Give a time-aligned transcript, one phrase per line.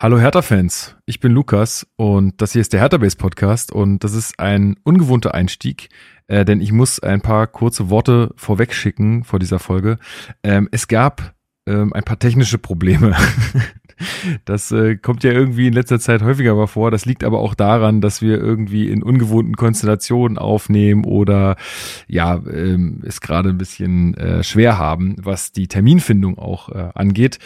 [0.00, 4.38] Hallo Hertha-Fans, ich bin Lukas und das hier ist der Hertha-Base Podcast und das ist
[4.38, 5.88] ein ungewohnter Einstieg,
[6.28, 9.98] äh, denn ich muss ein paar kurze Worte vorweg schicken vor dieser Folge.
[10.44, 11.34] Ähm, es gab
[11.66, 13.16] ähm, ein paar technische Probleme.
[14.44, 16.92] Das äh, kommt ja irgendwie in letzter Zeit häufiger mal vor.
[16.92, 21.56] Das liegt aber auch daran, dass wir irgendwie in ungewohnten Konstellationen aufnehmen oder
[22.06, 27.40] ja, ähm, es gerade ein bisschen äh, schwer haben, was die Terminfindung auch äh, angeht.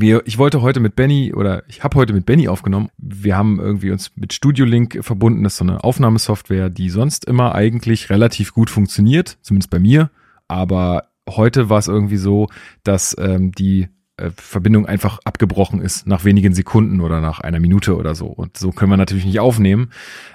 [0.00, 2.88] Wir, ich wollte heute mit Benny oder ich habe heute mit Benny aufgenommen.
[2.98, 5.42] Wir haben irgendwie uns mit Studio Link verbunden.
[5.42, 10.10] Das ist so eine Aufnahmesoftware, die sonst immer eigentlich relativ gut funktioniert, zumindest bei mir.
[10.46, 12.46] Aber heute war es irgendwie so,
[12.84, 17.96] dass ähm, die äh, Verbindung einfach abgebrochen ist nach wenigen Sekunden oder nach einer Minute
[17.96, 18.26] oder so.
[18.26, 19.90] Und so können wir natürlich nicht aufnehmen.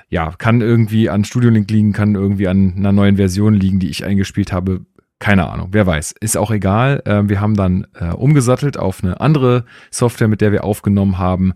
[0.09, 3.89] Ja, kann irgendwie an Studio Link liegen, kann irgendwie an einer neuen Version liegen, die
[3.89, 4.81] ich eingespielt habe.
[5.23, 6.15] Keine Ahnung, wer weiß.
[6.19, 7.01] Ist auch egal.
[7.05, 11.53] Äh, wir haben dann äh, umgesattelt auf eine andere Software, mit der wir aufgenommen haben.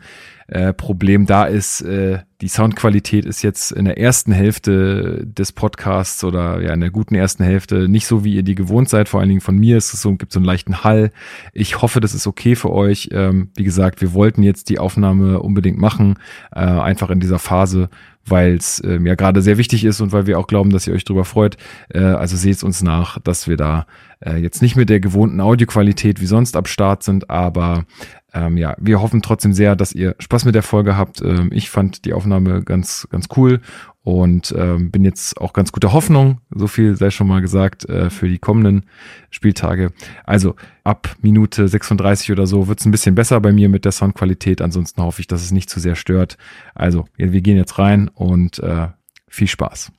[0.47, 6.23] Äh, Problem da ist, äh, die Soundqualität ist jetzt in der ersten Hälfte des Podcasts
[6.23, 9.09] oder ja in der guten ersten Hälfte nicht so, wie ihr die gewohnt seid.
[9.09, 11.11] Vor allen Dingen von mir ist es so, gibt so einen leichten Hall.
[11.51, 13.09] Ich hoffe, das ist okay für euch.
[13.11, 16.15] Ähm, wie gesagt, wir wollten jetzt die Aufnahme unbedingt machen,
[16.55, 17.89] äh, einfach in dieser Phase,
[18.29, 20.93] weil es ähm, ja gerade sehr wichtig ist und weil wir auch glauben, dass ihr
[20.93, 21.57] euch darüber freut.
[21.89, 23.85] Äh, also seht uns nach, dass wir da
[24.19, 27.85] äh, jetzt nicht mit der gewohnten Audioqualität wie sonst ab Start sind, aber
[28.33, 31.21] ähm, ja, wir hoffen trotzdem sehr, dass ihr Spaß mit der Folge habt.
[31.21, 33.61] Ähm, ich fand die Aufnahme ganz, ganz cool
[34.07, 38.09] und ähm, bin jetzt auch ganz guter Hoffnung, so viel sei schon mal gesagt, äh,
[38.09, 38.85] für die kommenden
[39.31, 39.91] Spieltage.
[40.23, 40.55] Also
[40.85, 44.61] ab Minute 36 oder so wird's ein bisschen besser bei mir mit der Soundqualität.
[44.61, 46.37] Ansonsten hoffe ich, dass es nicht zu sehr stört.
[46.73, 48.87] Also, wir gehen jetzt rein und äh,
[49.27, 49.91] viel Spaß.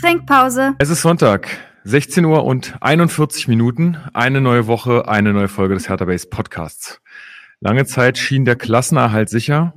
[0.00, 0.74] Trinkpause.
[0.78, 1.46] Es ist Sonntag.
[1.84, 3.98] 16 Uhr und 41 Minuten.
[4.14, 7.00] Eine neue Woche, eine neue Folge des Hertha Base Podcasts.
[7.62, 9.74] Lange Zeit schien der Klassenerhalt sicher,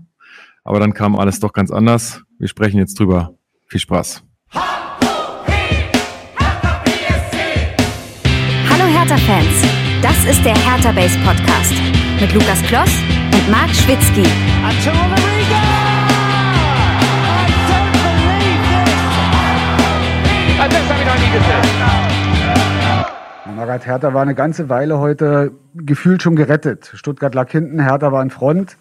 [0.63, 2.21] aber dann kam alles doch ganz anders.
[2.39, 3.33] Wir sprechen jetzt drüber.
[3.67, 4.23] Viel Spaß.
[4.53, 4.63] Hallo
[8.85, 9.65] Hertha-Fans,
[10.01, 11.73] das ist der Hertha Base Podcast
[12.21, 12.91] mit Lukas Kloss
[13.33, 14.23] und Marc Schwitzky.
[23.65, 26.91] Marat Hertha war eine ganze Weile heute gefühlt schon gerettet.
[26.95, 28.75] Stuttgart lag hinten, Hertha war in Front.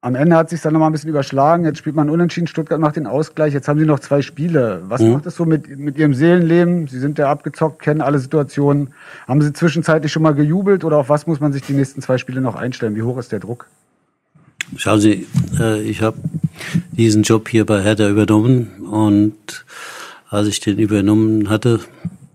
[0.00, 1.66] Am Ende hat sich dann noch mal ein bisschen überschlagen.
[1.66, 2.46] Jetzt spielt man unentschieden.
[2.46, 3.52] Stuttgart macht den Ausgleich.
[3.52, 4.80] Jetzt haben sie noch zwei Spiele.
[4.86, 5.10] Was Mhm.
[5.12, 6.88] macht das so mit, mit ihrem Seelenleben?
[6.88, 8.94] Sie sind ja abgezockt, kennen alle Situationen.
[9.28, 12.16] Haben sie zwischenzeitlich schon mal gejubelt oder auf was muss man sich die nächsten zwei
[12.16, 12.96] Spiele noch einstellen?
[12.96, 13.66] Wie hoch ist der Druck?
[14.76, 15.26] Schauen Sie,
[15.60, 16.16] äh, ich habe
[16.92, 19.66] diesen Job hier bei Hertha übernommen und
[20.30, 21.80] als ich den übernommen hatte,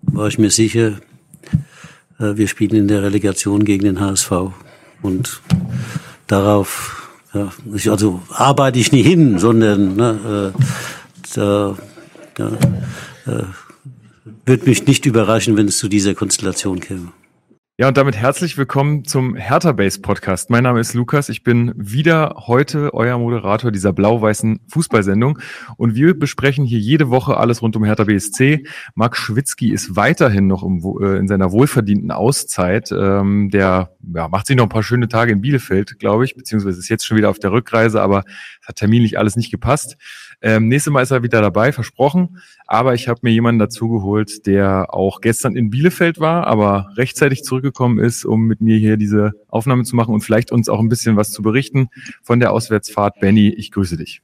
[0.03, 0.93] war ich mir sicher,
[2.19, 4.31] wir spielen in der Relegation gegen den HSV
[5.01, 5.41] und
[6.27, 10.61] darauf, ja, ich, also arbeite ich nie hin, sondern ne, äh,
[11.35, 11.77] da
[12.37, 12.47] ja,
[13.27, 13.43] äh,
[14.45, 17.11] würde mich nicht überraschen, wenn es zu dieser Konstellation käme.
[17.79, 20.49] Ja, und damit herzlich willkommen zum Hertha Base Podcast.
[20.49, 21.29] Mein Name ist Lukas.
[21.29, 25.37] Ich bin wieder heute euer Moderator dieser blau-weißen Fußballsendung.
[25.75, 28.65] Und wir besprechen hier jede Woche alles rund um Hertha BSC.
[28.95, 32.91] Marc Schwitzky ist weiterhin noch im, äh, in seiner wohlverdienten Auszeit.
[32.91, 36.79] Ähm, der ja, macht sich noch ein paar schöne Tage in Bielefeld, glaube ich, beziehungsweise
[36.79, 38.23] ist jetzt schon wieder auf der Rückreise, aber
[38.59, 39.97] es hat terminlich alles nicht gepasst.
[40.41, 42.41] Ähm, nächstes Mal ist er wieder dabei, versprochen.
[42.67, 47.99] Aber ich habe mir jemanden dazugeholt, der auch gestern in Bielefeld war, aber rechtzeitig zurückgekommen
[47.99, 51.17] ist, um mit mir hier diese Aufnahme zu machen und vielleicht uns auch ein bisschen
[51.17, 51.89] was zu berichten
[52.21, 53.19] von der Auswärtsfahrt.
[53.19, 54.21] Benny, ich grüße dich.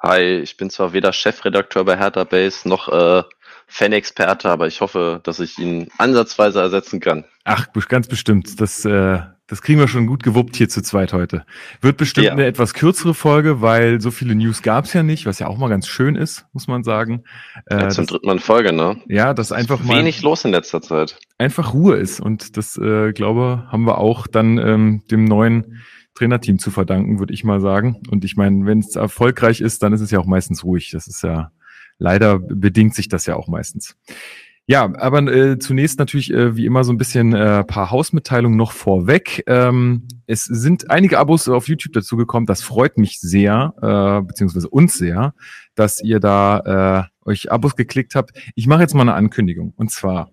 [0.00, 3.22] Hi, ich bin zwar weder Chefredakteur bei Hertha Base noch äh,
[3.66, 7.24] Fan-Experte, aber ich hoffe, dass ich ihn ansatzweise ersetzen kann.
[7.44, 8.60] Ach, ganz bestimmt.
[8.60, 11.44] Das, äh, das kriegen wir schon gut gewuppt hier zu zweit heute.
[11.80, 12.32] Wird bestimmt Ja.
[12.32, 15.68] eine etwas kürzere Folge, weil so viele News gab's ja nicht, was ja auch mal
[15.68, 17.24] ganz schön ist, muss man sagen.
[17.66, 18.96] Äh, Ja, zum dritten Mal in Folge, ne?
[19.06, 21.18] ja, das einfach mal Wenig los in letzter Zeit.
[21.38, 22.20] einfach Ruhe ist.
[22.20, 25.82] Und das, äh, glaube, haben wir auch dann ähm, dem neuen
[26.14, 28.00] Trainerteam zu verdanken, würde ich mal sagen.
[28.08, 30.90] Und ich meine, wenn es erfolgreich ist, dann ist es ja auch meistens ruhig.
[30.92, 31.50] Das ist ja
[31.98, 33.96] leider bedingt sich das ja auch meistens.
[34.66, 38.72] Ja, aber äh, zunächst natürlich äh, wie immer so ein bisschen äh, paar Hausmitteilungen noch
[38.72, 39.44] vorweg.
[39.46, 42.46] Ähm, es sind einige Abos auf YouTube dazugekommen.
[42.46, 45.34] Das freut mich sehr, äh, beziehungsweise uns sehr,
[45.74, 48.30] dass ihr da äh, euch Abos geklickt habt.
[48.54, 49.74] Ich mache jetzt mal eine Ankündigung.
[49.76, 50.30] Und zwar,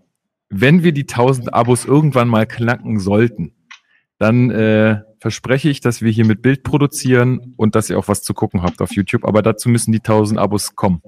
[0.49, 3.53] wenn wir die 1000 Abos irgendwann mal knacken sollten,
[4.17, 8.23] dann äh, verspreche ich, dass wir hier mit Bild produzieren und dass ihr auch was
[8.23, 9.25] zu gucken habt auf YouTube.
[9.25, 11.01] Aber dazu müssen die 1000 Abos kommen.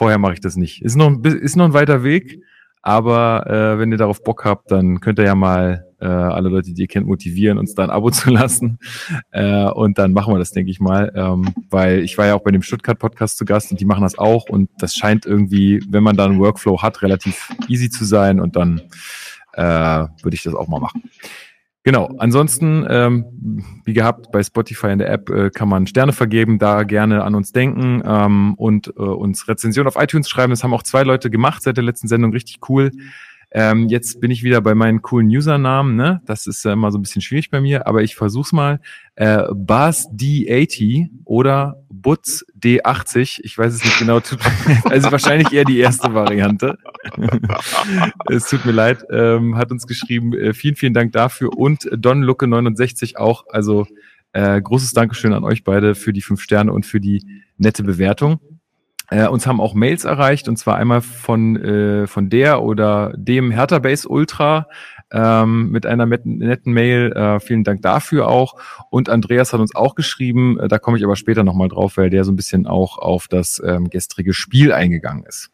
[0.00, 0.80] Vorher mache ich das nicht.
[0.80, 2.42] Ist noch, ein ist noch ein weiter Weg,
[2.80, 6.72] aber äh, wenn ihr darauf Bock habt, dann könnt ihr ja mal äh, alle Leute,
[6.72, 8.78] die ihr kennt, motivieren, uns da ein Abo zu lassen.
[9.30, 11.12] Äh, und dann machen wir das, denke ich mal.
[11.14, 14.16] Ähm, weil ich war ja auch bei dem Stuttgart-Podcast zu Gast und die machen das
[14.16, 14.48] auch.
[14.48, 18.40] Und das scheint irgendwie, wenn man da einen Workflow hat, relativ easy zu sein.
[18.40, 18.80] Und dann
[19.52, 21.10] äh, würde ich das auch mal machen.
[21.82, 23.24] Genau, ansonsten, ähm,
[23.86, 27.34] wie gehabt, bei Spotify in der App äh, kann man Sterne vergeben, da gerne an
[27.34, 30.50] uns denken ähm, und äh, uns Rezension auf iTunes schreiben.
[30.50, 32.90] Das haben auch zwei Leute gemacht seit der letzten Sendung, richtig cool.
[33.52, 36.20] Ähm, jetzt bin ich wieder bei meinen coolen Usernamen, ne?
[36.26, 38.80] Das ist äh, immer so ein bisschen schwierig bei mir, aber ich versuch's mal.
[39.16, 44.20] Äh, Bas D80 oder Butz D80, ich weiß es nicht genau,
[44.84, 46.78] also wahrscheinlich eher die erste Variante.
[48.30, 51.56] es tut mir leid, ähm, hat uns geschrieben, äh, vielen, vielen Dank dafür.
[51.56, 53.86] Und Don Lucke 69 auch, also
[54.32, 58.40] äh, großes Dankeschön an euch beide für die fünf Sterne und für die nette Bewertung.
[59.10, 60.48] Äh, uns haben auch Mails erreicht.
[60.48, 64.68] Und zwar einmal von, äh, von der oder dem Hertha Base Ultra
[65.12, 67.12] ähm, mit einer netten, Mail.
[67.12, 68.54] Äh, vielen Dank dafür auch.
[68.90, 72.10] Und Andreas hat uns auch geschrieben, äh, da komme ich aber später nochmal drauf, weil
[72.10, 75.50] der so ein bisschen auch auf das ähm, gestrige Spiel eingegangen ist.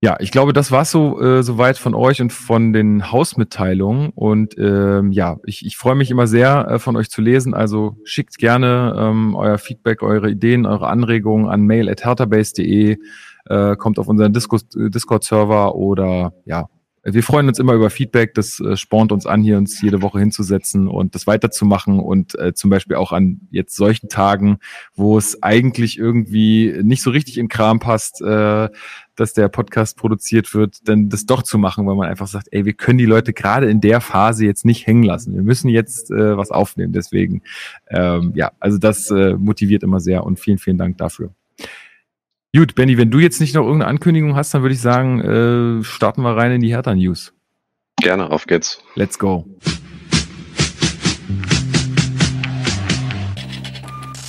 [0.00, 4.10] Ja, ich glaube, das war's so äh, soweit von euch und von den Hausmitteilungen.
[4.14, 7.52] Und ähm, ja, ich, ich freue mich immer sehr, äh, von euch zu lesen.
[7.52, 12.98] Also schickt gerne ähm, euer Feedback, eure Ideen, eure Anregungen an mail@herterbase.de.
[13.46, 16.68] Äh, kommt auf unseren Discord-Server oder ja,
[17.12, 18.34] wir freuen uns immer über Feedback.
[18.34, 22.54] Das äh, spornt uns an, hier uns jede Woche hinzusetzen und das weiterzumachen und äh,
[22.54, 24.58] zum Beispiel auch an jetzt solchen Tagen,
[24.94, 28.68] wo es eigentlich irgendwie nicht so richtig in Kram passt, äh,
[29.16, 32.64] dass der Podcast produziert wird, dann das doch zu machen, weil man einfach sagt, ey,
[32.64, 35.34] wir können die Leute gerade in der Phase jetzt nicht hängen lassen.
[35.34, 36.92] Wir müssen jetzt äh, was aufnehmen.
[36.92, 37.42] Deswegen,
[37.88, 41.32] ähm, ja, also das äh, motiviert immer sehr und vielen, vielen Dank dafür.
[42.56, 45.84] Gut, Benny, wenn du jetzt nicht noch irgendeine Ankündigung hast, dann würde ich sagen, äh,
[45.84, 47.34] starten wir rein in die Hertha-News.
[48.00, 48.82] Gerne, auf geht's.
[48.94, 49.44] Let's go.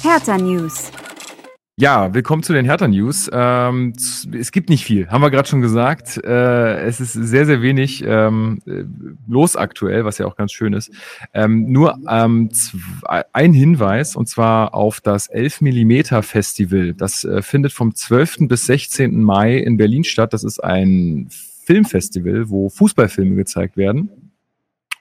[0.04, 0.92] Hertha News.
[1.82, 3.30] Ja, willkommen zu den Hertha News.
[3.32, 3.94] Ähm,
[4.38, 6.22] es gibt nicht viel, haben wir gerade schon gesagt.
[6.22, 8.62] Äh, es ist sehr, sehr wenig ähm,
[9.30, 10.92] los aktuell, was ja auch ganz schön ist.
[11.34, 16.96] Ähm, nur ein Hinweis, und zwar auf das 11 mm Festival.
[16.96, 18.50] Das äh, findet vom 12.
[18.50, 19.24] bis 16.
[19.24, 20.34] Mai in Berlin statt.
[20.34, 21.30] Das ist ein
[21.64, 24.29] Filmfestival, wo Fußballfilme gezeigt werden.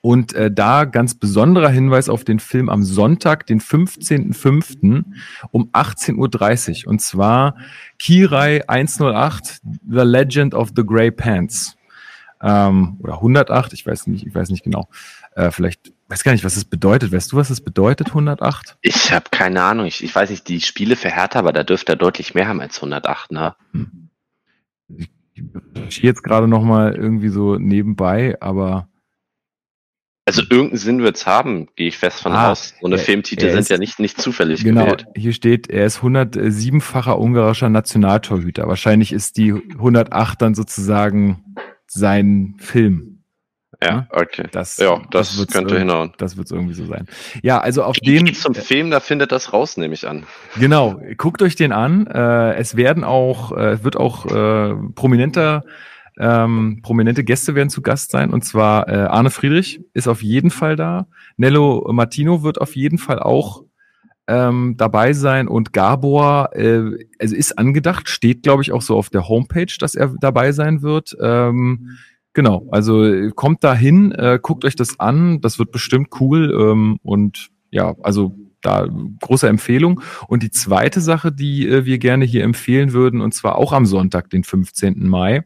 [0.01, 5.05] Und äh, da ganz besonderer Hinweis auf den Film am Sonntag, den 15.05.
[5.51, 6.91] um 18.30 Uhr.
[6.91, 7.57] Und zwar
[7.99, 11.77] Kirai 108, The Legend of the Grey Pants.
[12.41, 14.89] Ähm, oder 108, ich weiß nicht, ich weiß nicht genau.
[15.35, 17.13] Äh, vielleicht, weiß gar nicht, was das bedeutet.
[17.13, 18.77] Weißt du, was das bedeutet, 108?
[18.81, 19.87] Ich habe keine Ahnung.
[19.87, 22.61] Ich, ich weiß nicht, die Spiele für Hertha, aber da dürfte er deutlich mehr haben
[22.61, 23.57] als 108, ne?
[23.73, 24.09] Hm.
[25.89, 28.89] Ich jetzt gerade noch mal irgendwie so nebenbei, aber
[30.29, 32.75] also irgendeinen Sinn wird's haben, gehe ich fest von ah, aus.
[32.83, 35.07] So eine Filmtitel sind ja nicht, nicht zufällig genau, gewählt.
[35.17, 38.69] Hier steht, er ist 107-facher ungarischer Nationaltorhüter.
[38.69, 43.25] Wahrscheinlich ist die 108 dann sozusagen sein Film.
[43.83, 44.45] Ja, okay.
[44.53, 46.13] Das, ja, das, das könnte hinhauen.
[46.19, 47.07] Das wird irgendwie so sein.
[47.43, 48.35] Ja, also auf den.
[48.35, 50.27] Zum Film, da findet das raus, nehme ich an.
[50.61, 52.07] Genau, guckt euch den an.
[52.07, 55.65] Äh, es werden auch, äh, wird auch äh, prominenter
[56.19, 58.31] ähm, prominente Gäste werden zu Gast sein.
[58.31, 61.07] Und zwar äh, Arne Friedrich ist auf jeden Fall da.
[61.37, 63.65] Nello Martino wird auf jeden Fall auch
[64.27, 65.49] ähm, dabei sein.
[65.49, 69.95] Und Gabor äh, also ist angedacht, steht, glaube ich, auch so auf der Homepage, dass
[69.95, 71.17] er dabei sein wird.
[71.21, 71.99] Ähm,
[72.35, 75.41] genau, also kommt da hin, äh, guckt euch das an.
[75.41, 76.55] Das wird bestimmt cool.
[76.61, 78.89] Ähm, und ja, also da
[79.21, 80.01] große Empfehlung.
[80.27, 83.87] Und die zweite Sache, die äh, wir gerne hier empfehlen würden, und zwar auch am
[83.87, 85.09] Sonntag, den 15.
[85.09, 85.45] Mai,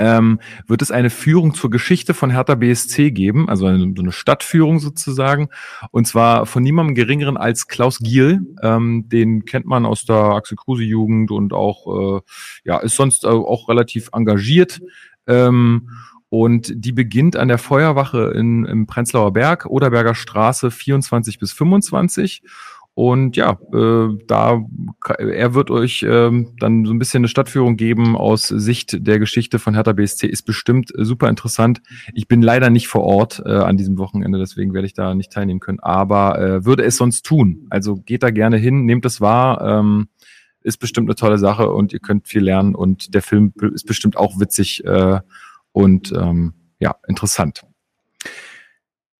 [0.00, 4.12] ähm, wird es eine Führung zur Geschichte von Hertha BSC geben, also eine, so eine
[4.12, 5.50] Stadtführung sozusagen,
[5.90, 8.40] und zwar von niemandem geringeren als Klaus Giel.
[8.62, 12.20] Ähm, den kennt man aus der Axel Kruse Jugend und auch, äh,
[12.64, 14.80] ja, ist sonst auch relativ engagiert.
[15.26, 15.90] Ähm,
[16.30, 22.42] und die beginnt an der Feuerwache in, im Prenzlauer Berg, Oderberger Straße 24 bis 25
[23.00, 24.62] und ja, äh, da
[25.16, 29.58] er wird euch äh, dann so ein bisschen eine Stadtführung geben aus Sicht der Geschichte
[29.58, 30.26] von Hertha BSC.
[30.26, 31.80] Ist bestimmt äh, super interessant.
[32.12, 35.32] Ich bin leider nicht vor Ort äh, an diesem Wochenende, deswegen werde ich da nicht
[35.32, 35.80] teilnehmen können.
[35.80, 37.66] Aber äh, würde es sonst tun.
[37.70, 39.62] Also geht da gerne hin, nehmt es wahr.
[39.62, 40.08] Ähm,
[40.60, 44.18] ist bestimmt eine tolle Sache und ihr könnt viel lernen und der Film ist bestimmt
[44.18, 45.20] auch witzig äh,
[45.72, 47.62] und ähm, ja interessant.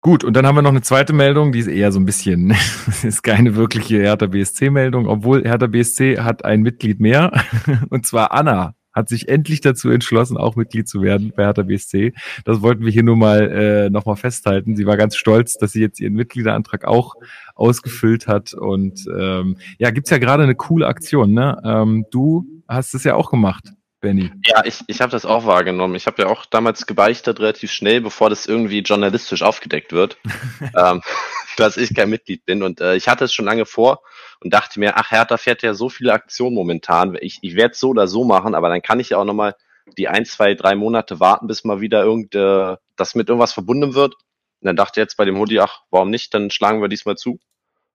[0.02, 2.54] Gut, und dann haben wir noch eine zweite Meldung, die ist eher so ein bisschen,
[3.02, 7.33] ist keine wirkliche Hertha BSC-Meldung, obwohl Hertha BSC hat ein Mitglied mehr,
[7.90, 8.75] und zwar Anna.
[8.95, 12.14] hat sich endlich dazu entschlossen, auch Mitglied zu werden bei Hertha BSC.
[12.47, 14.75] Das wollten wir hier nur mal äh, nochmal festhalten.
[14.75, 17.14] Sie war ganz stolz, dass sie jetzt ihren Mitgliederantrag auch
[17.54, 18.54] ausgefüllt hat.
[18.54, 21.35] Und ähm, ja, gibt's ja gerade eine coole Aktion.
[21.35, 21.61] Ne?
[21.62, 23.75] Ähm, du hast es ja auch gemacht.
[24.00, 24.30] Benny.
[24.45, 25.95] Ja, ich, ich habe das auch wahrgenommen.
[25.95, 30.16] Ich habe ja auch damals gebeichtet, relativ schnell, bevor das irgendwie journalistisch aufgedeckt wird,
[30.76, 31.02] ähm,
[31.57, 32.62] dass ich kein Mitglied bin.
[32.62, 34.02] Und äh, ich hatte es schon lange vor
[34.40, 37.16] und dachte mir, ach, Hertha fährt ja so viele Aktionen momentan.
[37.21, 39.54] Ich, ich werde es so oder so machen, aber dann kann ich ja auch nochmal
[39.99, 43.95] die ein, zwei, drei Monate warten, bis mal wieder irgend, äh, das mit irgendwas verbunden
[43.95, 44.14] wird.
[44.14, 46.33] Und dann dachte ich jetzt bei dem Hoodie, ach, warum nicht?
[46.33, 47.38] Dann schlagen wir diesmal zu.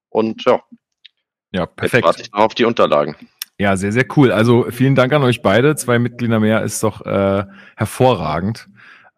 [0.09, 0.61] Und ja.
[1.51, 1.93] Ja, perfekt.
[1.93, 3.15] Jetzt warte ich noch auf die Unterlagen.
[3.57, 4.31] Ja, sehr, sehr cool.
[4.31, 5.75] Also vielen Dank an euch beide.
[5.75, 7.45] Zwei Mitglieder mehr ist doch äh,
[7.77, 8.67] hervorragend.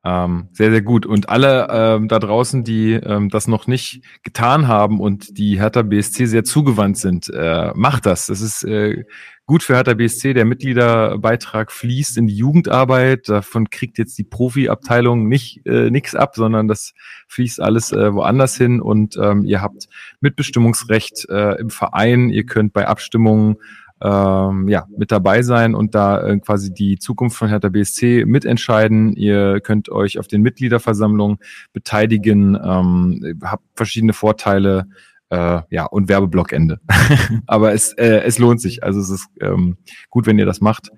[0.06, 1.08] Ähm, sehr, sehr gut.
[1.08, 5.82] Und alle ähm, da draußen, die ähm, das noch nicht getan haben und die Hertha
[5.82, 8.28] BSC sehr zugewandt sind, äh, macht das.
[8.28, 9.06] Das ist äh,
[9.48, 10.36] gut für Hertha BSC.
[10.36, 13.28] Der Mitgliederbeitrag fließt in die Jugendarbeit.
[13.28, 16.94] Davon kriegt jetzt die Profiabteilung nicht äh, nichts ab, sondern das
[17.28, 18.82] fließt alles äh, woanders hin.
[18.82, 19.90] Und ähm, ihr habt
[20.22, 22.30] Mitbestimmungsrecht äh, im Verein.
[22.30, 23.58] Ihr könnt bei Abstimmungen
[24.02, 29.14] ähm, ja, mit dabei sein und da äh, quasi die Zukunft von Hertha BSC mitentscheiden.
[29.14, 31.40] Ihr könnt euch auf den Mitgliederversammlungen
[31.74, 34.88] beteiligen, ähm, habt verschiedene Vorteile
[35.30, 36.80] äh, ja, und Werbeblockende.
[37.48, 38.84] Aber es, äh, es lohnt sich.
[38.84, 39.78] Also es ist ähm,
[40.10, 40.90] gut, wenn ihr das macht.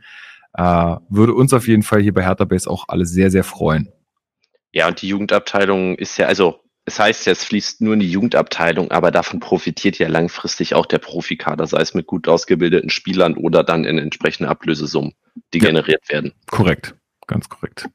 [0.53, 3.89] Äh, würde uns auf jeden Fall hier bei Hertha Base auch alle sehr, sehr freuen.
[4.71, 8.11] Ja, und die Jugendabteilung ist ja, also es heißt ja, es fließt nur in die
[8.11, 13.35] Jugendabteilung, aber davon profitiert ja langfristig auch der Profikader, sei es mit gut ausgebildeten Spielern
[13.35, 15.13] oder dann in entsprechende Ablösesummen,
[15.53, 15.67] die ja.
[15.67, 16.33] generiert werden.
[16.47, 16.95] Korrekt,
[17.27, 17.87] ganz korrekt.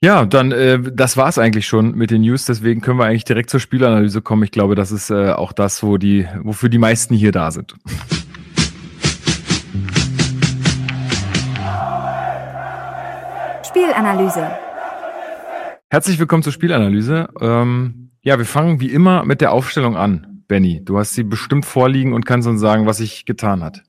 [0.00, 2.44] Ja, dann äh, das war's eigentlich schon mit den News.
[2.44, 4.44] Deswegen können wir eigentlich direkt zur Spielanalyse kommen.
[4.44, 7.74] Ich glaube, das ist äh, auch das, wo die, wofür die meisten hier da sind.
[13.64, 14.67] Spielanalyse.
[15.90, 17.30] Herzlich willkommen zur Spielanalyse.
[17.40, 20.44] Ähm, ja, wir fangen wie immer mit der Aufstellung an.
[20.46, 23.82] Benny, du hast sie bestimmt vorliegen und kannst uns sagen, was sich getan hat.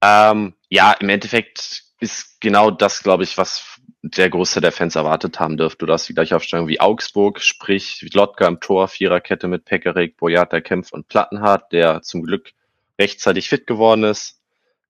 [0.00, 5.40] Ähm, ja, im Endeffekt ist genau das, glaube ich, was der Großteil der Fans erwartet
[5.40, 5.86] haben dürfte.
[5.86, 10.60] Du hast die gleiche Aufstellung wie Augsburg, sprich Lotka im Tor, Viererkette mit Pekarik, Boyata,
[10.60, 12.52] Kempf und Plattenhardt, der zum Glück
[12.96, 14.39] rechtzeitig fit geworden ist.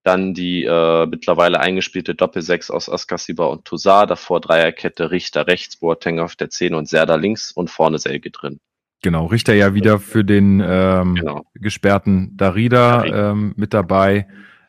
[0.03, 4.07] Dann die äh, mittlerweile eingespielte Doppelsechs aus Askasiba und Tosar.
[4.07, 8.61] Davor Dreierkette Richter rechts, Boateng auf der 10 und Serda links und vorne Selge drin.
[9.03, 11.45] Genau, Richter ja wieder für den ähm, genau.
[11.55, 14.27] gesperrten Darida ähm, mit dabei.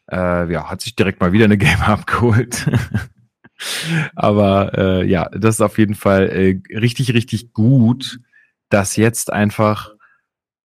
[0.10, 2.70] Äh, ja, hat sich direkt mal wieder eine Game abgeholt.
[4.16, 8.20] Aber äh, ja, das ist auf jeden Fall äh, richtig, richtig gut,
[8.70, 9.92] dass jetzt einfach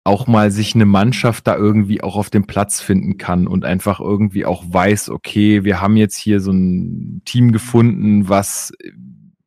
[0.07, 4.01] auch mal sich eine Mannschaft da irgendwie auch auf dem Platz finden kann und einfach
[4.01, 8.73] irgendwie auch weiß, okay, wir haben jetzt hier so ein Team gefunden, was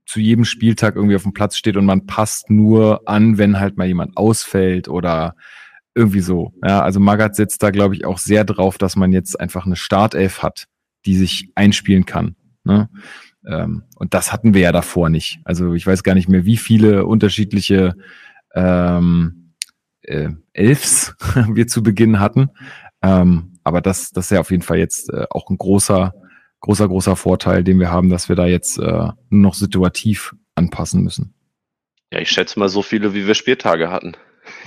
[0.05, 3.77] zu jedem Spieltag irgendwie auf dem Platz steht und man passt nur an, wenn halt
[3.77, 5.35] mal jemand ausfällt oder
[5.95, 6.53] irgendwie so.
[6.63, 9.75] Ja, also Magath setzt da, glaube ich, auch sehr drauf, dass man jetzt einfach eine
[9.75, 10.65] Startelf hat,
[11.05, 12.35] die sich einspielen kann.
[12.63, 12.89] Ne?
[13.47, 15.39] Ähm, und das hatten wir ja davor nicht.
[15.43, 17.95] Also ich weiß gar nicht mehr, wie viele unterschiedliche
[18.55, 19.38] ähm,
[20.09, 21.15] äh, Elfs
[21.53, 22.49] wir zu Beginn hatten.
[23.01, 26.13] Ähm, aber das, das ist ja auf jeden Fall jetzt äh, auch ein großer,
[26.61, 31.03] großer, großer Vorteil, den wir haben, dass wir da jetzt äh, nur noch situativ anpassen
[31.03, 31.33] müssen.
[32.11, 34.13] Ja, ich schätze mal so viele, wie wir Spieltage hatten.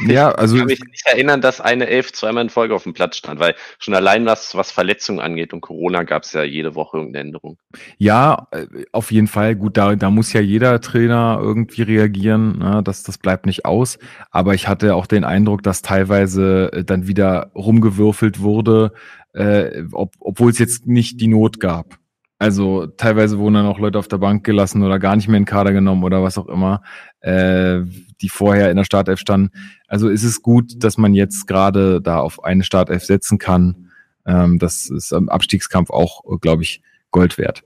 [0.00, 0.54] Ja, also.
[0.54, 3.40] Ich kann mich nicht erinnern, dass eine Elf zweimal in Folge auf dem Platz stand,
[3.40, 7.26] weil schon allein was, was Verletzungen angeht und Corona gab es ja jede Woche irgendeine
[7.26, 7.58] Änderung.
[7.98, 9.56] Ja, äh, auf jeden Fall.
[9.56, 12.58] Gut, da, da muss ja jeder Trainer irgendwie reagieren.
[12.58, 12.82] Ne?
[12.84, 13.98] Das, das bleibt nicht aus.
[14.30, 18.92] Aber ich hatte auch den Eindruck, dass teilweise äh, dann wieder rumgewürfelt wurde,
[19.34, 21.98] äh, ob, obwohl es jetzt nicht die Not gab.
[22.42, 25.44] Also teilweise wurden dann auch Leute auf der Bank gelassen oder gar nicht mehr in
[25.44, 26.82] den Kader genommen oder was auch immer,
[27.20, 27.82] äh,
[28.20, 29.52] die vorher in der Startelf standen.
[29.86, 33.90] Also ist es gut, dass man jetzt gerade da auf eine Startelf setzen kann.
[34.26, 36.82] Ähm, das ist am Abstiegskampf auch, glaube ich,
[37.12, 37.62] Gold wert.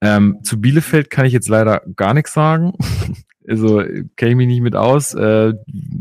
[0.00, 2.72] Ähm, zu Bielefeld kann ich jetzt leider gar nichts sagen.
[3.48, 3.84] also
[4.16, 5.14] kenne ich mich nicht mit aus.
[5.14, 5.52] Äh,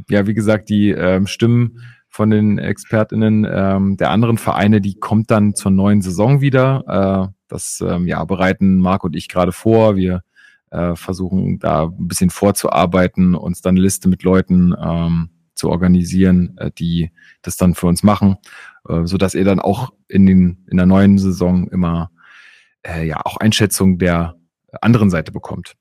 [0.10, 1.84] ja, wie gesagt, die ähm, Stimmen
[2.18, 7.30] von den ExpertInnen ähm, der anderen Vereine, die kommt dann zur neuen Saison wieder.
[7.30, 9.96] Äh, das ähm, ja, bereiten Marc und ich gerade vor.
[9.96, 10.24] Wir
[10.72, 16.58] äh, versuchen da ein bisschen vorzuarbeiten, uns dann eine Liste mit Leuten ähm, zu organisieren,
[16.58, 17.12] äh, die
[17.44, 18.38] das dann für uns machen,
[18.90, 22.10] äh, so dass ihr dann auch in den in der neuen Saison immer
[22.82, 24.36] äh, ja auch Einschätzung der
[24.82, 25.76] anderen Seite bekommt.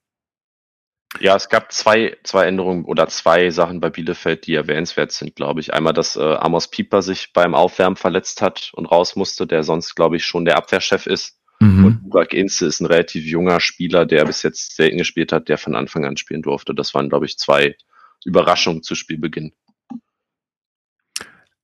[1.20, 5.60] Ja, es gab zwei, zwei Änderungen oder zwei Sachen bei Bielefeld, die erwähnenswert sind, glaube
[5.60, 5.72] ich.
[5.72, 9.94] Einmal, dass äh, Amos Pieper sich beim Aufwärmen verletzt hat und raus musste, der sonst,
[9.94, 11.38] glaube ich, schon der Abwehrchef ist.
[11.60, 11.84] Mhm.
[11.84, 15.58] Und Burak Inze ist ein relativ junger Spieler, der bis jetzt selten gespielt hat, der
[15.58, 16.74] von Anfang an spielen durfte.
[16.74, 17.76] Das waren, glaube ich, zwei
[18.24, 19.52] Überraschungen zu Spielbeginn.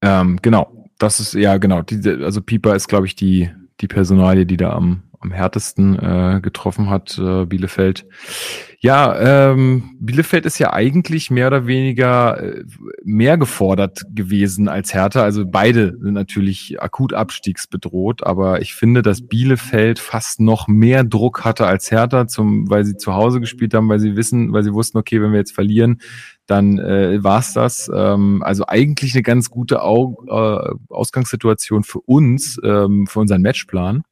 [0.00, 4.47] Ähm, genau, das ist, ja genau, diese, also Pieper ist, glaube ich, die, die Personalie,
[4.47, 8.06] die da am, am härtesten äh, getroffen hat, äh, Bielefeld.
[8.80, 12.64] Ja, ähm, Bielefeld ist ja eigentlich mehr oder weniger äh,
[13.04, 15.22] mehr gefordert gewesen als Hertha.
[15.22, 21.44] Also beide sind natürlich akut abstiegsbedroht, aber ich finde, dass Bielefeld fast noch mehr Druck
[21.44, 24.74] hatte als Hertha, zum, weil sie zu Hause gespielt haben, weil sie wissen, weil sie
[24.74, 26.00] wussten, okay, wenn wir jetzt verlieren,
[26.46, 27.88] dann äh, war's das.
[27.94, 34.02] Ähm, also eigentlich eine ganz gute Au äh, Ausgangssituation für uns, ähm, für unseren Matchplan.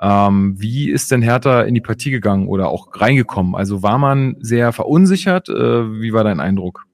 [0.00, 3.54] Ähm, wie ist denn Hertha in die Partie gegangen oder auch reingekommen?
[3.54, 5.48] Also war man sehr verunsichert?
[5.48, 6.84] Äh, wie war dein Eindruck?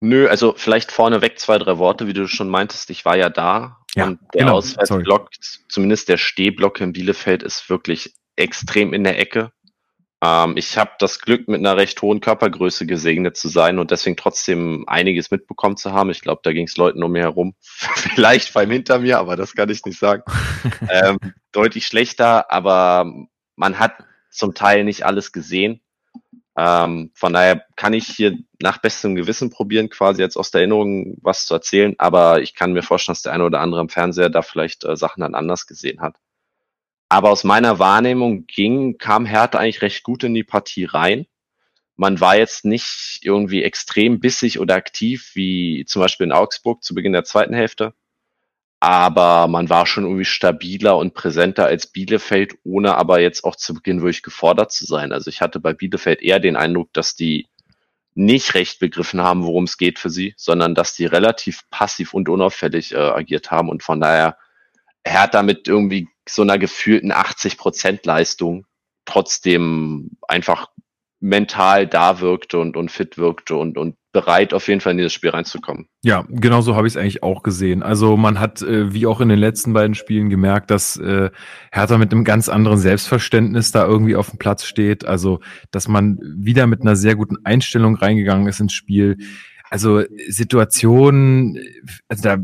[0.00, 2.90] Nö, also vielleicht vorneweg zwei, drei Worte, wie du schon meintest.
[2.90, 5.30] Ich war ja da ja, und der genau, Auswärtsblock,
[5.68, 9.52] zumindest der Stehblock in Bielefeld, ist wirklich extrem in der Ecke.
[10.22, 14.16] Ähm, ich habe das Glück, mit einer recht hohen Körpergröße gesegnet zu sein und deswegen
[14.16, 16.10] trotzdem einiges mitbekommen zu haben.
[16.10, 17.54] Ich glaube, da ging es Leuten um mir herum.
[17.60, 20.22] Vielleicht beim hinter mir, aber das kann ich nicht sagen.
[20.90, 21.18] ähm,
[21.52, 23.12] deutlich schlechter, aber
[23.56, 23.94] man hat
[24.30, 25.80] zum Teil nicht alles gesehen.
[26.58, 31.18] Ähm, von daher kann ich hier nach bestem Gewissen probieren, quasi jetzt aus der Erinnerung
[31.20, 34.30] was zu erzählen, aber ich kann mir vorstellen, dass der eine oder andere im Fernseher
[34.30, 36.16] da vielleicht äh, Sachen dann anders gesehen hat.
[37.08, 41.26] Aber aus meiner Wahrnehmung ging, kam Hertha eigentlich recht gut in die Partie rein.
[41.96, 46.94] Man war jetzt nicht irgendwie extrem bissig oder aktiv, wie zum Beispiel in Augsburg zu
[46.94, 47.94] Beginn der zweiten Hälfte.
[48.80, 53.74] Aber man war schon irgendwie stabiler und präsenter als Bielefeld, ohne aber jetzt auch zu
[53.74, 55.12] Beginn wirklich gefordert zu sein.
[55.12, 57.46] Also ich hatte bei Bielefeld eher den Eindruck, dass die
[58.14, 62.28] nicht recht begriffen haben, worum es geht für sie, sondern dass die relativ passiv und
[62.28, 64.36] unauffällig äh, agiert haben und von daher
[65.04, 68.66] Hertha mit irgendwie so einer gefühlten 80 Prozent Leistung
[69.04, 70.68] trotzdem einfach
[71.20, 75.12] mental da wirkte und, und fit wirkte und, und bereit, auf jeden Fall in dieses
[75.12, 75.88] Spiel reinzukommen.
[76.02, 77.82] Ja, genau so habe ich es eigentlich auch gesehen.
[77.82, 81.30] Also man hat, äh, wie auch in den letzten beiden Spielen, gemerkt, dass äh,
[81.70, 85.04] Hertha mit einem ganz anderen Selbstverständnis da irgendwie auf dem Platz steht.
[85.04, 89.18] Also, dass man wieder mit einer sehr guten Einstellung reingegangen ist ins Spiel.
[89.68, 91.58] Also Situationen,
[92.08, 92.38] also da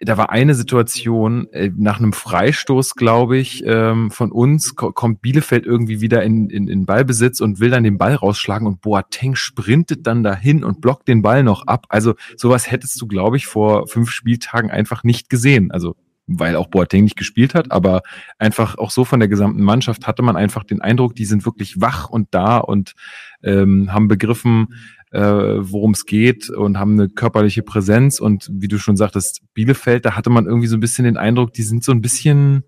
[0.00, 5.22] da war eine Situation äh, nach einem Freistoß, glaube ich, ähm, von uns ko kommt
[5.22, 9.34] Bielefeld irgendwie wieder in, in, in Ballbesitz und will dann den Ball rausschlagen und Boateng
[9.34, 11.86] sprintet dann dahin und blockt den Ball noch ab.
[11.88, 15.70] Also sowas hättest du, glaube ich, vor fünf Spieltagen einfach nicht gesehen.
[15.70, 18.02] Also weil auch Boateng nicht gespielt hat, aber
[18.38, 21.80] einfach auch so von der gesamten Mannschaft hatte man einfach den Eindruck, die sind wirklich
[21.80, 22.94] wach und da und
[23.42, 24.68] ähm, haben begriffen,
[25.14, 28.18] äh, worum es geht und haben eine körperliche Präsenz.
[28.18, 31.52] Und wie du schon sagtest, Bielefeld, da hatte man irgendwie so ein bisschen den Eindruck,
[31.52, 32.64] die sind so ein bisschen,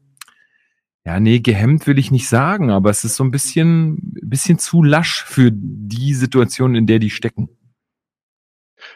[1.05, 4.83] ja, nee, gehemmt will ich nicht sagen, aber es ist so ein bisschen, bisschen zu
[4.83, 7.49] lasch für die Situation, in der die stecken.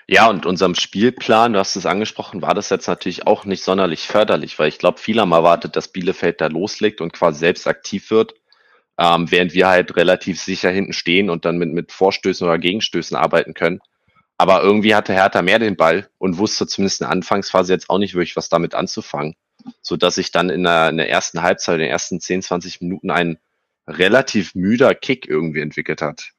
[0.06, 4.06] Ja, und unserem Spielplan, du hast es angesprochen, war das jetzt natürlich auch nicht sonderlich
[4.06, 8.10] förderlich, weil ich glaube, viele haben erwartet, dass Bielefeld da loslegt und quasi selbst aktiv
[8.10, 8.34] wird
[9.00, 13.16] ähm, während wir halt relativ sicher hinten stehen und dann mit, mit Vorstößen oder Gegenstößen
[13.16, 13.80] arbeiten können.
[14.36, 17.98] Aber irgendwie hatte Hertha mehr den Ball und wusste zumindest in der Anfangsphase jetzt auch
[17.98, 19.34] nicht wirklich, was damit anzufangen.
[19.80, 22.82] So dass ich dann in der, in der ersten Halbzeit, in den ersten 10, 20
[22.82, 23.38] Minuten einen
[23.86, 26.30] relativ müder Kick irgendwie entwickelt hat.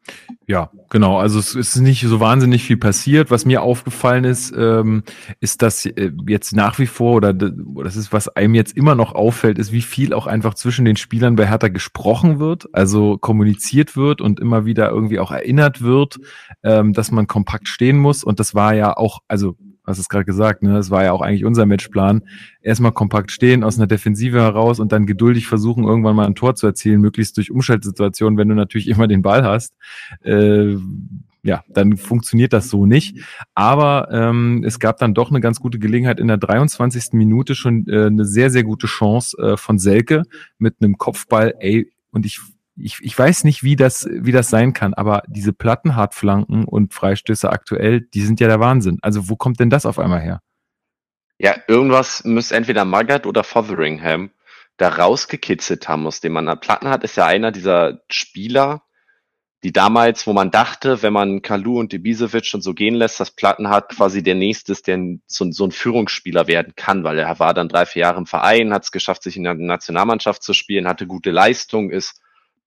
[0.48, 1.18] Ja, genau.
[1.18, 3.30] Also es ist nicht so wahnsinnig viel passiert.
[3.32, 5.04] Was mir aufgefallen ist, ähm,
[5.40, 9.14] ist, dass äh, jetzt nach wie vor oder das ist, was einem jetzt immer noch
[9.14, 13.96] auffällt, ist, wie viel auch einfach zwischen den Spielern bei Hertha gesprochen wird, also kommuniziert
[13.96, 16.20] wird und immer wieder irgendwie auch erinnert wird,
[16.64, 18.24] ähm, dass man kompakt stehen muss.
[18.24, 19.58] Und das war ja auch, also
[19.92, 20.74] hast es gerade gesagt, ne?
[20.74, 22.24] Das war ja auch eigentlich unser Matchplan.
[22.62, 26.56] Erstmal kompakt stehen, aus einer Defensive heraus und dann geduldig versuchen, irgendwann mal ein Tor
[26.56, 29.76] zu erzielen, möglichst durch Umschaltsituationen, wenn du natürlich immer den Ball hast.
[30.24, 30.76] Äh,
[31.44, 33.18] ja, dann funktioniert das so nicht.
[33.56, 37.14] Aber ähm, es gab dann doch eine ganz gute Gelegenheit in der 23.
[37.14, 40.24] Minute schon äh, eine sehr, sehr gute Chance äh, von Selke
[40.60, 41.56] mit einem Kopfball.
[41.60, 42.42] Ey, und ich
[42.84, 47.50] ich, ich weiß nicht, wie das, wie das sein kann, aber diese Plattenhartflanken und Freistöße
[47.50, 49.00] aktuell, die sind ja der Wahnsinn.
[49.02, 50.42] Also wo kommt denn das auf einmal her?
[51.38, 54.32] Ja, irgendwas müsste entweder Magath oder Fotheringham
[54.78, 58.84] da rausgekitzelt haben, aus dem man an Platten hat, ist ja einer dieser Spieler,
[59.64, 63.32] die damals, wo man dachte, wenn man Kalu und Ibisevic schon so gehen lässt, dass
[63.32, 67.38] Platten hat quasi der nächste ist, der so, so, ein Führungsspieler werden kann, weil er
[67.40, 70.54] war dann drei, vier Jahre im Verein, hat es geschafft, sich in der Nationalmannschaft zu
[70.54, 72.20] spielen, hatte gute Leistung, ist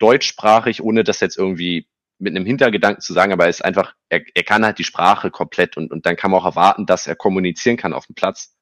[0.04, 1.88] deutschsprachig, ohne das jetzt irgendwie
[2.18, 5.30] mit einem Hintergedanken zu sagen, aber er ist einfach, er, er kann halt die Sprache
[5.30, 8.54] komplett und, und dann kann man auch erwarten, dass er kommunizieren kann auf dem Platz.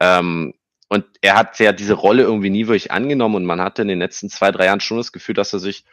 [0.00, 0.54] Ähm,
[0.88, 4.00] und er hat ja diese Rolle irgendwie nie wirklich angenommen und man hatte in den
[4.00, 5.84] letzten zwei, drei Jahren schon das Gefühl, dass er sich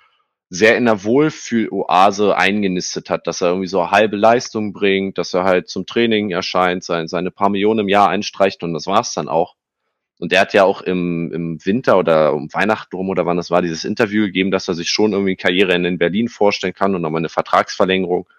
[0.49, 5.45] sehr in der Wohlfühl-Oase eingenistet hat, dass er irgendwie so halbe Leistung bringt, dass er
[5.45, 9.29] halt zum Training erscheint, sein, seine paar Millionen im Jahr einstreicht und das war's dann
[9.29, 9.55] auch.
[10.21, 13.49] Und er hat ja auch im, im Winter oder um Weihnachten rum oder wann das
[13.49, 17.01] war, dieses Interview gegeben, dass er sich schon irgendwie Karriere in Berlin vorstellen kann und
[17.01, 18.29] nochmal eine Vertragsverlängerung,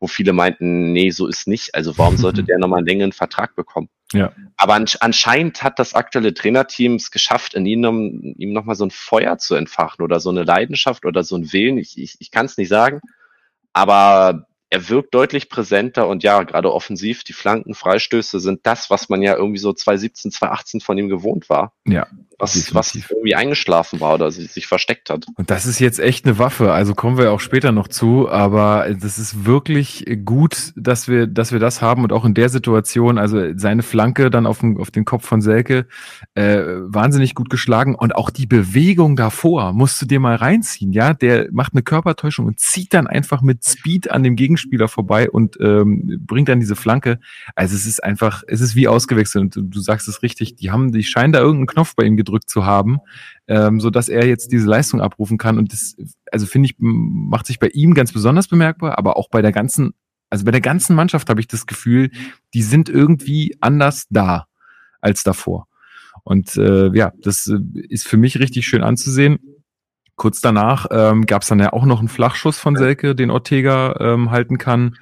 [0.00, 1.76] wo viele meinten, nee, so ist nicht.
[1.76, 3.88] Also warum sollte der nochmal einen längeren Vertrag bekommen?
[4.12, 4.32] Ja.
[4.56, 9.38] Aber anscheinend hat das aktuelle Trainerteam es geschafft, in ihm, ihm nochmal so ein Feuer
[9.38, 11.78] zu entfachen oder so eine Leidenschaft oder so ein Willen.
[11.78, 13.00] Ich, ich, ich kann es nicht sagen.
[13.72, 19.08] Aber er wirkt deutlich präsenter und ja, gerade offensiv, die Flanken, Freistöße sind das, was
[19.08, 21.72] man ja irgendwie so 2017, 2018 von ihm gewohnt war.
[21.86, 22.06] Ja.
[22.40, 25.26] Was, was irgendwie eingeschlafen war oder sich, sich versteckt hat.
[25.34, 26.72] Und das ist jetzt echt eine Waffe.
[26.72, 31.50] Also kommen wir auch später noch zu, aber das ist wirklich gut, dass wir, dass
[31.50, 34.92] wir das haben und auch in der Situation, also seine Flanke dann auf den, auf
[34.92, 35.88] den Kopf von Selke,
[36.34, 41.14] äh, wahnsinnig gut geschlagen und auch die Bewegung davor musst du dir mal reinziehen, ja?
[41.14, 45.58] Der macht eine Körpertäuschung und zieht dann einfach mit Speed an dem Gegenspieler vorbei und
[45.60, 47.18] ähm, bringt dann diese Flanke.
[47.56, 50.70] Also es ist einfach, es ist wie ausgewechselt und du, du sagst es richtig, die
[50.70, 52.98] haben, die scheinen da irgendeinen Knopf bei ihm gedrückt gedrückt zu haben,
[53.46, 55.58] ähm, so dass er jetzt diese Leistung abrufen kann.
[55.58, 55.96] Und das,
[56.30, 59.94] also finde ich, macht sich bei ihm ganz besonders bemerkbar, aber auch bei der ganzen,
[60.30, 62.10] also bei der ganzen Mannschaft habe ich das Gefühl,
[62.54, 64.46] die sind irgendwie anders da
[65.00, 65.66] als davor.
[66.24, 69.38] Und äh, ja, das äh, ist für mich richtig schön anzusehen.
[70.16, 73.96] Kurz danach ähm, gab es dann ja auch noch einen Flachschuss von Selke, den Ortega
[74.00, 74.96] ähm, halten kann.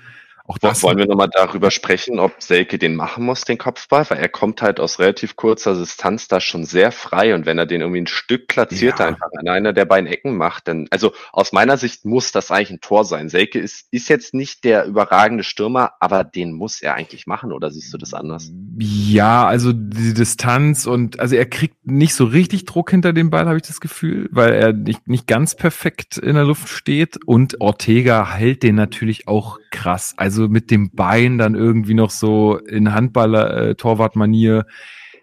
[0.48, 4.18] Auch das Wollen wir nochmal darüber sprechen, ob Selke den machen muss, den Kopfball, weil
[4.18, 7.80] er kommt halt aus relativ kurzer Distanz da schon sehr frei und wenn er den
[7.80, 9.06] irgendwie ein Stück platziert, ja.
[9.06, 12.70] einfach an einer der beiden Ecken macht, dann, also aus meiner Sicht muss das eigentlich
[12.70, 13.28] ein Tor sein.
[13.28, 17.70] Selke ist, ist jetzt nicht der überragende Stürmer, aber den muss er eigentlich machen oder
[17.70, 18.52] siehst du das anders?
[18.78, 23.46] Ja, also die Distanz und, also er kriegt nicht so richtig Druck hinter dem Ball,
[23.46, 27.60] habe ich das Gefühl, weil er nicht, nicht ganz perfekt in der Luft steht und
[27.60, 30.14] Ortega hält den natürlich auch krass.
[30.16, 34.64] Also also mit dem Bein dann irgendwie noch so in Handballer-Torwart-Manier, äh,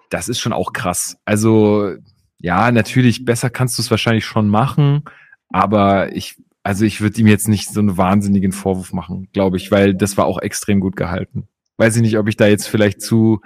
[0.10, 1.18] das ist schon auch krass.
[1.24, 1.94] Also
[2.40, 5.04] ja, natürlich, besser kannst du es wahrscheinlich schon machen,
[5.50, 9.70] aber ich, also ich würde ihm jetzt nicht so einen wahnsinnigen Vorwurf machen, glaube ich,
[9.70, 11.48] weil das war auch extrem gut gehalten.
[11.78, 13.42] Weiß ich nicht, ob ich da jetzt vielleicht zu,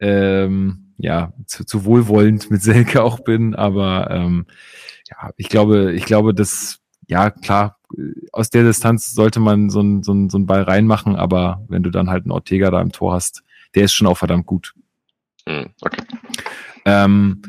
[0.00, 4.46] ähm, ja, zu, zu wohlwollend mit Selke auch bin, aber ähm,
[5.10, 7.76] ja, ich glaube, ich glaube, das ja, klar,
[8.32, 11.90] aus der Distanz sollte man so einen so so ein Ball reinmachen, aber wenn du
[11.90, 13.42] dann halt einen Ortega da im Tor hast,
[13.74, 14.74] der ist schon auch verdammt gut.
[15.46, 16.02] Hm, okay.
[16.84, 17.42] Ähm,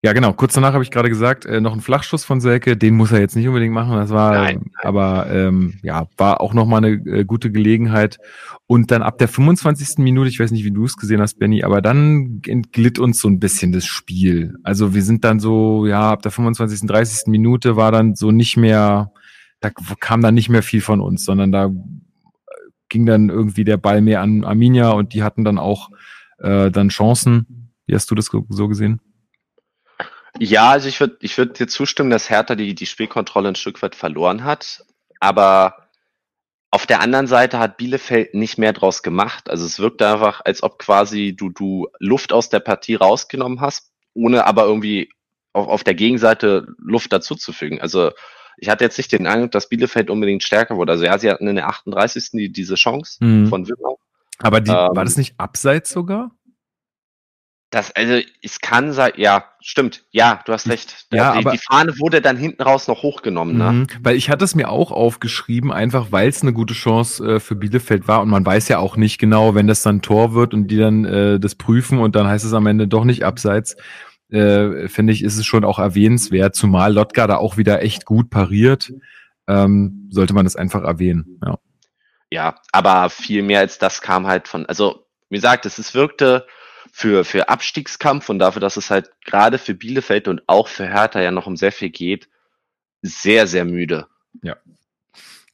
[0.00, 0.32] ja, genau.
[0.32, 3.18] Kurz danach habe ich gerade gesagt, äh, noch ein Flachschuss von Selke, den muss er
[3.18, 3.96] jetzt nicht unbedingt machen.
[3.96, 4.84] Das war, nein, nein.
[4.84, 8.18] aber ähm, ja, war auch nochmal eine äh, gute Gelegenheit.
[8.68, 9.98] Und dann ab der 25.
[9.98, 13.28] Minute, ich weiß nicht, wie du es gesehen hast, Benny, aber dann entglitt uns so
[13.28, 14.54] ein bisschen das Spiel.
[14.62, 16.86] Also wir sind dann so, ja, ab der 25.
[16.86, 17.26] 30.
[17.26, 19.10] Minute war dann so nicht mehr,
[19.60, 21.70] da kam dann nicht mehr viel von uns, sondern da
[22.88, 25.90] ging dann irgendwie der Ball mehr an Arminia und die hatten dann auch
[26.38, 27.72] äh, dann Chancen.
[27.86, 29.00] Wie hast du das so gesehen?
[30.38, 33.82] Ja, also ich würde ich würd dir zustimmen, dass Hertha die, die Spielkontrolle ein Stück
[33.82, 34.84] weit verloren hat.
[35.20, 35.88] Aber
[36.70, 39.50] auf der anderen Seite hat Bielefeld nicht mehr draus gemacht.
[39.50, 43.90] Also es wirkt einfach, als ob quasi du, du Luft aus der Partie rausgenommen hast,
[44.14, 45.10] ohne aber irgendwie
[45.54, 47.80] auf, auf der Gegenseite Luft dazuzufügen.
[47.80, 48.12] Also
[48.60, 50.92] ich hatte jetzt nicht den Eindruck, dass Bielefeld unbedingt stärker wurde.
[50.92, 52.30] Also ja, sie hatten in der 38.
[52.32, 53.46] Die, diese Chance mhm.
[53.48, 53.94] von Wimmer.
[54.38, 56.30] Aber die, ähm, war das nicht abseits sogar?
[57.70, 61.06] Das, also, es kann sein, ja, stimmt, ja, du hast recht.
[61.12, 63.72] Ja, die, aber, die Fahne wurde dann hinten raus noch hochgenommen, ne?
[63.72, 67.40] Mhm, weil ich hatte es mir auch aufgeschrieben, einfach weil es eine gute Chance äh,
[67.40, 70.54] für Bielefeld war und man weiß ja auch nicht genau, wenn das dann Tor wird
[70.54, 73.76] und die dann äh, das prüfen und dann heißt es am Ende doch nicht abseits,
[74.30, 78.30] äh, finde ich, ist es schon auch erwähnenswert, zumal Lotka da auch wieder echt gut
[78.30, 78.92] pariert,
[79.46, 81.58] ähm, sollte man das einfach erwähnen, ja.
[82.30, 86.46] Ja, aber viel mehr als das kam halt von, also, wie gesagt, es, es wirkte,
[86.92, 91.20] für, für Abstiegskampf und dafür, dass es halt gerade für Bielefeld und auch für Hertha
[91.20, 92.28] ja noch um sehr viel geht,
[93.02, 94.08] sehr, sehr müde.
[94.42, 94.56] Ja.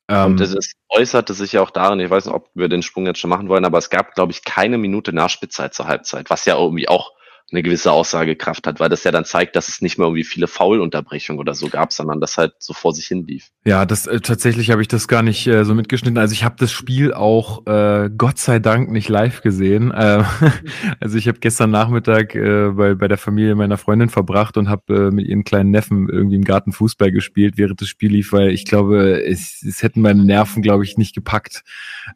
[0.06, 2.82] Und ähm, das ist, äußerte sich ja auch darin, ich weiß nicht, ob wir den
[2.82, 6.30] Sprung jetzt schon machen wollen, aber es gab, glaube ich, keine Minute Nachspielzeit zur Halbzeit,
[6.30, 7.12] was ja irgendwie auch
[7.54, 10.48] eine gewisse Aussagekraft hat, weil das ja dann zeigt, dass es nicht mehr irgendwie viele
[10.48, 13.50] Foulunterbrechungen oder so gab, sondern das halt so vor sich hin lief.
[13.64, 16.18] Ja, das äh, tatsächlich habe ich das gar nicht äh, so mitgeschnitten.
[16.18, 19.92] Also ich habe das Spiel auch äh, Gott sei Dank nicht live gesehen.
[19.92, 20.24] Äh,
[21.00, 24.94] also ich habe gestern Nachmittag äh, bei, bei der Familie meiner Freundin verbracht und habe
[24.94, 28.50] äh, mit ihren kleinen Neffen irgendwie im Garten Fußball gespielt, während das Spiel lief, weil
[28.50, 31.62] ich glaube, es, es hätten meine Nerven, glaube ich, nicht gepackt.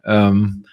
[0.05, 0.65] Ähm,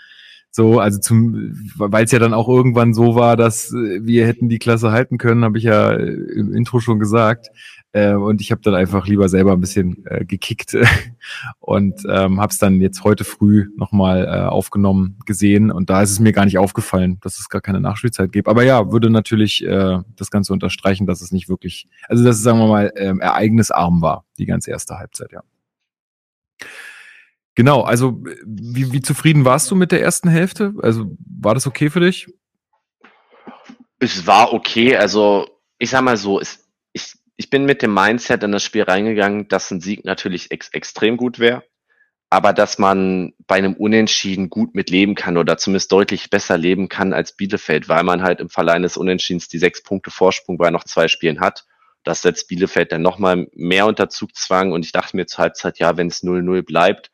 [0.55, 4.47] So, also zum, weil es ja dann auch irgendwann so war, dass äh, wir hätten
[4.47, 7.49] die Klasse halten können, habe ich ja im Intro schon gesagt.
[7.91, 10.77] Äh, und ich habe dann einfach lieber selber ein bisschen äh, gekickt
[11.59, 15.71] und ähm, habe es dann jetzt heute früh nochmal äh, aufgenommen gesehen.
[15.71, 18.47] Und da ist es mir gar nicht aufgefallen, dass es gar keine Nachspielzeit gibt.
[18.47, 22.43] Aber ja, würde natürlich äh, das Ganze unterstreichen, dass es nicht wirklich, also dass es,
[22.43, 25.41] sagen wir mal, ähm, ereignisarm war, die ganze erste Halbzeit, ja.
[27.55, 30.73] Genau, also wie, wie zufrieden warst du mit der ersten Hälfte?
[30.81, 32.27] Also war das okay für dich?
[33.99, 35.47] Es war okay, also
[35.79, 39.47] ich sag mal so, es, ich, ich bin mit dem Mindset in das Spiel reingegangen,
[39.47, 41.63] dass ein Sieg natürlich ex extrem gut wäre,
[42.29, 46.89] aber dass man bei einem Unentschieden gut mit leben kann oder zumindest deutlich besser leben
[46.89, 50.71] kann als Bielefeld, weil man halt im Fall eines Unentschiedens die sechs Punkte Vorsprung bei
[50.71, 51.65] noch zwei Spielen hat.
[52.03, 55.95] Das setzt Bielefeld dann nochmal mehr unter Zugzwang und ich dachte mir zur Halbzeit, ja,
[55.95, 57.11] wenn es 0-0 bleibt,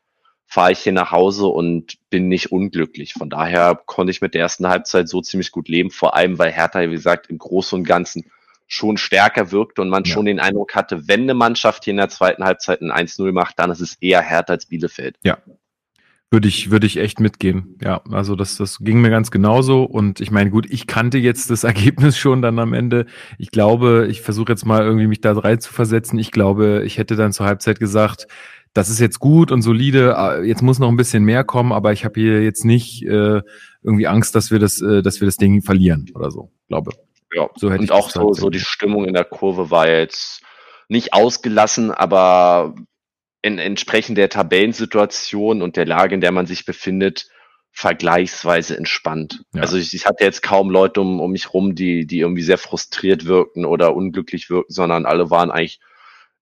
[0.52, 3.14] fahre ich hier nach Hause und bin nicht unglücklich.
[3.14, 6.52] Von daher konnte ich mit der ersten Halbzeit so ziemlich gut leben, vor allem weil
[6.52, 8.26] Hertha, wie gesagt, im Großen und Ganzen
[8.66, 10.12] schon stärker wirkte und man ja.
[10.12, 13.58] schon den Eindruck hatte, wenn eine Mannschaft hier in der zweiten Halbzeit ein 1-0 macht,
[13.58, 15.16] dann ist es eher Hertha als Bielefeld.
[15.24, 15.38] Ja.
[16.30, 17.78] Würde ich, würde ich echt mitgehen.
[17.82, 19.84] Ja, also das, das ging mir ganz genauso.
[19.84, 23.06] Und ich meine, gut, ich kannte jetzt das Ergebnis schon dann am Ende.
[23.38, 26.18] Ich glaube, ich versuche jetzt mal irgendwie mich da rein zu versetzen.
[26.18, 28.28] Ich glaube, ich hätte dann zur Halbzeit gesagt,
[28.74, 31.92] das ist jetzt gut und solide, ah, jetzt muss noch ein bisschen mehr kommen, aber
[31.92, 33.42] ich habe hier jetzt nicht äh,
[33.82, 36.92] irgendwie Angst, dass wir das, äh, dass wir das Ding verlieren oder so, glaube.
[37.34, 40.42] Ja, so hätte und ich auch so, so die Stimmung in der Kurve war jetzt
[40.88, 42.74] nicht ausgelassen, aber
[43.42, 47.28] in, entsprechend der Tabellensituation und der Lage, in der man sich befindet,
[47.72, 49.44] vergleichsweise entspannt.
[49.54, 49.62] Ja.
[49.62, 52.58] Also ich, ich hatte jetzt kaum Leute um, um mich rum, die, die irgendwie sehr
[52.58, 55.80] frustriert wirkten oder unglücklich wirkten, sondern alle waren eigentlich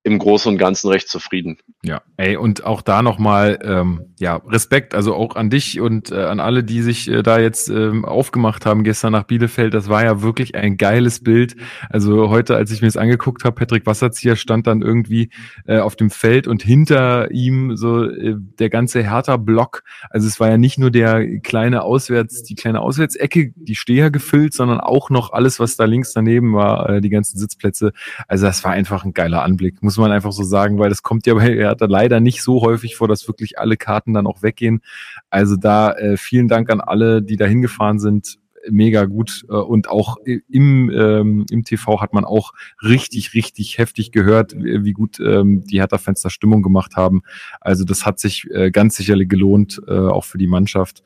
[0.02, 1.58] im Großen und Ganzen recht zufrieden.
[1.82, 6.24] Ja, ey, und auch da nochmal, ähm, ja, Respekt, also auch an dich und äh,
[6.24, 9.74] an alle, die sich äh, da jetzt ähm, aufgemacht haben gestern nach Bielefeld.
[9.74, 11.56] Das war ja wirklich ein geiles Bild.
[11.90, 15.30] Also heute, als ich mir das angeguckt habe, Patrick Wasserzieher stand dann irgendwie
[15.66, 19.82] äh, auf dem Feld und hinter ihm so äh, der ganze Hertha-Block.
[20.08, 24.54] Also es war ja nicht nur der kleine Auswärts, die kleine Auswärtsecke, die Steher gefüllt,
[24.54, 27.92] sondern auch noch alles, was da links daneben war, äh, die ganzen Sitzplätze.
[28.28, 31.26] Also das war einfach ein geiler Anblick muss man einfach so sagen, weil das kommt
[31.26, 34.82] ja bei Hertha leider nicht so häufig vor, dass wirklich alle Karten dann auch weggehen.
[35.30, 38.38] Also da äh, vielen Dank an alle, die da hingefahren sind.
[38.70, 44.12] Mega gut äh, und auch im, ähm, im TV hat man auch richtig, richtig heftig
[44.12, 47.22] gehört, wie gut ähm, die Hertha-Fans Stimmung gemacht haben.
[47.60, 51.02] Also das hat sich äh, ganz sicherlich gelohnt, äh, auch für die Mannschaft.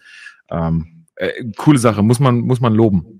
[0.50, 3.13] Ähm, äh, coole Sache, muss man, muss man loben.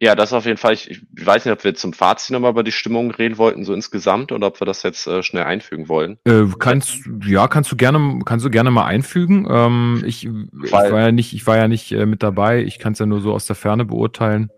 [0.00, 0.74] Ja, das auf jeden Fall.
[0.74, 3.72] Ich, ich weiß nicht, ob wir zum Fazit nochmal über die Stimmung reden wollten, so
[3.72, 6.18] insgesamt, oder ob wir das jetzt äh, schnell einfügen wollen.
[6.24, 9.46] Äh, kannst, ja, kannst du gerne, kannst du gerne mal einfügen.
[9.50, 12.62] Ähm, ich, ich war ja nicht, ich war ja nicht äh, mit dabei.
[12.62, 14.50] Ich kann es ja nur so aus der Ferne beurteilen.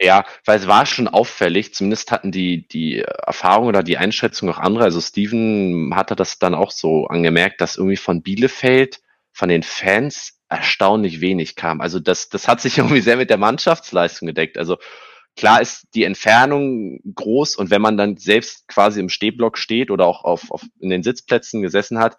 [0.00, 4.58] Ja, weil es war schon auffällig, zumindest hatten die, die Erfahrung oder die Einschätzung auch
[4.58, 4.84] andere.
[4.84, 9.00] Also Steven hatte das dann auch so angemerkt, dass irgendwie von Bielefeld,
[9.32, 11.80] von den Fans erstaunlich wenig kam.
[11.80, 14.58] Also das, das hat sich irgendwie sehr mit der Mannschaftsleistung gedeckt.
[14.58, 14.78] Also
[15.36, 20.06] klar ist die Entfernung groß und wenn man dann selbst quasi im Stehblock steht oder
[20.06, 22.18] auch auf, auf in den Sitzplätzen gesessen hat,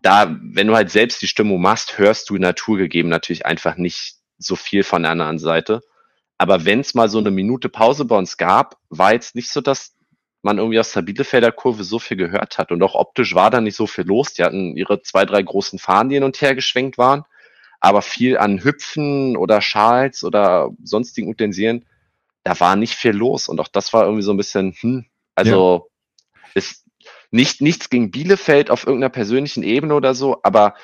[0.00, 4.54] da, wenn du halt selbst die Stimmung machst, hörst du naturgegeben natürlich einfach nicht so
[4.54, 5.80] viel von der anderen Seite.
[6.36, 9.60] Aber wenn es mal so eine Minute Pause bei uns gab, war jetzt nicht so,
[9.60, 9.96] dass
[10.42, 12.70] man irgendwie aus der Bielefelder Kurve so viel gehört hat.
[12.70, 14.34] Und auch optisch war da nicht so viel los.
[14.34, 17.24] Die hatten ihre zwei, drei großen Fahnen, die hin und her geschwenkt waren
[17.80, 21.86] aber viel an Hüpfen oder Schals oder sonstigen Utensilien,
[22.44, 23.48] da war nicht viel los.
[23.48, 25.88] Und auch das war irgendwie so ein bisschen, hm, also
[26.34, 26.40] ja.
[26.54, 26.86] ist
[27.30, 30.74] nicht, nichts gegen Bielefeld auf irgendeiner persönlichen Ebene oder so, aber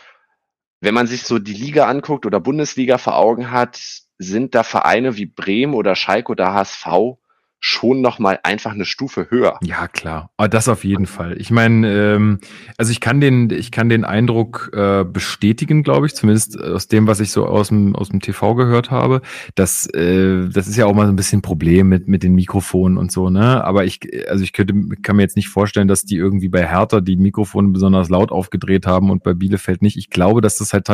[0.80, 3.80] wenn man sich so die Liga anguckt oder Bundesliga vor Augen hat,
[4.18, 7.16] sind da Vereine wie Bremen oder Schalke oder HSV
[7.60, 9.58] schon noch mal einfach eine Stufe höher.
[9.62, 10.30] Ja, klar.
[10.36, 11.40] Aber das auf jeden Fall.
[11.40, 12.40] Ich meine, ähm,
[12.76, 17.06] also ich kann den, ich kann den Eindruck äh, bestätigen, glaube ich, zumindest aus dem,
[17.06, 19.22] was ich so aus dem, aus dem TV gehört habe.
[19.54, 22.34] Dass, äh, das ist ja auch mal so ein bisschen ein Problem mit, mit den
[22.34, 23.64] Mikrofonen und so, ne?
[23.64, 27.00] Aber ich, also ich könnte, kann mir jetzt nicht vorstellen, dass die irgendwie bei Hertha
[27.00, 29.96] die Mikrofone besonders laut aufgedreht haben und bei Bielefeld nicht.
[29.96, 30.84] Ich glaube, dass das halt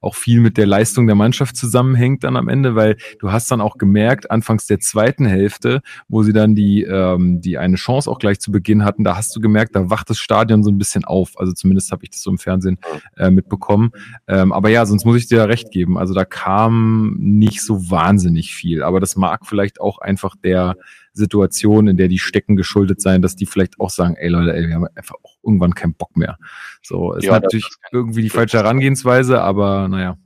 [0.00, 3.60] auch viel mit der Leistung der Mannschaft zusammenhängt dann am Ende, weil du hast dann
[3.60, 8.18] auch gemerkt, anfangs der zweiten Hälfte, wo sie dann die, ähm, die eine Chance auch
[8.18, 11.04] gleich zu Beginn hatten, da hast du gemerkt, da wacht das Stadion so ein bisschen
[11.04, 11.38] auf.
[11.38, 12.78] Also zumindest habe ich das so im Fernsehen
[13.16, 13.90] äh, mitbekommen.
[14.26, 15.98] Ähm, aber ja, sonst muss ich dir ja recht geben.
[15.98, 18.82] Also da kam nicht so wahnsinnig viel.
[18.82, 20.76] Aber das mag vielleicht auch einfach der
[21.12, 24.68] Situation, in der die stecken, geschuldet sein, dass die vielleicht auch sagen, ey Leute, ey,
[24.68, 26.38] wir haben einfach auch irgendwann keinen Bock mehr.
[26.82, 30.18] So, ist ja, natürlich irgendwie die falsche Herangehensweise, aber naja.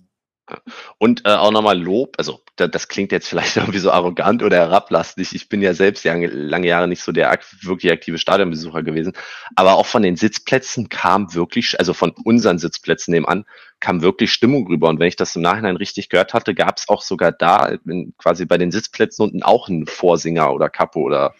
[0.96, 5.32] Und äh, auch nochmal Lob, also das klingt jetzt vielleicht irgendwie so arrogant oder herablassend.
[5.32, 9.12] Ich bin ja selbst lange, Jahre nicht so der wirklich aktive Stadionbesucher gewesen.
[9.54, 13.44] Aber auch von den Sitzplätzen kam wirklich, also von unseren Sitzplätzen nebenan,
[13.80, 14.88] kam wirklich Stimmung rüber.
[14.88, 17.76] Und wenn ich das im Nachhinein richtig gehört hatte, gab es auch sogar da
[18.18, 21.34] quasi bei den Sitzplätzen unten auch einen Vorsinger oder Kapo oder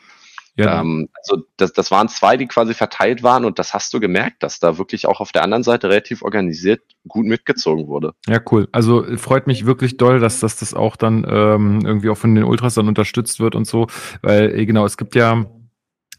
[0.58, 0.80] ja.
[0.80, 4.42] Ähm, also das, das waren zwei, die quasi verteilt waren und das hast du gemerkt,
[4.42, 8.12] dass da wirklich auch auf der anderen Seite relativ organisiert gut mitgezogen wurde.
[8.26, 8.68] Ja, cool.
[8.72, 12.44] Also freut mich wirklich doll, dass, dass das auch dann ähm, irgendwie auch von den
[12.44, 13.86] Ultras dann unterstützt wird und so,
[14.22, 15.46] weil äh, genau, es gibt ja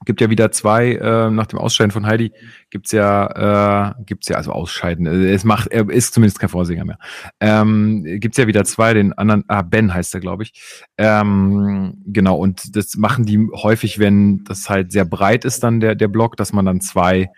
[0.05, 2.31] gibt ja wieder zwei, äh, nach dem Ausscheiden von Heidi,
[2.69, 6.85] gibt's ja, äh, gibt's ja, also Ausscheiden, äh, es macht, er ist zumindest kein Vorsänger
[6.85, 6.99] mehr.
[7.39, 10.53] Ähm, gibt's ja wieder zwei, den anderen, ah, Ben heißt er, glaube ich.
[10.97, 15.95] Ähm, genau, und das machen die häufig, wenn das halt sehr breit ist, dann der,
[15.95, 17.29] der Block, dass man dann zwei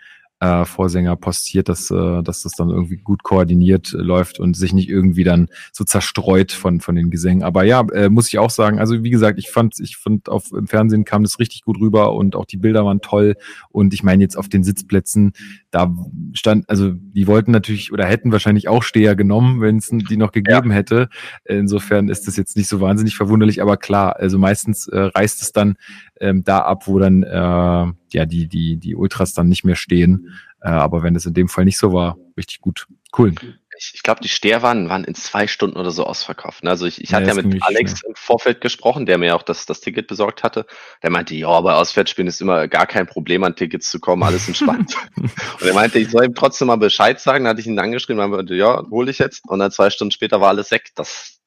[0.42, 4.72] äh, Vorsänger postiert, dass, äh, dass das dann irgendwie gut koordiniert äh, läuft und sich
[4.72, 7.44] nicht irgendwie dann so zerstreut von, von den Gesängen.
[7.44, 10.50] Aber ja, äh, muss ich auch sagen, also wie gesagt, ich fand, ich fand auf
[10.52, 13.36] im Fernsehen kam das richtig gut rüber und auch die Bilder waren toll.
[13.70, 15.32] Und ich meine jetzt auf den Sitzplätzen,
[15.70, 15.94] da
[16.32, 20.32] stand, also die wollten natürlich oder hätten wahrscheinlich auch Steher genommen, wenn es die noch
[20.32, 20.76] gegeben ja.
[20.76, 21.08] hätte.
[21.44, 25.52] Insofern ist das jetzt nicht so wahnsinnig verwunderlich, aber klar, also meistens äh, reißt es
[25.52, 25.76] dann
[26.20, 30.31] ähm, da ab, wo dann äh, ja die die die Ultras dann nicht mehr stehen.
[30.62, 32.86] Äh, aber wenn es in dem Fall nicht so war, richtig gut,
[33.18, 33.34] cool.
[33.76, 36.62] Ich, ich glaube, die Steherwagen waren in zwei Stunden oder so ausverkauft.
[36.62, 36.70] Ne?
[36.70, 38.10] Also ich, ich hatte ja, ja mit Alex schnell.
[38.10, 40.66] im Vorfeld gesprochen, der mir auch das, das Ticket besorgt hatte.
[41.02, 44.46] Der meinte, ja, bei Auswärtsspielen ist immer gar kein Problem, an Tickets zu kommen, alles
[44.46, 44.94] entspannt.
[45.16, 47.44] und er meinte, ich soll ihm trotzdem mal Bescheid sagen.
[47.44, 49.42] Da hatte ich ihn angeschrieben, meinte, ja, hole ich jetzt.
[49.48, 50.90] Und dann zwei Stunden später war alles weg.
[50.94, 51.41] Das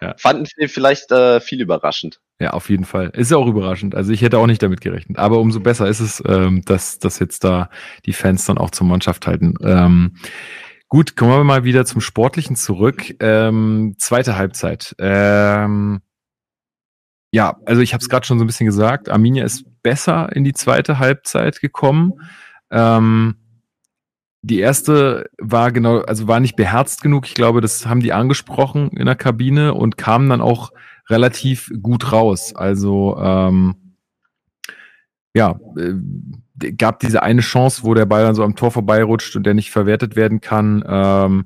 [0.00, 0.14] ja.
[0.18, 2.20] fanden vielleicht äh, viel überraschend.
[2.40, 3.10] Ja, auf jeden Fall.
[3.14, 3.94] Ist ja auch überraschend.
[3.94, 5.18] Also ich hätte auch nicht damit gerechnet.
[5.18, 7.68] Aber umso besser ist es, ähm, dass, dass jetzt da
[8.06, 9.54] die Fans dann auch zur Mannschaft halten.
[9.62, 10.14] Ähm,
[10.88, 13.16] gut, kommen wir mal wieder zum Sportlichen zurück.
[13.20, 14.94] Ähm, zweite Halbzeit.
[15.00, 16.00] Ähm,
[17.32, 19.08] ja, also ich habe es gerade schon so ein bisschen gesagt.
[19.08, 22.14] Arminia ist besser in die zweite Halbzeit gekommen.
[22.70, 23.36] Ähm,
[24.48, 27.26] die erste war genau, also war nicht beherzt genug.
[27.26, 30.72] Ich glaube, das haben die angesprochen in der Kabine und kamen dann auch
[31.08, 32.54] relativ gut raus.
[32.56, 33.76] Also ähm,
[35.34, 39.44] ja, äh, gab diese eine Chance, wo der Ball dann so am Tor vorbeirutscht und
[39.44, 40.82] der nicht verwertet werden kann.
[40.86, 41.44] Ähm,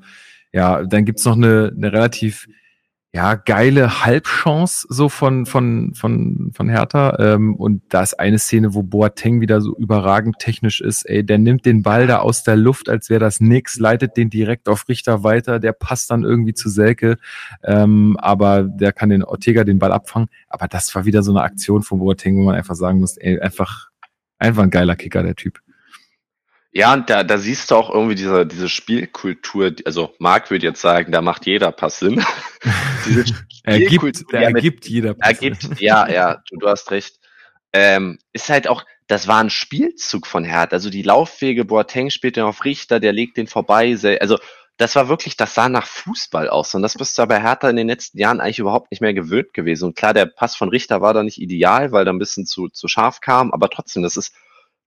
[0.52, 2.46] ja, dann gibt's noch eine, eine relativ
[3.14, 7.18] ja, geile Halbchance so von, von, von, von Hertha.
[7.18, 11.03] Ähm, und da ist eine Szene, wo Boateng wieder so überragend technisch ist.
[11.05, 14.31] Ey, der nimmt den Ball da aus der Luft, als wäre das nix, leitet den
[14.31, 15.59] direkt auf Richter weiter.
[15.59, 17.18] Der passt dann irgendwie zu Selke.
[17.62, 20.29] Ähm, aber der kann den Ortega den Ball abfangen.
[20.48, 23.38] Aber das war wieder so eine Aktion von Boateng, wo man einfach sagen muss, ey,
[23.38, 23.90] einfach,
[24.38, 25.61] einfach ein geiler Kicker, der Typ.
[26.74, 30.80] Ja, und da, da siehst du auch irgendwie diese, diese Spielkultur, also Marc würde jetzt
[30.80, 32.24] sagen, da macht jeder Pass Sinn.
[33.06, 33.24] diese
[33.62, 37.16] ergibt, da ergibt jeder Pass ergibt, Ja, ja, du, du hast recht.
[37.74, 40.72] Ähm, ist halt auch, das war ein Spielzug von Herd.
[40.72, 43.94] Also die Laufwege, Boateng spielt den auf Richter, der legt den vorbei.
[44.20, 44.38] Also
[44.78, 46.74] das war wirklich, das sah nach Fußball aus.
[46.74, 49.52] Und das bist du aber Hertha in den letzten Jahren eigentlich überhaupt nicht mehr gewöhnt
[49.52, 49.87] gewesen.
[49.87, 52.68] Und klar, der Pass von Richter war da nicht ideal, weil da ein bisschen zu,
[52.68, 53.52] zu scharf kam.
[53.52, 54.35] Aber trotzdem, das ist,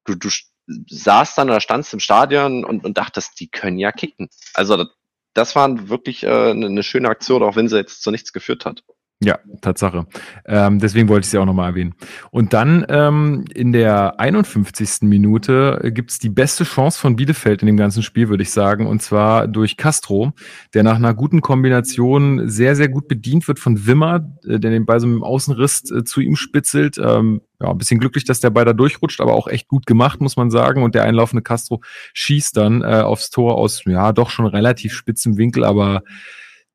[0.05, 0.29] du, du
[0.67, 4.29] saß dann oder standst im Stadion und, und dachtest, die können ja kicken.
[4.53, 4.85] Also
[5.33, 8.65] das war wirklich äh, eine, eine schöne Aktion, auch wenn sie jetzt zu nichts geführt
[8.65, 8.83] hat.
[9.23, 10.07] Ja, Tatsache.
[10.45, 11.95] Ähm, deswegen wollte ich sie auch nochmal erwähnen.
[12.31, 15.03] Und dann ähm, in der 51.
[15.03, 18.87] Minute gibt's die beste Chance von Bielefeld in dem ganzen Spiel, würde ich sagen.
[18.87, 20.33] Und zwar durch Castro,
[20.73, 24.85] der nach einer guten Kombination sehr, sehr gut bedient wird von Wimmer, äh, der den
[24.85, 26.97] Ball so mit dem Außenriss äh, zu ihm spitzelt.
[26.97, 30.19] Ähm, ja, ein bisschen glücklich, dass der Ball da durchrutscht, aber auch echt gut gemacht,
[30.19, 30.83] muss man sagen.
[30.83, 31.81] Und der einlaufende Castro
[32.13, 36.03] schießt dann äh, aufs Tor aus, ja, doch schon relativ spitzem Winkel, aber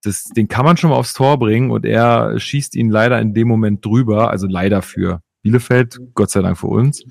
[0.02, 3.34] das, den kann man schon mal aufs Tor bringen und er schießt ihn leider in
[3.34, 7.04] dem Moment drüber, also leider für Bielefeld, Gott sei Dank für uns.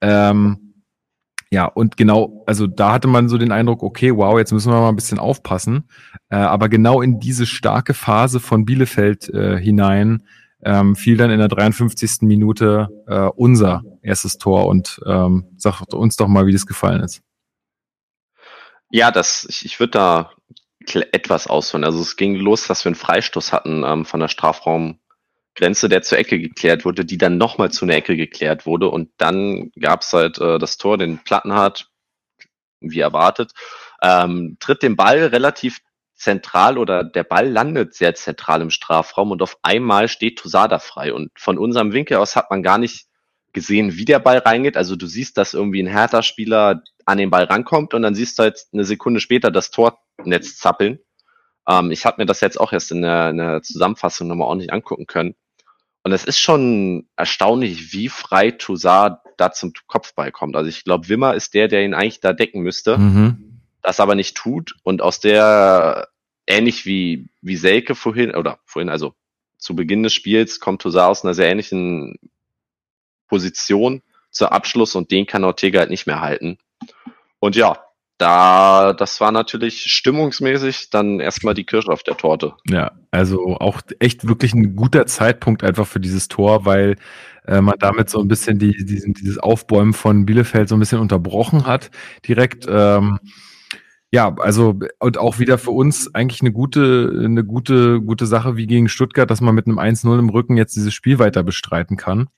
[0.00, 0.70] Ähm,
[1.52, 4.80] ja, und genau, also da hatte man so den Eindruck, okay, wow, jetzt müssen wir
[4.80, 5.88] mal ein bisschen aufpassen.
[6.28, 10.22] Äh, aber genau in diese starke Phase von Bielefeld äh, hinein
[10.62, 12.22] ähm, fiel dann in der 53.
[12.22, 17.20] Minute äh, unser erstes Tor und ähm, sagt uns doch mal, wie das gefallen ist.
[18.90, 20.30] Ja, das, ich, ich würde da
[21.12, 21.84] etwas ausholen.
[21.84, 26.18] Also es ging los, dass wir einen Freistoß hatten ähm, von der Strafraumgrenze, der zur
[26.18, 28.88] Ecke geklärt wurde, die dann nochmal zu einer Ecke geklärt wurde.
[28.88, 31.90] Und dann gab es halt äh, das Tor, den Plattenhardt,
[32.80, 33.52] wie erwartet,
[34.02, 35.80] ähm, tritt den Ball relativ
[36.14, 41.12] zentral oder der Ball landet sehr zentral im Strafraum und auf einmal steht Tosada frei.
[41.12, 43.06] Und von unserem Winkel aus hat man gar nicht
[43.52, 44.76] gesehen, wie der Ball reingeht.
[44.76, 48.44] Also du siehst, dass irgendwie ein Hertha-Spieler an den Ball rankommt und dann siehst du
[48.44, 50.98] halt eine Sekunde später das Tornetz zappeln.
[51.68, 54.72] Ähm, ich habe mir das jetzt auch erst in der, in der Zusammenfassung nochmal ordentlich
[54.72, 55.34] angucken können.
[56.02, 60.56] Und es ist schon erstaunlich, wie frei Toussaint da zum Kopfball kommt.
[60.56, 63.60] Also ich glaube, Wimmer ist der, der ihn eigentlich da decken müsste, Mhm.
[63.82, 66.08] das aber nicht tut und aus der,
[66.46, 69.14] ähnlich wie, wie Selke vorhin, oder vorhin, also
[69.58, 72.18] zu Beginn des Spiels kommt Toussaint aus einer sehr ähnlichen
[73.30, 76.58] Position zur Abschluss und den kann Ortega halt nicht mehr halten.
[77.38, 77.78] Und ja,
[78.18, 82.52] da, das war natürlich stimmungsmäßig dann erstmal die Kirsche auf der Torte.
[82.68, 86.96] Ja, also auch echt wirklich ein guter Zeitpunkt einfach für dieses Tor, weil
[87.46, 91.00] äh, man damit so ein bisschen die, diesen, dieses Aufbäumen von Bielefeld so ein bisschen
[91.00, 91.90] unterbrochen hat
[92.28, 92.66] direkt.
[92.68, 93.20] Ähm,
[94.12, 98.66] ja, also und auch wieder für uns eigentlich eine gute, eine gute, gute Sache wie
[98.66, 102.28] gegen Stuttgart, dass man mit einem 1-0 im Rücken jetzt dieses Spiel weiter bestreiten kann.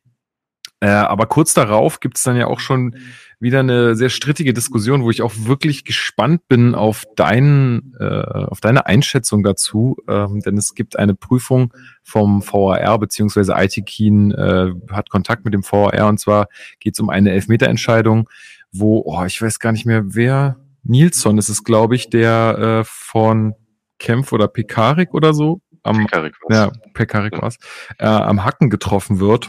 [0.83, 2.97] Äh, aber kurz darauf gibt es dann ja auch schon
[3.39, 8.61] wieder eine sehr strittige Diskussion, wo ich auch wirklich gespannt bin auf deinen, äh, auf
[8.61, 11.73] deine Einschätzung dazu, ähm, denn es gibt eine Prüfung
[12.03, 16.49] vom VAR beziehungsweise ITKeen äh, hat Kontakt mit dem VAR und zwar
[16.81, 18.29] geht es um eine Elfmeterentscheidung,
[18.73, 22.85] wo, oh, ich weiß gar nicht mehr wer, Nilsson ist es, glaube ich, der äh,
[22.85, 23.55] von
[24.01, 26.57] Kempf oder Pekarik oder so am, Karik war's.
[26.57, 27.57] ja, Pekarik war's,
[27.99, 29.49] äh, am Hacken getroffen wird.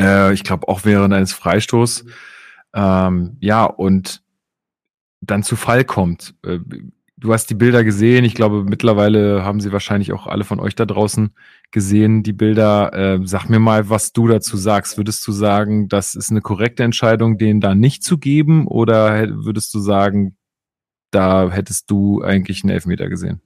[0.00, 2.04] Äh, ich glaube auch während eines Freistoß.
[2.74, 4.22] Ähm, ja, und
[5.20, 6.34] dann zu Fall kommt.
[6.44, 6.58] Äh,
[7.16, 8.24] du hast die Bilder gesehen.
[8.24, 11.34] Ich glaube, mittlerweile haben sie wahrscheinlich auch alle von euch da draußen
[11.70, 12.92] gesehen, die Bilder.
[12.92, 14.96] Äh, sag mir mal, was du dazu sagst.
[14.96, 18.66] Würdest du sagen, das ist eine korrekte Entscheidung, den da nicht zu geben?
[18.66, 20.36] Oder würdest du sagen,
[21.10, 23.40] da hättest du eigentlich einen Elfmeter gesehen?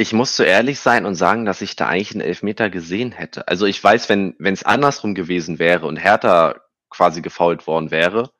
[0.00, 3.46] Ich muss so ehrlich sein und sagen, dass ich da eigentlich einen Elfmeter gesehen hätte.
[3.48, 8.30] Also ich weiß, wenn es andersrum gewesen wäre und Hertha quasi gefoult worden wäre,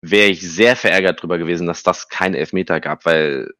[0.00, 3.50] wäre ich sehr verärgert drüber gewesen, dass das kein Elfmeter gab, weil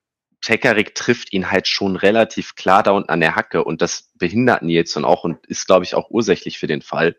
[0.40, 4.62] Tekarik trifft ihn halt schon relativ klar da unten an der Hacke und das behindert
[4.62, 7.16] Nilsson auch und ist, glaube ich, auch ursächlich für den Fall.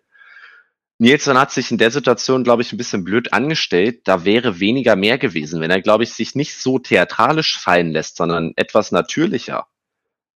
[0.97, 4.07] Nilsson hat sich in der Situation, glaube ich, ein bisschen blöd angestellt.
[4.07, 8.17] Da wäre weniger mehr gewesen, wenn er, glaube ich, sich nicht so theatralisch fallen lässt,
[8.17, 9.67] sondern etwas natürlicher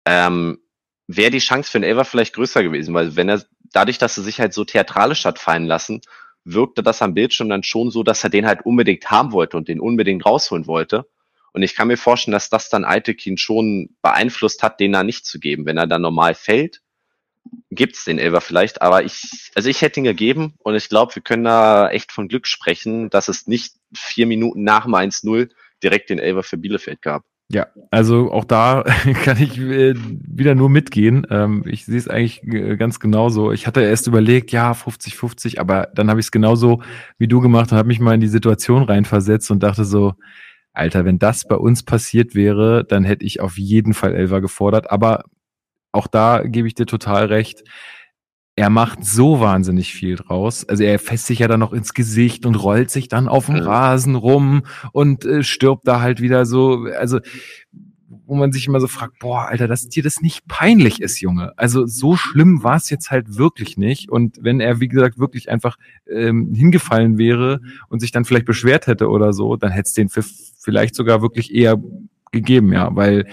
[0.07, 0.59] ähm,
[1.07, 3.43] wäre die Chance für den Elfer vielleicht größer gewesen, weil wenn er
[3.73, 6.01] dadurch, dass er sich halt so theatralisch hat fallen lassen,
[6.45, 9.67] wirkte das am Bildschirm dann schon so, dass er den halt unbedingt haben wollte und
[9.67, 11.05] den unbedingt rausholen wollte.
[11.51, 15.25] Und ich kann mir vorstellen, dass das dann Altekin schon beeinflusst hat, den da nicht
[15.25, 15.65] zu geben.
[15.65, 16.81] Wenn er dann normal fällt,
[17.69, 18.81] gibt's den Elfer vielleicht.
[18.81, 22.29] Aber ich, also ich hätte ihn gegeben und ich glaube, wir können da echt von
[22.29, 25.49] Glück sprechen, dass es nicht vier Minuten nach dem 1-0
[25.83, 27.25] direkt den Elfer für Bielefeld gab.
[27.49, 28.83] Ja, also auch da
[29.23, 31.25] kann ich äh, wieder nur mitgehen.
[31.29, 33.53] Ähm, ich sehe es eigentlich äh, ganz genauso.
[33.53, 36.81] Ich hatte erst überlegt, ja, 50-50, aber dann habe ich es genauso
[37.17, 40.13] wie du gemacht und habe mich mal in die Situation reinversetzt und dachte so,
[40.73, 44.91] Alter, wenn das bei uns passiert wäre, dann hätte ich auf jeden Fall Elfer gefordert.
[44.91, 45.23] Aber
[45.93, 47.63] auch da gebe ich dir total recht.
[48.57, 50.67] Er macht so wahnsinnig viel draus.
[50.67, 53.55] Also er fässt sich ja dann noch ins Gesicht und rollt sich dann auf dem.
[53.55, 56.87] Rasen rum und äh, stirbt da halt wieder so.
[56.99, 57.19] Also
[58.27, 61.53] wo man sich immer so fragt, boah, Alter, dass dir das nicht peinlich ist, Junge.
[61.57, 64.09] Also so schlimm war es jetzt halt wirklich nicht.
[64.09, 65.77] Und wenn er, wie gesagt, wirklich einfach
[66.09, 70.09] ähm, hingefallen wäre und sich dann vielleicht beschwert hätte oder so, dann hätte es den
[70.09, 71.81] für vielleicht sogar wirklich eher
[72.31, 73.27] gegeben, ja, weil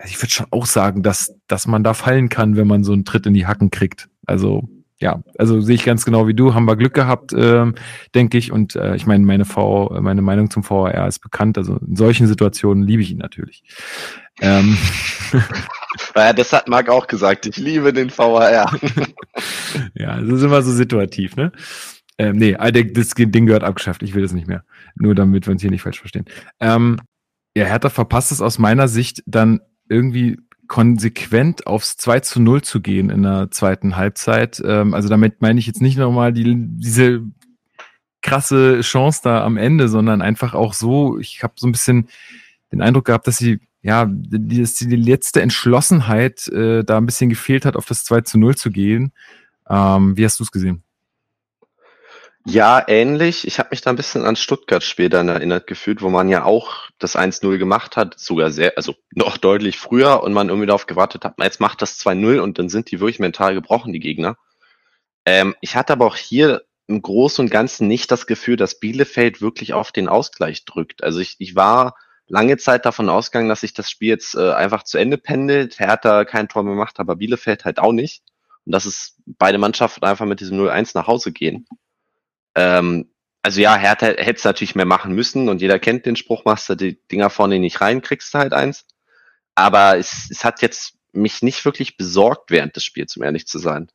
[0.00, 2.92] also ich würde schon auch sagen, dass, dass man da fallen kann, wenn man so
[2.92, 4.08] einen Tritt in die Hacken kriegt.
[4.26, 7.74] Also ja, also sehe ich ganz genau wie du, haben wir Glück gehabt, ähm,
[8.14, 8.52] denke ich.
[8.52, 11.56] Und äh, ich meine, meine V, meine Meinung zum VAR ist bekannt.
[11.56, 13.62] Also in solchen Situationen liebe ich ihn natürlich.
[14.40, 14.76] Ähm,
[16.14, 17.46] Ja, das hat Marc auch gesagt.
[17.46, 18.50] Ich liebe den VAR.
[19.94, 21.52] ja, das ist immer so situativ, ne?
[22.18, 24.02] Ähm, nee, ah, das Ding gehört abgeschafft.
[24.02, 24.64] Ich will das nicht mehr.
[24.94, 26.26] Nur damit wir uns hier nicht falsch verstehen.
[26.60, 27.00] Ähm,
[27.56, 29.60] ja, Hertha verpasst es aus meiner Sicht dann
[29.90, 30.38] irgendwie
[30.68, 34.62] konsequent aufs 2 zu 0 zu gehen in der zweiten Halbzeit.
[34.64, 37.22] Ähm, also damit meine ich jetzt nicht nochmal die, diese
[38.22, 42.08] krasse Chance da am Ende, sondern einfach auch so, ich habe so ein bisschen
[42.70, 47.30] den Eindruck gehabt, dass sie, ja, die, dass die letzte Entschlossenheit äh, da ein bisschen
[47.30, 49.12] gefehlt hat, auf das 2 zu 0 zu gehen.
[49.68, 50.84] Ähm, wie hast du es gesehen?
[52.46, 53.46] Ja, ähnlich.
[53.46, 56.88] Ich habe mich da ein bisschen an Stuttgart-Spiel dann erinnert gefühlt, wo man ja auch
[56.98, 61.24] das 1-0 gemacht hat, sogar sehr, also noch deutlich früher und man irgendwie darauf gewartet
[61.24, 64.38] hat, jetzt macht das 2-0 und dann sind die wirklich mental gebrochen, die Gegner.
[65.26, 69.42] Ähm, ich hatte aber auch hier im Großen und Ganzen nicht das Gefühl, dass Bielefeld
[69.42, 71.04] wirklich auf den Ausgleich drückt.
[71.04, 71.94] Also ich, ich war
[72.26, 75.78] lange Zeit davon ausgegangen, dass sich das Spiel jetzt äh, einfach zu Ende pendelt.
[75.78, 78.22] Hertha kein Tor mehr macht, aber Bielefeld halt auch nicht.
[78.64, 81.66] Und dass es beide Mannschaften einfach mit diesem 0-1 nach Hause gehen.
[82.54, 83.10] Ähm,
[83.42, 86.68] also ja, Hertha hätte es natürlich mehr machen müssen und jeder kennt den Spruch, machst
[86.68, 88.86] du die Dinger vorne nicht rein, kriegst du halt eins.
[89.54, 93.58] aber es, es hat jetzt mich nicht wirklich besorgt während des Spiels, um ehrlich zu
[93.58, 93.88] sein.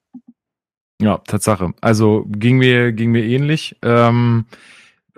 [1.01, 1.73] Ja, Tatsache.
[1.81, 3.77] Also ging mir, ging mir ähnlich.
[3.81, 4.45] Ähm,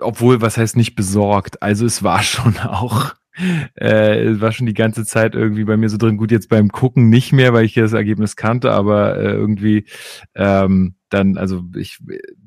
[0.00, 1.62] obwohl, was heißt nicht besorgt?
[1.62, 3.14] Also es war schon auch,
[3.76, 6.16] äh, es war schon die ganze Zeit irgendwie bei mir so drin.
[6.16, 9.86] Gut, jetzt beim Gucken nicht mehr, weil ich das Ergebnis kannte, aber äh, irgendwie
[10.34, 11.98] ähm, dann, also ich,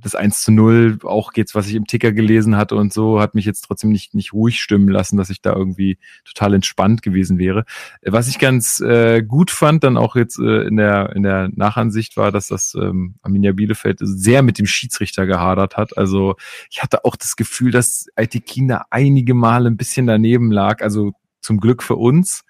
[0.02, 3.36] das 1 zu 0, auch jetzt, was ich im Ticker gelesen hatte und so, hat
[3.36, 7.38] mich jetzt trotzdem nicht, nicht ruhig stimmen lassen, dass ich da irgendwie total entspannt gewesen
[7.38, 7.66] wäre.
[8.04, 12.18] Was ich ganz äh, gut fand, dann auch jetzt äh, in der, in der Nachansicht
[12.18, 15.98] war, dass das ähm, Arminia Bielefeld sehr mit dem Schiedsrichter gehadert hat.
[15.98, 16.36] Also
[16.70, 21.60] ich hatte auch das Gefühl, dass Aitikina einige Male ein bisschen daneben lag, also zum
[21.60, 22.44] Glück für uns.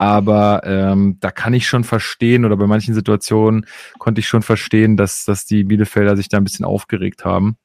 [0.00, 3.66] Aber ähm, da kann ich schon verstehen, oder bei manchen Situationen
[3.98, 7.58] konnte ich schon verstehen, dass, dass die Bielefelder sich da ein bisschen aufgeregt haben.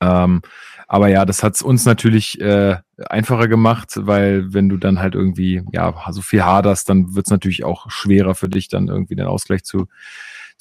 [0.00, 0.42] Ähm,
[0.86, 2.76] aber ja, das hat es uns natürlich äh,
[3.08, 7.32] einfacher gemacht, weil wenn du dann halt irgendwie ja so viel haderst, dann wird es
[7.32, 9.88] natürlich auch schwerer für dich, dann irgendwie den Ausgleich zu,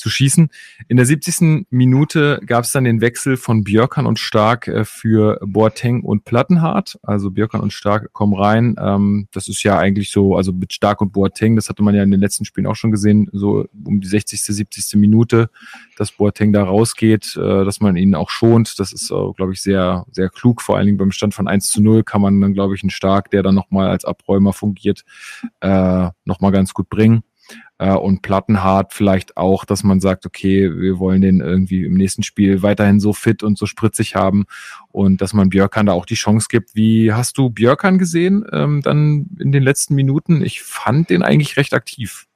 [0.01, 0.49] zu schießen.
[0.87, 1.67] In der 70.
[1.69, 6.99] Minute gab es dann den Wechsel von Björkan und Stark äh, für Boateng und Plattenhardt.
[7.03, 8.75] Also Björkan und Stark kommen rein.
[8.79, 12.03] Ähm, das ist ja eigentlich so, also mit Stark und Boateng, das hatte man ja
[12.03, 14.99] in den letzten Spielen auch schon gesehen, so um die 60., 70.
[14.99, 15.49] Minute,
[15.97, 18.79] dass Boateng da rausgeht, äh, dass man ihn auch schont.
[18.79, 20.61] Das ist, glaube ich, sehr, sehr klug.
[20.61, 22.89] Vor allen Dingen beim Stand von 1 zu 0 kann man dann, glaube ich, einen
[22.89, 25.03] Stark, der dann nochmal als Abräumer fungiert,
[25.59, 27.23] äh, nochmal ganz gut bringen
[27.77, 32.23] äh, und Plattenhart vielleicht auch, dass man sagt, okay, wir wollen den irgendwie im nächsten
[32.23, 34.45] Spiel weiterhin so fit und so spritzig haben
[34.89, 36.75] und dass man Björkan da auch die Chance gibt.
[36.75, 40.43] Wie hast du Björkan gesehen ähm, dann in den letzten Minuten?
[40.43, 42.27] Ich fand den eigentlich recht aktiv.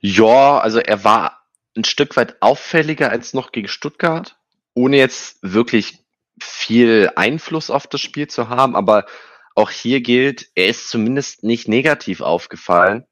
[0.00, 1.40] Ja, also er war
[1.76, 4.36] ein Stück weit auffälliger als noch gegen Stuttgart,
[4.74, 5.98] ohne jetzt wirklich
[6.40, 9.06] viel Einfluss auf das Spiel zu haben, aber
[9.54, 13.04] auch hier gilt, er ist zumindest nicht negativ aufgefallen.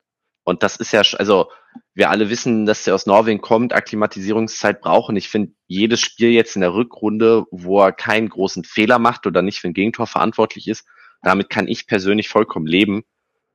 [0.48, 1.50] Und das ist ja, also
[1.92, 5.10] wir alle wissen, dass er aus Norwegen kommt, Akklimatisierungszeit braucht.
[5.10, 9.26] Und ich finde, jedes Spiel jetzt in der Rückrunde, wo er keinen großen Fehler macht
[9.26, 10.86] oder nicht für ein Gegentor verantwortlich ist,
[11.22, 13.04] damit kann ich persönlich vollkommen leben,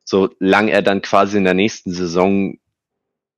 [0.03, 2.59] solange er dann quasi in der nächsten Saison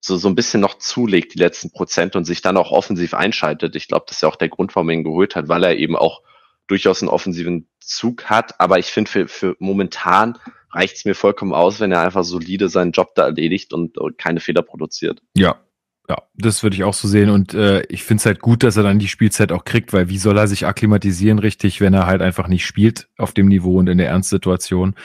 [0.01, 3.77] so, so ein bisschen noch zulegt, die letzten Prozent und sich dann auch offensiv einschaltet.
[3.77, 5.77] Ich glaube, das ist ja auch der Grund, warum er ihn geholt hat, weil er
[5.77, 6.23] eben auch
[6.67, 8.59] durchaus einen offensiven Zug hat.
[8.59, 10.37] Aber ich finde, für, für momentan
[10.71, 14.17] reicht es mir vollkommen aus, wenn er einfach solide seinen Job da erledigt und, und
[14.17, 15.21] keine Fehler produziert.
[15.35, 15.59] Ja,
[16.07, 17.29] ja, das würde ich auch so sehen.
[17.29, 20.09] Und äh, ich finde es halt gut, dass er dann die Spielzeit auch kriegt, weil
[20.09, 23.79] wie soll er sich akklimatisieren richtig, wenn er halt einfach nicht spielt auf dem Niveau
[23.79, 24.95] und in der Ernstsituation.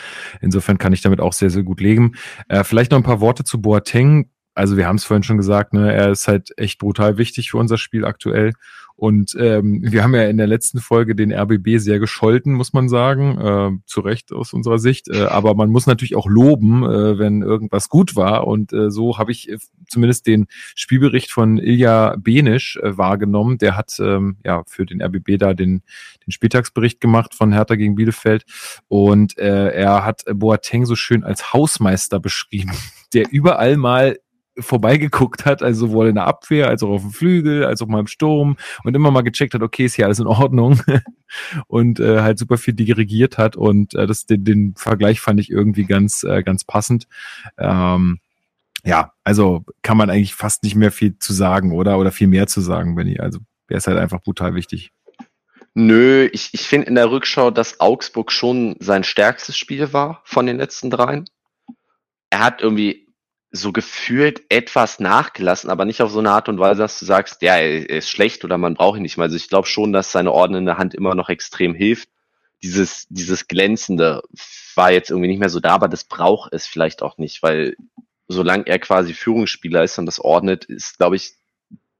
[0.42, 2.12] Insofern kann ich damit auch sehr, sehr gut leben.
[2.48, 4.30] Äh, vielleicht noch ein paar Worte zu Boateng.
[4.54, 7.58] Also wir haben es vorhin schon gesagt, ne, er ist halt echt brutal wichtig für
[7.58, 8.52] unser Spiel aktuell.
[9.00, 12.90] Und ähm, wir haben ja in der letzten Folge den RBB sehr gescholten, muss man
[12.90, 15.08] sagen, äh, zu Recht aus unserer Sicht.
[15.08, 18.46] Äh, aber man muss natürlich auch loben, äh, wenn irgendwas gut war.
[18.46, 19.56] Und äh, so habe ich äh,
[19.88, 23.56] zumindest den Spielbericht von Ilja Benisch äh, wahrgenommen.
[23.56, 25.80] Der hat ähm, ja für den RBB da den,
[26.26, 28.44] den Spieltagsbericht gemacht von Hertha gegen Bielefeld.
[28.88, 32.72] Und äh, er hat Boateng so schön als Hausmeister beschrieben,
[33.14, 34.18] der überall mal
[34.58, 38.00] vorbeigeguckt hat, also sowohl in der Abwehr, als auch auf dem Flügel, als auch mal
[38.00, 40.80] im Sturm und immer mal gecheckt hat, okay, ist hier alles in Ordnung
[41.66, 45.50] und äh, halt super viel dirigiert hat und äh, das, den, den Vergleich fand ich
[45.50, 47.06] irgendwie ganz, äh, ganz passend.
[47.58, 48.18] Ähm,
[48.84, 51.98] ja, also kann man eigentlich fast nicht mehr viel zu sagen, oder?
[51.98, 53.18] Oder viel mehr zu sagen, Benny.
[53.20, 54.90] Also der ist halt einfach brutal wichtig.
[55.74, 60.46] Nö, ich, ich finde in der Rückschau, dass Augsburg schon sein stärkstes Spiel war von
[60.46, 61.26] den letzten dreien.
[62.30, 63.06] Er hat irgendwie
[63.52, 67.42] so gefühlt etwas nachgelassen, aber nicht auf so eine Art und Weise, dass du sagst,
[67.42, 69.24] ja, er ist schlecht oder man braucht ihn nicht mehr.
[69.24, 72.08] Also ich glaube schon, dass seine ordnende Hand immer noch extrem hilft.
[72.62, 74.22] Dieses, dieses Glänzende
[74.76, 77.76] war jetzt irgendwie nicht mehr so da, aber das braucht es vielleicht auch nicht, weil
[78.28, 81.32] solange er quasi Führungsspieler ist und das ordnet, ist, glaube ich,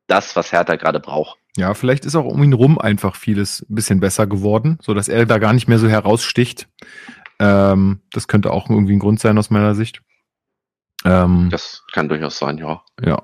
[0.07, 1.39] das, was Hertha gerade braucht.
[1.57, 5.09] Ja, vielleicht ist auch um ihn rum einfach vieles ein bisschen besser geworden, so dass
[5.09, 6.69] er da gar nicht mehr so heraussticht.
[7.41, 10.03] Ähm, das könnte auch irgendwie ein Grund sein aus meiner Sicht.
[11.05, 12.83] Ähm, das kann durchaus sein, ja.
[13.03, 13.23] Ja.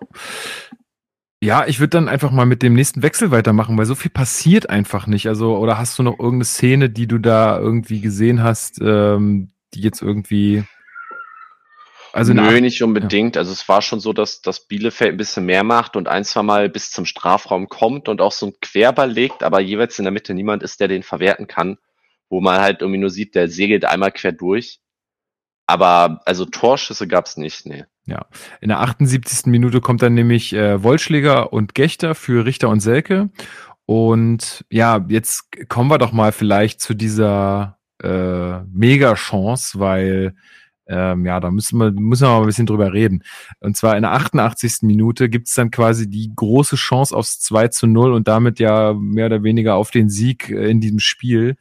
[1.43, 4.71] Ja, ich würde dann einfach mal mit dem nächsten Wechsel weitermachen, weil so viel passiert
[4.71, 5.29] einfach nicht.
[5.29, 9.83] Also, oder hast du noch irgendeine Szene, die du da irgendwie gesehen hast, ähm, die
[9.83, 10.65] jetzt irgendwie.
[12.15, 13.37] Also Nö, nicht unbedingt.
[13.37, 13.41] Ja.
[13.41, 16.43] Also es war schon so, dass, dass Bielefeld ein bisschen mehr macht und ein, zwei
[16.43, 20.13] Mal bis zum Strafraum kommt und auch so ein Querball legt, aber jeweils in der
[20.13, 21.77] Mitte niemand ist, der den verwerten kann,
[22.31, 24.81] wo man halt irgendwie nur sieht, der segelt einmal quer durch.
[25.67, 27.85] Aber also Torschüsse gab's nicht, nee.
[28.07, 28.27] Ja,
[28.61, 29.47] in der 78.
[29.47, 33.31] Minute kommt dann nämlich äh, Wollschläger und Gechter für Richter und Selke.
[33.85, 40.35] Und ja, jetzt kommen wir doch mal vielleicht zu dieser äh, Mega-Chance, weil
[40.89, 43.25] ähm, ja, da müssen wir, müssen wir mal ein bisschen drüber reden.
[43.61, 44.83] Und zwar in der 88.
[44.83, 49.27] Minute gibt's dann quasi die große Chance aufs 2 zu 0 und damit ja mehr
[49.27, 51.57] oder weniger auf den Sieg äh, in diesem Spiel.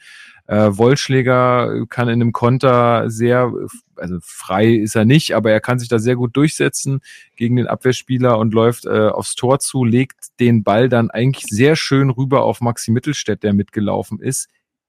[0.47, 3.51] Äh, Wollschläger kann in einem Konter sehr,
[3.95, 7.01] also frei ist er nicht, aber er kann sich da sehr gut durchsetzen
[7.35, 11.75] gegen den Abwehrspieler und läuft äh, aufs Tor zu, legt den Ball dann eigentlich sehr
[11.75, 14.47] schön rüber auf Maxi Mittelstädt, der mitgelaufen ist.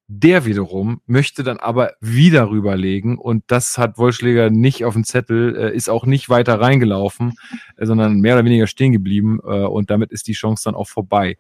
[0.09, 5.57] Der wiederum möchte dann aber wieder rüberlegen und das hat Wollschläger nicht auf dem Zettel,
[5.57, 7.32] äh, ist auch nicht weiter reingelaufen,
[7.76, 10.86] äh, sondern mehr oder weniger stehen geblieben äh, und damit ist die Chance dann auch
[10.86, 11.38] vorbei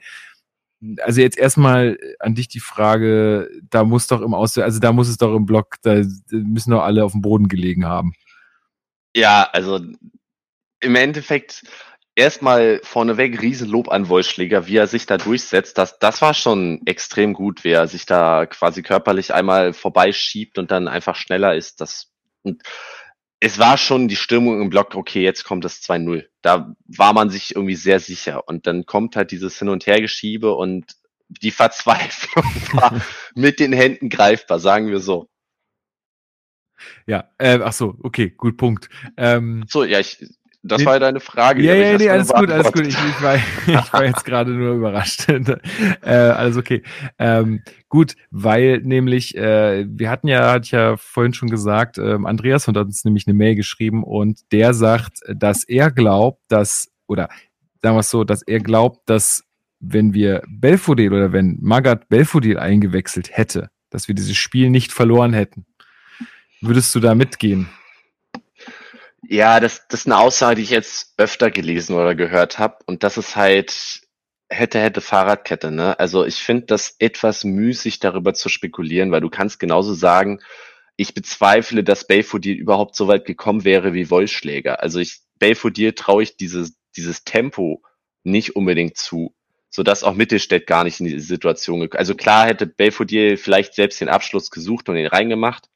[1.00, 5.08] also jetzt erstmal an dich die Frage, da muss doch im Aus, also da muss
[5.08, 8.12] es doch im Block, da müssen doch alle auf dem Boden gelegen haben.
[9.14, 9.80] Ja, also
[10.80, 11.62] im Endeffekt
[12.14, 15.78] erstmal vorneweg Riesenlob an Wollschläger, wie er sich da durchsetzt.
[15.78, 20.70] Das, das war schon extrem gut, wie er sich da quasi körperlich einmal vorbeischiebt und
[20.70, 21.80] dann einfach schneller ist.
[21.80, 22.12] Das,
[22.42, 22.62] und
[23.40, 26.26] es war schon die Stimmung im Block, okay, jetzt kommt das 2-0.
[26.42, 28.48] Da war man sich irgendwie sehr sicher.
[28.48, 30.96] Und dann kommt halt dieses Hin- und Hergeschiebe und
[31.28, 33.00] die Verzweiflung war
[33.34, 35.28] mit den Händen greifbar, sagen wir so.
[37.06, 38.88] Ja, äh, ach so, okay, gut Punkt.
[39.16, 40.18] Ähm, so, ja, ich,
[40.62, 41.62] das war ja deine Frage.
[41.62, 42.86] Ja, ja, nee, alles gut, alles gut.
[42.86, 43.36] Ich, ich, war,
[43.66, 45.28] ich war jetzt gerade nur überrascht.
[46.02, 46.82] äh, alles okay.
[47.18, 52.26] Ähm, gut, weil nämlich, äh, wir hatten ja, hatte ich ja vorhin schon gesagt, ähm,
[52.26, 57.28] Andreas hat uns nämlich eine Mail geschrieben und der sagt, dass er glaubt, dass, oder
[57.82, 59.44] sagen wir es so, dass er glaubt, dass
[59.80, 65.32] wenn wir Belfodil oder wenn Magat Belfodil eingewechselt hätte, dass wir dieses Spiel nicht verloren
[65.32, 65.66] hätten.
[66.60, 67.68] Würdest du da mitgehen?
[69.28, 72.78] Ja, das, das ist eine Aussage, die ich jetzt öfter gelesen oder gehört habe.
[72.86, 74.06] Und das ist halt
[74.48, 75.70] hätte, hätte Fahrradkette.
[75.70, 75.98] Ne?
[75.98, 80.40] Also ich finde das etwas müßig, darüber zu spekulieren, weil du kannst genauso sagen,
[80.96, 84.82] ich bezweifle, dass Belfodil überhaupt so weit gekommen wäre wie Wollschläger.
[84.82, 87.82] Also ich, Belfodil traue ich dieses, dieses Tempo
[88.24, 89.34] nicht unbedingt zu,
[89.68, 94.00] sodass auch Mittelstädt gar nicht in diese Situation gekommen Also klar hätte Belfodil vielleicht selbst
[94.00, 95.68] den Abschluss gesucht und ihn reingemacht,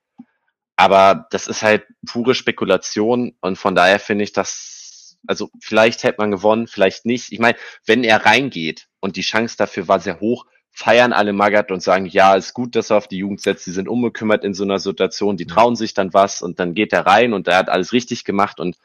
[0.80, 6.22] aber das ist halt pure Spekulation und von daher finde ich das, also vielleicht hätte
[6.22, 7.32] man gewonnen, vielleicht nicht.
[7.32, 11.70] Ich meine, wenn er reingeht und die Chance dafür war sehr hoch, feiern alle Magath
[11.70, 14.54] und sagen, ja, ist gut, dass er auf die Jugend setzt, die sind unbekümmert in
[14.54, 17.58] so einer Situation, die trauen sich dann was und dann geht er rein und er
[17.58, 18.78] hat alles richtig gemacht und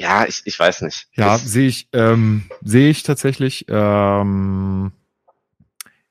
[0.00, 1.06] ja, ich, ich weiß nicht.
[1.14, 3.64] Ja, sehe ich, ähm, sehe ich tatsächlich.
[3.68, 4.90] Ähm,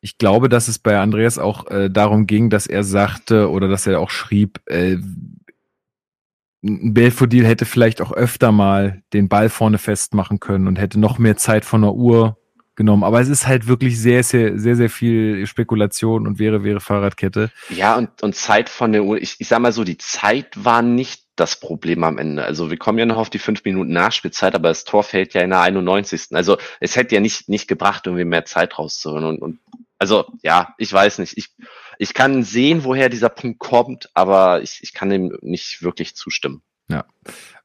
[0.05, 3.87] ich glaube, dass es bei Andreas auch äh, darum ging, dass er sagte oder dass
[3.87, 4.97] er auch schrieb, äh,
[6.61, 11.37] Belfodil hätte vielleicht auch öfter mal den Ball vorne festmachen können und hätte noch mehr
[11.37, 12.37] Zeit von der Uhr
[12.75, 13.03] genommen.
[13.03, 17.49] Aber es ist halt wirklich sehr, sehr, sehr, sehr viel Spekulation und wäre, wäre Fahrradkette.
[17.69, 19.19] Ja, und, und Zeit von der Uhr.
[19.19, 22.45] Ich, ich sag mal so, die Zeit war nicht das Problem am Ende.
[22.45, 25.41] Also wir kommen ja noch auf die fünf Minuten Nachspielzeit, aber das Tor fällt ja
[25.41, 26.27] in der 91.
[26.33, 29.25] Also es hätte ja nicht, nicht gebracht, irgendwie mehr Zeit rauszuholen.
[29.25, 29.59] Und, und
[29.97, 31.37] also ja, ich weiß nicht.
[31.37, 31.49] Ich,
[31.97, 36.61] ich kann sehen, woher dieser Punkt kommt, aber ich, ich kann dem nicht wirklich zustimmen.
[36.87, 37.05] Ja.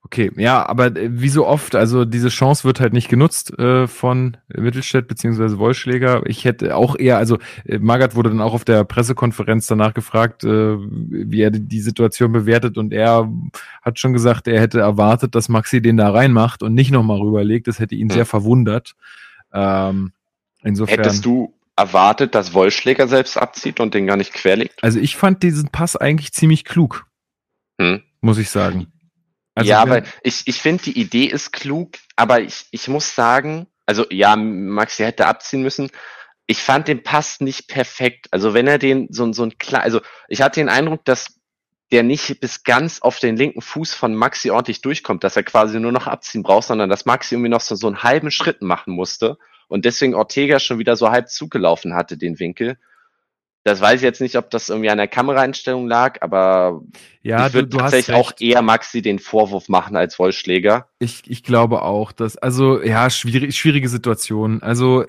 [0.03, 3.87] Okay, ja, aber äh, wie so oft, also diese Chance wird halt nicht genutzt äh,
[3.87, 6.23] von Mittelstädt beziehungsweise Wollschläger.
[6.25, 10.43] Ich hätte auch eher, also äh, Magath wurde dann auch auf der Pressekonferenz danach gefragt,
[10.45, 13.31] äh, wie er die Situation bewertet und er
[13.83, 17.69] hat schon gesagt, er hätte erwartet, dass Maxi den da reinmacht und nicht nochmal rüberlegt.
[17.69, 18.15] Das hätte ihn hm.
[18.15, 18.95] sehr verwundert.
[19.53, 20.13] Ähm,
[20.63, 20.97] insofern.
[20.97, 24.83] Hättest du erwartet, dass Wollschläger selbst abzieht und den gar nicht querlegt?
[24.83, 27.07] Also ich fand diesen Pass eigentlich ziemlich klug.
[27.81, 28.03] Hm.
[28.21, 28.93] Muss ich sagen.
[29.55, 33.67] Also ja, aber ich, ich finde, die Idee ist klug, aber ich, ich muss sagen,
[33.87, 35.91] also ja, Maxi hätte abziehen müssen.
[36.47, 38.29] Ich fand den Pass nicht perfekt.
[38.31, 41.41] Also wenn er den so, so ein klar, also ich hatte den Eindruck, dass
[41.93, 45.81] der nicht bis ganz auf den linken Fuß von Maxi ordentlich durchkommt, dass er quasi
[45.81, 48.95] nur noch abziehen braucht, sondern dass Maxi irgendwie noch so, so einen halben Schritt machen
[48.95, 49.39] musste
[49.71, 52.77] und deswegen Ortega schon wieder so halb zugelaufen hatte, den Winkel.
[53.63, 56.81] Das weiß ich jetzt nicht, ob das irgendwie an der Kameraeinstellung lag, aber
[57.23, 60.87] ja, ich würde tatsächlich auch eher Maxi den Vorwurf machen als Wollschläger.
[60.99, 64.63] Ich, ich glaube auch, dass, also ja, schwierig, schwierige Situation.
[64.63, 65.05] Also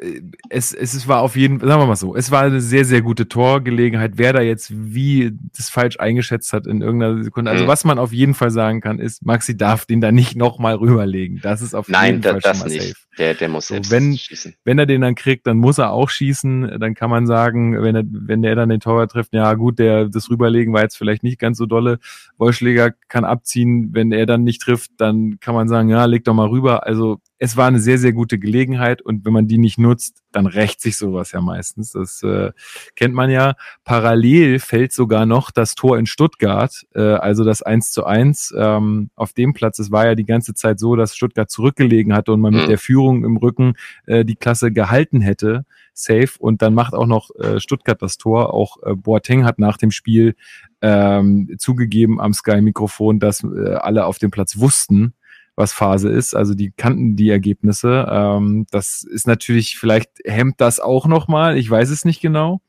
[0.49, 3.01] es, es war auf jeden Fall, sagen wir mal so, es war eine sehr, sehr
[3.01, 4.13] gute Torgelegenheit.
[4.15, 7.51] Wer da jetzt wie das falsch eingeschätzt hat in irgendeiner Sekunde.
[7.51, 7.69] Also mhm.
[7.69, 11.39] was man auf jeden Fall sagen kann, ist, Maxi darf den da nicht nochmal rüberlegen.
[11.41, 12.87] Das ist auf Nein, jeden da, Fall das schon mal nicht.
[12.89, 12.95] safe.
[13.17, 14.55] Der, der muss so, selbst wenn, schießen.
[14.63, 16.79] Wenn er den dann kriegt, dann muss er auch schießen.
[16.79, 20.07] Dann kann man sagen, wenn er, wenn der dann den Torwart trifft, ja gut, der,
[20.07, 21.99] das Rüberlegen war jetzt vielleicht nicht ganz so dolle.
[22.37, 23.89] Wollschläger kann abziehen.
[23.93, 26.85] Wenn er dann nicht trifft, dann kann man sagen, ja, leg doch mal rüber.
[26.85, 30.45] Also es war eine sehr, sehr gute Gelegenheit und wenn man die nicht nutzt, dann
[30.45, 31.91] rächt sich sowas ja meistens.
[31.93, 32.51] Das äh,
[32.95, 33.55] kennt man ja.
[33.83, 39.09] Parallel fällt sogar noch das Tor in Stuttgart, äh, also das 1 zu 1 ähm,
[39.15, 39.79] auf dem Platz.
[39.79, 42.67] Es war ja die ganze Zeit so, dass Stuttgart zurückgelegen hatte und man mit Mhm.
[42.69, 43.73] der Führung im Rücken
[44.05, 45.65] äh, die Klasse gehalten hätte.
[45.93, 46.29] Safe.
[46.37, 48.53] Und dann macht auch noch äh, Stuttgart das Tor.
[48.53, 50.35] Auch äh, Boateng hat nach dem Spiel
[50.83, 55.15] ähm, zugegeben am Sky-Mikrofon, dass äh, alle auf dem Platz wussten,
[55.55, 56.35] was Phase ist.
[56.35, 58.07] Also die kannten die Ergebnisse.
[58.09, 61.57] Ähm, das ist natürlich, vielleicht hemmt das auch nochmal.
[61.57, 62.61] Ich weiß es nicht genau.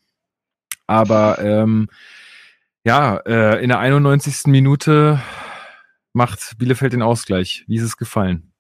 [0.87, 1.89] Aber ähm,
[2.85, 4.47] ja, äh, in der 91.
[4.47, 5.21] Minute
[6.13, 7.65] macht Bielefeld den Ausgleich.
[7.69, 8.53] Wie ist es gefallen?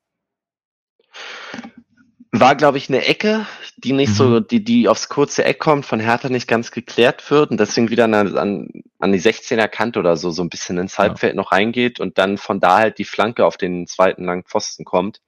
[2.34, 4.14] War, glaube ich, eine Ecke, die nicht Mhm.
[4.14, 7.90] so, die, die aufs kurze Eck kommt, von Hertha nicht ganz geklärt wird und deswegen
[7.90, 8.68] wieder an, an,
[8.98, 11.00] an die 16er Kante oder so, so ein bisschen ins Ja.
[11.00, 14.84] Halbfeld noch reingeht und dann von da halt die Flanke auf den zweiten langen Pfosten
[14.86, 15.20] kommt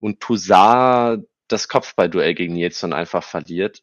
[0.00, 3.82] und Toussaint das Kopfballduell gegen Jetson einfach verliert.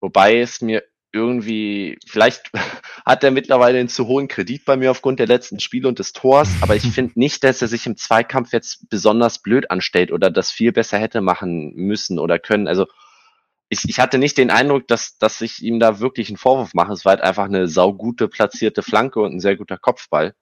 [0.00, 0.82] Wobei es mir
[1.12, 2.50] irgendwie, vielleicht
[3.06, 6.12] hat er mittlerweile einen zu hohen Kredit bei mir aufgrund der letzten Spiele und des
[6.12, 10.30] Tors, aber ich finde nicht, dass er sich im Zweikampf jetzt besonders blöd anstellt oder
[10.30, 12.68] das viel besser hätte machen müssen oder können.
[12.68, 12.86] Also
[13.68, 16.92] ich, ich hatte nicht den Eindruck, dass, dass ich ihm da wirklich einen Vorwurf mache.
[16.92, 20.34] Es war halt einfach eine saugute platzierte Flanke und ein sehr guter Kopfball.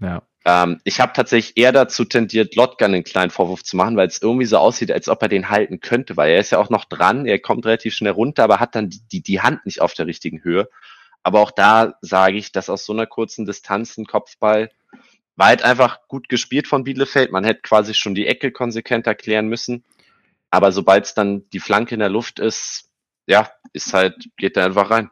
[0.00, 0.22] Ja.
[0.44, 4.22] Ähm, ich habe tatsächlich eher dazu tendiert, Lotka einen kleinen Vorwurf zu machen, weil es
[4.22, 6.84] irgendwie so aussieht, als ob er den halten könnte, weil er ist ja auch noch
[6.84, 9.94] dran, er kommt relativ schnell runter, aber hat dann die, die, die Hand nicht auf
[9.94, 10.68] der richtigen Höhe.
[11.24, 14.70] Aber auch da sage ich, dass aus so einer kurzen Distanz ein Kopfball
[15.34, 17.32] war halt einfach gut gespielt von Bielefeld.
[17.32, 19.84] Man hätte quasi schon die Ecke konsequent erklären müssen.
[20.50, 22.90] Aber sobald es dann die Flanke in der Luft ist,
[23.26, 25.10] ja, ist halt, geht er einfach rein.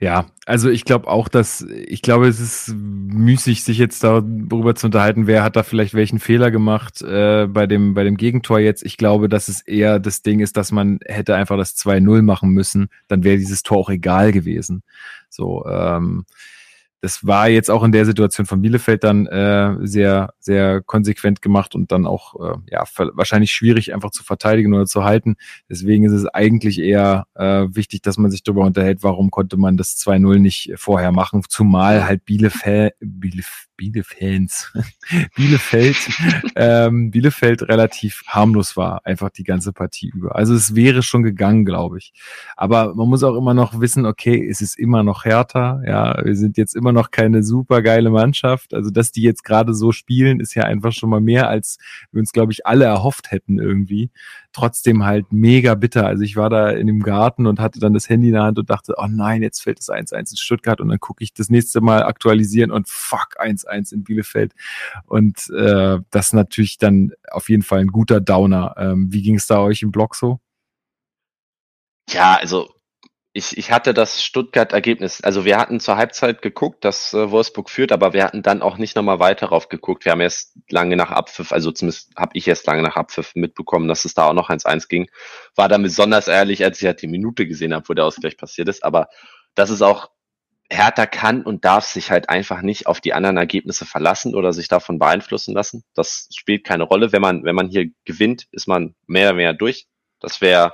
[0.00, 4.86] Ja, also ich glaube auch, dass ich glaube, es ist müßig, sich jetzt darüber zu
[4.86, 8.84] unterhalten, wer hat da vielleicht welchen Fehler gemacht äh, bei dem bei dem Gegentor jetzt.
[8.84, 12.50] Ich glaube, dass es eher das Ding ist, dass man hätte einfach das 2-0 machen
[12.50, 14.82] müssen, dann wäre dieses Tor auch egal gewesen.
[15.28, 16.24] So, ähm,
[17.02, 21.74] das war jetzt auch in der Situation von Bielefeld dann äh, sehr, sehr konsequent gemacht
[21.74, 22.84] und dann auch äh, ja
[23.14, 25.34] wahrscheinlich schwierig einfach zu verteidigen oder zu halten.
[25.68, 29.76] Deswegen ist es eigentlich eher äh, wichtig, dass man sich darüber unterhält, warum konnte man
[29.76, 34.72] das 2-0 nicht vorher machen, zumal halt Bielefeld, Bielef Bielefans,
[35.34, 35.96] Bielefeld,
[36.54, 40.36] ähm, Bielefeld relativ harmlos war, einfach die ganze Partie über.
[40.36, 42.12] Also es wäre schon gegangen, glaube ich.
[42.56, 46.36] Aber man muss auch immer noch wissen, okay, es ist immer noch härter, ja, wir
[46.36, 48.72] sind jetzt immer noch keine super geile Mannschaft.
[48.72, 51.78] Also, dass die jetzt gerade so spielen, ist ja einfach schon mal mehr, als
[52.12, 54.10] wir uns, glaube ich, alle erhofft hätten irgendwie.
[54.52, 56.06] Trotzdem halt mega bitter.
[56.06, 58.58] Also ich war da in dem Garten und hatte dann das Handy in der Hand
[58.58, 61.48] und dachte, oh nein, jetzt fällt das 1-1 in Stuttgart und dann gucke ich das
[61.48, 64.52] nächste Mal aktualisieren und fuck, 1-1 in Bielefeld.
[65.06, 68.74] Und äh, das ist natürlich dann auf jeden Fall ein guter Downer.
[68.76, 70.40] Ähm, wie ging es da euch im Blog so?
[72.08, 72.74] Ja, also
[73.34, 77.90] ich, ich hatte das Stuttgart-Ergebnis, also wir hatten zur Halbzeit geguckt, dass äh, Wolfsburg führt,
[77.90, 80.04] aber wir hatten dann auch nicht nochmal weiter drauf geguckt.
[80.04, 83.88] Wir haben erst lange nach Abpfiff, also zumindest habe ich erst lange nach Abpfiff mitbekommen,
[83.88, 85.08] dass es da auch noch 1-1 ging.
[85.54, 88.68] War dann besonders ehrlich, als ich halt die Minute gesehen habe, wo der Ausgleich passiert
[88.68, 88.84] ist.
[88.84, 89.08] Aber
[89.54, 90.10] das ist auch,
[90.72, 94.68] Hertha kann und darf sich halt einfach nicht auf die anderen Ergebnisse verlassen oder sich
[94.68, 95.84] davon beeinflussen lassen.
[95.94, 97.12] Das spielt keine Rolle.
[97.12, 99.86] Wenn man, wenn man hier gewinnt, ist man mehr oder weniger durch.
[100.20, 100.72] Das wäre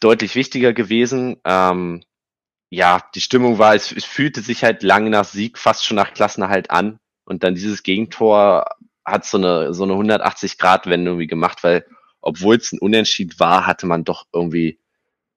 [0.00, 1.36] deutlich wichtiger gewesen.
[1.44, 2.02] Ähm,
[2.70, 6.14] ja, die Stimmung war, es, es fühlte sich halt lange nach Sieg, fast schon nach
[6.14, 6.98] Klassenerhalt an.
[7.24, 8.64] Und dann dieses Gegentor
[9.04, 11.86] hat so eine, so eine 180-Grad-Wendung irgendwie gemacht, weil
[12.20, 14.78] obwohl es ein Unentschied war, hatte man doch irgendwie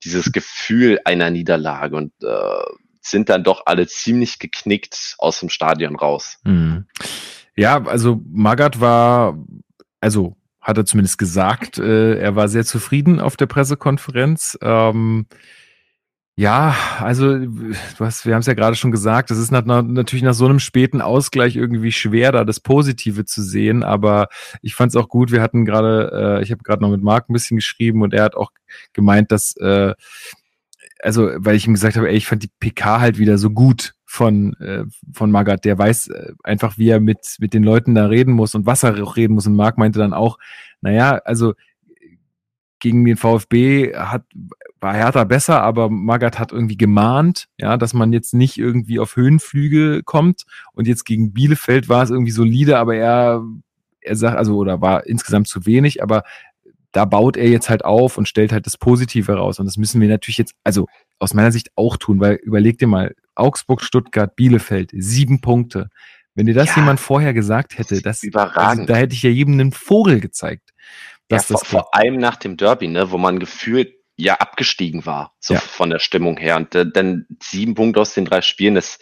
[0.04, 2.64] dieses Gefühl einer Niederlage und äh,
[3.06, 6.38] sind dann doch alle ziemlich geknickt aus dem Stadion raus.
[6.44, 6.86] Mhm.
[7.56, 9.38] Ja, also Magath war,
[10.02, 14.58] also hat er zumindest gesagt, äh, er war sehr zufrieden auf der Pressekonferenz.
[14.62, 15.28] Ähm,
[16.38, 17.38] ja, also
[18.00, 20.60] hast, wir haben es ja gerade schon gesagt, es ist nach, natürlich nach so einem
[20.60, 24.28] späten Ausgleich irgendwie schwer, da das Positive zu sehen, aber
[24.62, 25.32] ich fand es auch gut.
[25.32, 28.24] Wir hatten gerade, äh, ich habe gerade noch mit Marc ein bisschen geschrieben und er
[28.24, 28.52] hat auch
[28.92, 29.94] gemeint, dass, äh,
[31.02, 33.94] also weil ich ihm gesagt habe, ey, ich fand die PK halt wieder so gut
[34.06, 34.84] von, äh,
[35.14, 38.56] von Magath, der weiß äh, einfach, wie er mit, mit den Leuten da reden muss
[38.56, 39.48] und was er auch reden muss.
[39.48, 40.38] Und Marc meinte dann auch,
[40.82, 41.54] naja, also
[42.80, 44.24] gegen den VfB hat,
[44.80, 49.16] war Hertha besser, aber Magath hat irgendwie gemahnt, ja, dass man jetzt nicht irgendwie auf
[49.16, 50.44] Höhenflüge kommt.
[50.74, 53.44] Und jetzt gegen Bielefeld war es irgendwie solide, aber er,
[54.02, 56.24] er sagt, also, oder war insgesamt zu wenig, aber
[56.96, 59.60] da baut er jetzt halt auf und stellt halt das Positive raus.
[59.60, 60.88] Und das müssen wir natürlich jetzt, also
[61.20, 65.90] aus meiner Sicht auch tun, weil überleg dir mal, Augsburg, Stuttgart, Bielefeld, sieben Punkte.
[66.36, 66.78] Wenn dir das Ja.
[66.78, 68.58] jemand vorher gesagt hätte, das, Überragend.
[68.58, 70.70] also, da hätte ich ja jedem einen Vogel gezeigt.
[71.30, 75.56] Ja, vor, vor allem nach dem Derby, ne, wo man gefühlt ja abgestiegen war, so
[75.56, 75.60] Ja.
[75.60, 76.56] von der Stimmung her.
[76.56, 79.00] Und äh, dann sieben Punkte aus den drei Spielen, das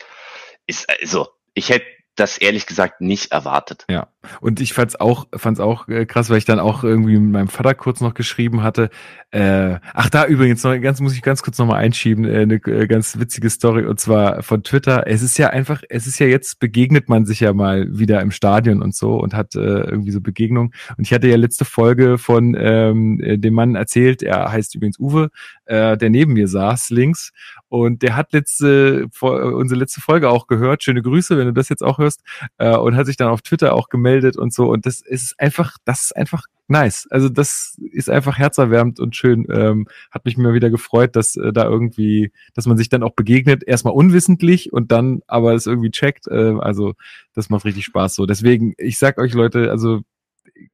[0.65, 1.85] ist also, ich hätte
[2.15, 3.85] das ehrlich gesagt nicht erwartet.
[3.89, 4.07] Ja,
[4.39, 7.47] und ich fand's auch, fand's auch äh, krass, weil ich dann auch irgendwie mit meinem
[7.47, 8.89] Vater kurz noch geschrieben hatte.
[9.31, 12.55] Äh, ach, da übrigens noch ganz, muss ich ganz kurz noch mal einschieben, äh, eine
[12.55, 15.07] äh, ganz witzige Story und zwar von Twitter.
[15.07, 18.31] Es ist ja einfach, es ist ja jetzt begegnet man sich ja mal wieder im
[18.31, 20.73] Stadion und so und hat äh, irgendwie so Begegnungen.
[20.97, 24.99] Und ich hatte ja letzte Folge von ähm, äh, dem Mann erzählt, er heißt übrigens
[24.99, 25.29] Uwe,
[25.65, 27.31] äh, der neben mir saß links
[27.73, 30.83] und der hat letzte, unsere letzte Folge auch gehört.
[30.83, 32.21] Schöne Grüße, wenn du das jetzt auch hörst
[32.59, 34.69] äh, und hat sich dann auf Twitter auch gemeldet und so.
[34.69, 37.07] Und das ist einfach, das ist einfach nice.
[37.09, 39.47] Also das ist einfach herzerwärmend und schön.
[39.49, 43.15] Ähm, hat mich mal wieder gefreut, dass äh, da irgendwie, dass man sich dann auch
[43.15, 46.27] begegnet, erstmal unwissentlich und dann aber es irgendwie checkt.
[46.27, 46.93] Äh, also
[47.33, 48.27] das macht richtig Spaß so.
[48.27, 50.01] Deswegen, ich sag euch Leute, also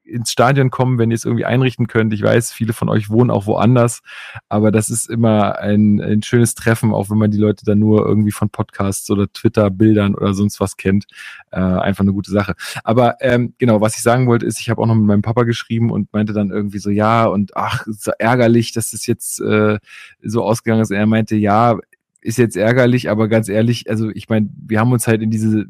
[0.04, 2.14] ins Stadion kommen, wenn ihr es irgendwie einrichten könnt.
[2.14, 4.02] Ich weiß, viele von euch wohnen auch woanders,
[4.50, 8.06] aber das ist immer ein, ein schönes Treffen, auch wenn man die Leute dann nur
[8.06, 11.06] irgendwie von Podcasts oder Twitter-Bildern oder sonst was kennt.
[11.52, 12.56] Äh, einfach eine gute Sache.
[12.84, 15.44] Aber ähm, genau, was ich sagen wollte, ist, ich habe auch noch mit meinem Papa
[15.44, 19.78] geschrieben und meinte dann irgendwie so, ja, und ach, so ärgerlich, dass das jetzt äh,
[20.22, 20.92] so ausgegangen ist.
[20.92, 21.78] Und er meinte, ja,
[22.22, 25.68] ist jetzt ärgerlich, aber ganz ehrlich, also ich meine, wir haben uns halt in diese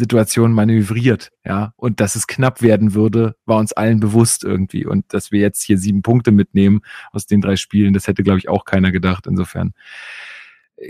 [0.00, 5.04] Situation manövriert, ja, und dass es knapp werden würde, war uns allen bewusst irgendwie und
[5.14, 6.80] dass wir jetzt hier sieben Punkte mitnehmen
[7.12, 9.26] aus den drei Spielen, das hätte glaube ich auch keiner gedacht.
[9.28, 9.72] Insofern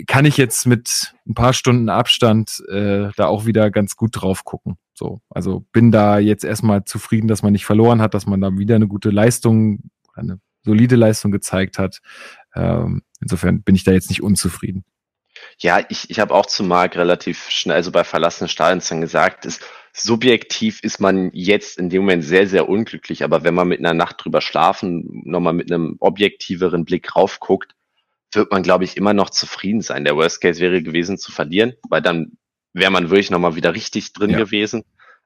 [0.07, 4.45] kann ich jetzt mit ein paar Stunden Abstand äh, da auch wieder ganz gut drauf
[4.45, 4.77] gucken.
[4.95, 8.57] So, also bin da jetzt erstmal zufrieden, dass man nicht verloren hat, dass man da
[8.57, 12.01] wieder eine gute Leistung, eine solide Leistung gezeigt hat.
[12.55, 14.85] Ähm, insofern bin ich da jetzt nicht unzufrieden.
[15.59, 19.45] Ja, ich, ich habe auch zu Marc relativ schnell, also bei verlassenen Stadions dann gesagt,
[19.45, 19.62] ist,
[19.93, 23.95] subjektiv ist man jetzt in dem Moment sehr, sehr unglücklich, aber wenn man mit einer
[23.95, 27.74] Nacht drüber schlafen, nochmal mit einem objektiveren Blick raufguckt,
[28.32, 30.05] wird man, glaube ich, immer noch zufrieden sein.
[30.05, 32.38] Der Worst Case wäre gewesen zu verlieren, weil dann
[32.72, 34.38] wäre man wirklich nochmal wieder richtig drin Ja.
[34.38, 34.84] gewesen.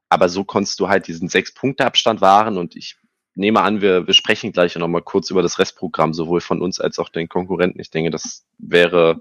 [0.08, 2.96] Aber so konntest du halt diesen Sechs-Punkte-Abstand wahren und ich
[3.34, 6.98] nehme an, wir, wir sprechen gleich nochmal kurz über das Restprogramm, sowohl von uns als
[6.98, 7.80] auch den Konkurrenten.
[7.80, 9.20] Ich denke, das wäre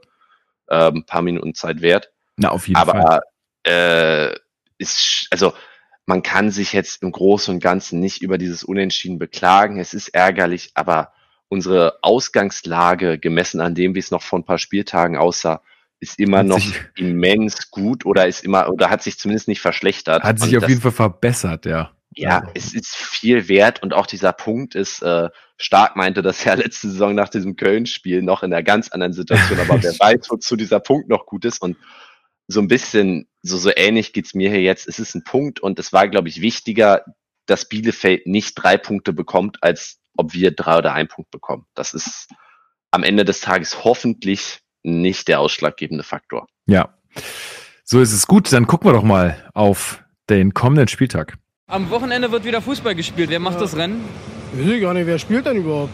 [0.73, 2.11] äh, ein paar Minuten Zeit wert.
[2.37, 2.99] Na, auf jeden Fall.
[2.99, 3.21] Aber
[3.63, 4.35] äh,
[4.77, 5.53] ist, also
[6.05, 9.79] man kann sich jetzt im Großen und Ganzen nicht über dieses Unentschieden beklagen.
[9.79, 11.13] Es ist ärgerlich, aber
[11.47, 15.61] unsere Ausgangslage, gemessen an dem, wie es noch vor ein paar Spieltagen aussah,
[15.99, 20.23] ist immer noch sich- immens gut oder ist immer oder hat sich zumindest nicht verschlechtert.
[20.23, 21.91] Hat sich auf jeden Fall verbessert, ja.
[22.15, 22.51] Ja, Also.
[22.53, 26.89] es ist viel wert und auch dieser Punkt ist, äh, Stark meinte das ja letzte
[26.89, 30.79] Saison nach diesem Köln-Spiel noch in einer ganz anderen Situation, aber wer weiß, wozu dieser
[30.79, 31.77] Punkt noch gut ist und
[32.47, 34.87] so ein bisschen, so, so ähnlich geht's mir hier jetzt.
[34.87, 37.03] Es ist ein Punkt und es war, glaube ich, wichtiger,
[37.45, 41.65] dass Bielefeld nicht drei Punkte bekommt, als ob wir drei oder ein Punkt bekommen.
[41.73, 42.29] Das ist
[42.91, 46.47] am Ende des Tages hoffentlich nicht der ausschlaggebende Faktor.
[46.65, 46.97] Ja.
[47.83, 48.51] So ist es gut.
[48.51, 51.37] Dann gucken wir doch mal auf den kommenden Spieltag.
[51.73, 53.31] Am Wochenende wird wieder Fußball gespielt.
[53.31, 53.99] Wer macht das Rennen?
[54.53, 55.91] Weiß ich gar nicht, wer spielt denn überhaupt?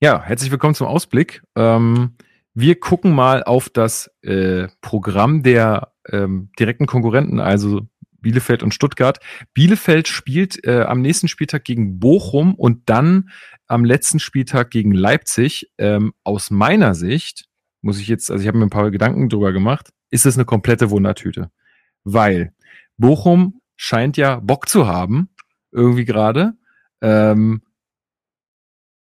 [0.00, 1.42] Ja, herzlich willkommen zum Ausblick.
[1.56, 2.16] Ähm,
[2.54, 7.82] wir gucken mal auf das äh, Programm der ähm, direkten Konkurrenten, also
[8.22, 9.18] Bielefeld und Stuttgart.
[9.52, 13.28] Bielefeld spielt äh, am nächsten Spieltag gegen Bochum und dann
[13.66, 15.70] am letzten Spieltag gegen Leipzig.
[15.76, 17.44] Ähm, aus meiner Sicht
[17.82, 20.46] muss ich jetzt, also ich habe mir ein paar Gedanken drüber gemacht, ist es eine
[20.46, 21.50] komplette Wundertüte.
[22.04, 22.54] Weil
[22.96, 25.30] Bochum scheint ja Bock zu haben,
[25.72, 26.52] irgendwie gerade.
[27.00, 27.62] Ähm,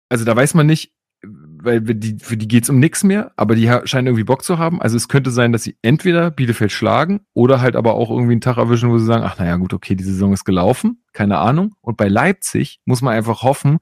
[0.08, 3.68] also da weiß man nicht, weil die, für die geht's um nichts mehr, aber die
[3.86, 4.80] scheinen irgendwie Bock zu haben.
[4.80, 8.42] Also es könnte sein, dass sie entweder Bielefeld schlagen oder halt aber auch irgendwie einen
[8.42, 11.74] Tag erwischen, wo sie sagen, ach naja, gut, okay, die Saison ist gelaufen, keine Ahnung.
[11.82, 13.80] Und bei Leipzig muss man einfach hoffen,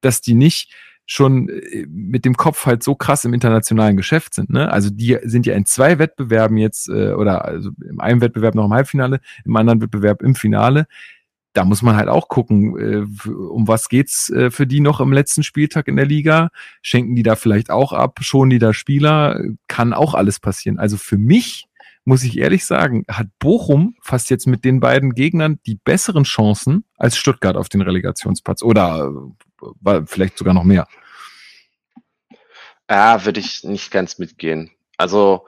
[0.00, 0.74] dass die nicht
[1.06, 4.50] schon äh, mit dem Kopf halt so krass im internationalen Geschäft sind.
[4.50, 4.70] Ne?
[4.70, 8.66] Also die sind ja in zwei Wettbewerben jetzt, äh, oder also im einen Wettbewerb noch
[8.66, 10.86] im Halbfinale, im anderen Wettbewerb im Finale
[11.52, 15.12] da muss man halt auch gucken, äh, um was geht's äh, für die noch im
[15.12, 16.50] letzten Spieltag in der Liga?
[16.80, 18.18] Schenken die da vielleicht auch ab?
[18.22, 19.40] Schonen die da Spieler?
[19.68, 20.78] Kann auch alles passieren.
[20.78, 21.66] Also für mich,
[22.04, 26.84] muss ich ehrlich sagen, hat Bochum fast jetzt mit den beiden Gegnern die besseren Chancen
[26.96, 28.62] als Stuttgart auf den Relegationsplatz.
[28.62, 29.44] Oder äh,
[30.06, 30.86] vielleicht sogar noch mehr.
[32.90, 34.70] Ja, würde ich nicht ganz mitgehen.
[34.96, 35.46] Also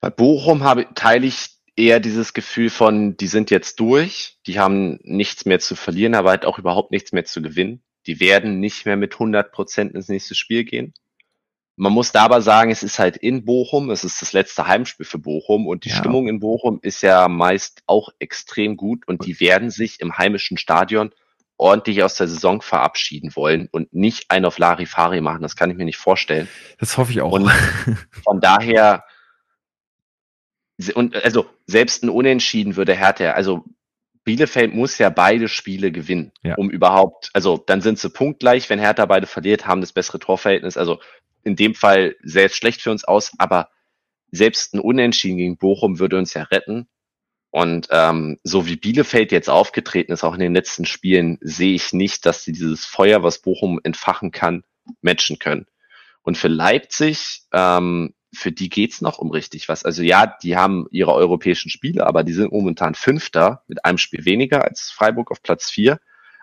[0.00, 4.98] bei Bochum habe, teile ich eher dieses Gefühl von, die sind jetzt durch, die haben
[5.02, 7.82] nichts mehr zu verlieren, aber halt auch überhaupt nichts mehr zu gewinnen.
[8.06, 10.92] Die werden nicht mehr mit 100 Prozent ins nächste Spiel gehen.
[11.76, 15.06] Man muss da aber sagen, es ist halt in Bochum, es ist das letzte Heimspiel
[15.06, 15.96] für Bochum und die Ja.
[15.96, 20.58] Stimmung in Bochum ist ja meist auch extrem gut und die werden sich im heimischen
[20.58, 21.12] Stadion
[21.62, 25.42] ordentlich aus der Saison verabschieden wollen und nicht einen auf Larifari machen.
[25.42, 26.48] Das kann ich mir nicht vorstellen.
[26.78, 27.32] Das hoffe ich auch.
[27.32, 27.48] Und
[28.24, 29.04] von daher,
[30.94, 33.64] und also selbst ein Unentschieden würde Hertha, also
[34.24, 36.54] Bielefeld muss ja beide Spiele gewinnen, Ja.
[36.56, 40.76] um überhaupt, also dann sind sie punktgleich, wenn Hertha beide verliert, haben das bessere Torverhältnis.
[40.76, 41.00] Also
[41.44, 43.70] in dem Fall es schlecht für uns aus, aber
[44.30, 46.88] selbst ein Unentschieden gegen Bochum würde uns ja retten.
[47.52, 51.92] Und ähm, so wie Bielefeld jetzt aufgetreten ist, auch in den letzten Spielen, sehe ich
[51.92, 54.64] nicht, dass sie dieses Feuer, was Bochum entfachen kann,
[55.02, 55.66] matchen können.
[56.22, 59.84] Und für Leipzig, ähm, für die geht's noch um richtig was.
[59.84, 64.24] Also ja, die haben ihre europäischen Spiele, aber die sind momentan Fünfter mit einem Spiel
[64.24, 66.00] weniger als Freiburg auf Platz vier.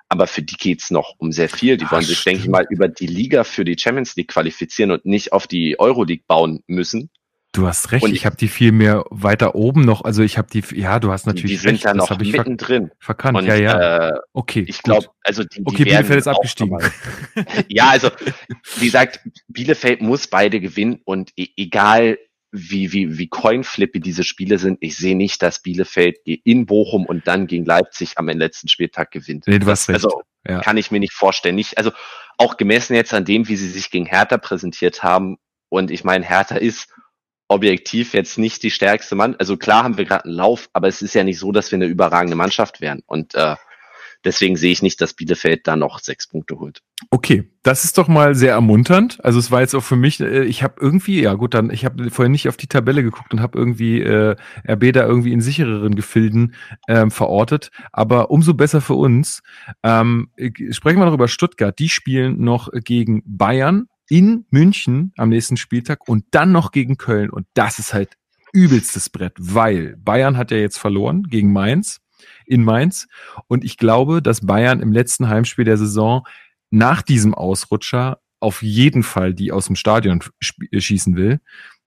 [0.09, 1.77] Aber für die geht's noch um sehr viel.
[1.77, 4.91] Die Ah, wollen sich, denke ich mal, über die Liga für die Champions League qualifizieren
[4.91, 7.09] und nicht auf die Euroleague bauen müssen.
[7.51, 10.03] Du hast recht, Und ich habe die viel mehr weiter oben noch.
[10.03, 12.31] Also ich habe die, ja, du hast natürlich die sind recht, da noch habe ich
[12.31, 12.91] mittendrin.
[12.99, 13.39] verkannt.
[13.39, 14.09] Und ja, ja.
[14.09, 14.65] Äh, okay.
[14.67, 16.77] ich glaube, also die, die Okay, Bielefeld ist abgestiegen.
[17.67, 18.11] Ja, also
[18.77, 22.19] wie gesagt, Bielefeld muss beide gewinnen und e egal
[22.51, 27.27] wie, wie, wie coinflippy diese Spiele sind, ich sehe nicht, dass Bielefeld in Bochum und
[27.27, 29.45] dann gegen Leipzig am letzten Spieltag gewinnt.
[29.47, 29.95] Nee, du hast recht.
[29.95, 30.61] Also Ja.
[30.61, 31.55] kann ich mir nicht vorstellen.
[31.55, 31.91] Nicht, also
[32.37, 35.37] auch gemessen jetzt an dem, wie sie sich gegen Hertha präsentiert haben.
[35.69, 36.87] Und ich meine, Hertha ist
[37.49, 39.35] objektiv jetzt nicht die stärkste Mann.
[39.37, 41.77] Also klar haben wir gerade einen Lauf, aber es ist ja nicht so, dass wir
[41.77, 43.01] eine überragende Mannschaft wären.
[43.07, 43.55] Und äh,
[44.23, 46.81] deswegen sehe ich nicht, dass Bielefeld da noch sechs Punkte holt.
[47.09, 49.23] Okay, das ist doch mal sehr ermunternd.
[49.25, 51.85] Also es war jetzt auch für mich, äh, ich habe irgendwie, ja gut, dann, ich
[51.85, 54.35] habe vorher nicht auf die Tabelle geguckt und habe irgendwie äh,
[54.67, 56.53] RB da irgendwie in sichereren Gefilden
[56.87, 57.71] ähm, verortet.
[57.91, 59.41] Aber umso besser für uns.
[59.81, 61.77] Ähm, äh, sprechen wir noch über Stuttgart.
[61.79, 67.29] Die spielen noch gegen Bayern in München am nächsten Spieltag und dann noch gegen Köln.
[67.29, 68.17] Und das ist halt
[68.51, 72.01] übelstes Brett, weil Bayern hat ja jetzt verloren gegen Mainz
[72.45, 73.07] in Mainz.
[73.47, 76.27] Und ich glaube, dass Bayern im letzten Heimspiel der Saison
[76.71, 80.23] nach diesem Ausrutscher auf jeden Fall die aus dem Stadion
[80.71, 81.39] äh, schießen will.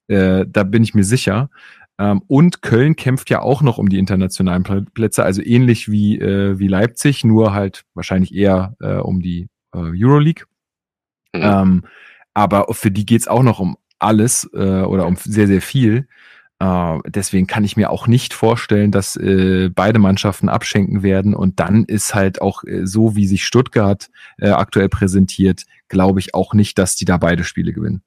[0.08, 1.50] Äh, da bin ich mir sicher.
[1.98, 6.18] Ähm, und Köln kämpft ja auch noch um die internationalen Pl- Plätze, also ähnlich wie,
[6.18, 10.44] äh, wie Leipzig, nur halt wahrscheinlich eher äh, um die äh, Euroleague.
[11.34, 11.40] Mhm.
[11.42, 11.82] Ähm,
[12.34, 16.08] aber für die geht's auch noch um alles äh, oder um sehr, sehr viel.
[16.58, 21.34] Äh, deswegen kann ich mir auch nicht vorstellen, dass äh, beide Mannschaften abschenken werden.
[21.34, 26.34] Und dann ist halt auch äh, so, wie sich Stuttgart äh, aktuell präsentiert, glaube ich
[26.34, 28.02] auch nicht, dass die da beide Spiele gewinnen.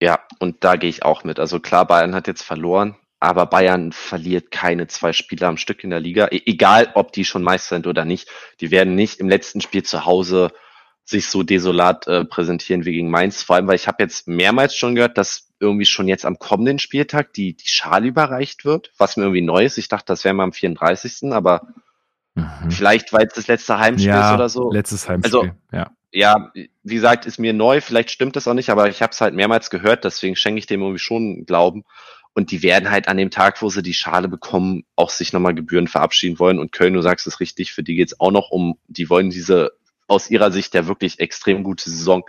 [0.00, 1.38] Ja, und da gehe ich auch mit.
[1.38, 5.90] Also klar, Bayern hat jetzt verloren, aber Bayern verliert keine zwei Spiele am Stück in
[5.90, 6.28] der Liga.
[6.30, 8.28] E egal, ob die schon Meister sind oder nicht.
[8.60, 10.50] Die werden nicht im letzten Spiel zu Hause
[11.04, 13.42] sich so desolat äh, präsentieren wie gegen Mainz.
[13.42, 16.78] Vor allem, weil ich habe jetzt mehrmals schon gehört, dass irgendwie schon jetzt am kommenden
[16.78, 19.78] Spieltag die, die Schale überreicht wird, was mir irgendwie neu ist.
[19.78, 21.32] Ich dachte, das wäre mal am 34.
[21.32, 21.68] Aber
[22.70, 24.72] vielleicht, weil es das letzte Heimspiel ist Ja, oder so.
[24.72, 25.38] letztes Heimspiel.
[25.40, 25.90] Also, ja.
[26.10, 26.52] ja,
[26.82, 29.34] wie gesagt, ist mir neu, vielleicht stimmt das auch nicht, aber ich habe es halt
[29.34, 31.84] mehrmals gehört, deswegen schenke ich dem irgendwie schon Glauben.
[32.36, 35.54] Und die werden halt an dem Tag, wo sie die Schale bekommen, auch sich nochmal
[35.54, 36.58] Gebühren verabschieden wollen.
[36.58, 39.70] Und Köln, du sagst es richtig, für die geht's auch noch um, die wollen diese
[40.06, 42.24] aus ihrer Sicht der wirklich extrem gute Saison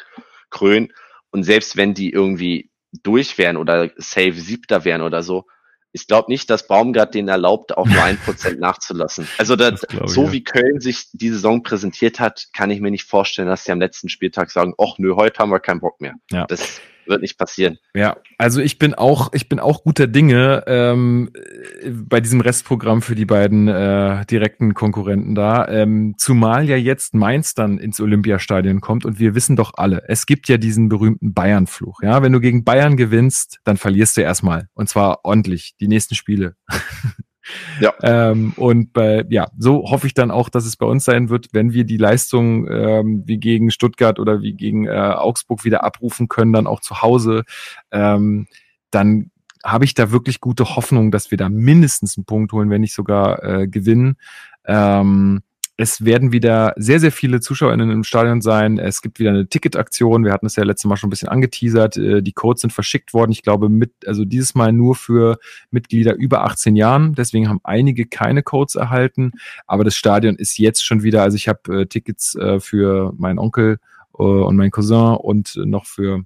[0.50, 0.94] krönen.
[1.32, 2.72] Und selbst wenn die irgendwie
[3.04, 5.46] durch wären oder safe siebter wären oder so,
[5.92, 9.28] ich glaube nicht, dass Baumgart denen erlaubt, auch nur ein Prozent nachzulassen.
[9.38, 10.32] Also das, Das ich, so ja.
[10.34, 13.80] wie Köln sich die Saison präsentiert hat, kann ich mir nicht vorstellen, dass sie am
[13.80, 16.16] letzten Spieltag sagen, ach nö, heute haben wir keinen Bock mehr.
[16.32, 16.46] Ja.
[16.48, 17.78] Das wird nicht passieren.
[17.94, 21.32] Ja, also ich bin auch, ich bin auch guter Dinge ähm,
[21.82, 25.68] äh, bei diesem Restprogramm für die beiden äh, direkten Konkurrenten da.
[25.68, 30.26] Ähm, zumal ja jetzt Mainz dann ins Olympiastadion kommt und wir wissen doch alle, es
[30.26, 32.02] gibt ja diesen berühmten Bayern-Fluch.
[32.02, 36.16] Ja, wenn du gegen Bayern gewinnst, dann verlierst du erstmal und zwar ordentlich die nächsten
[36.16, 36.56] Spiele.
[37.80, 37.94] Ja.
[38.02, 41.50] Ähm, und bei, ja, so hoffe ich dann auch, dass es bei uns sein wird,
[41.54, 46.28] wenn wir die Leistung ähm, wie gegen Stuttgart oder wie gegen äh, Augsburg wieder abrufen
[46.28, 47.44] können, dann auch zu Hause,
[47.92, 48.48] ähm,
[48.92, 49.32] dann
[49.64, 52.94] habe ich da wirklich gute Hoffnung, dass wir da mindestens einen Punkt holen, wenn nicht
[52.94, 54.18] sogar äh, gewinnen.
[54.66, 55.42] Ähm,
[55.78, 58.78] es werden wieder sehr, sehr viele ZuschauerInnen im Stadion sein.
[58.78, 60.24] Es gibt wieder eine Ticketaktion.
[60.24, 61.98] Wir hatten es ja letztes Mal schon ein bisschen angeteasert.
[61.98, 63.32] Äh, Die Codes sind verschickt worden.
[63.32, 65.38] Ich glaube, mit, also dieses Mal nur für
[65.72, 67.14] Mitglieder über 18 Jahren.
[67.14, 69.32] Deswegen haben einige keine Codes erhalten.
[69.68, 73.40] Aber das Stadion ist jetzt schon wieder, also ich habe äh, Tickets äh, für meinen
[73.40, 73.78] Onkel
[74.12, 76.24] und meinen Cousin und noch für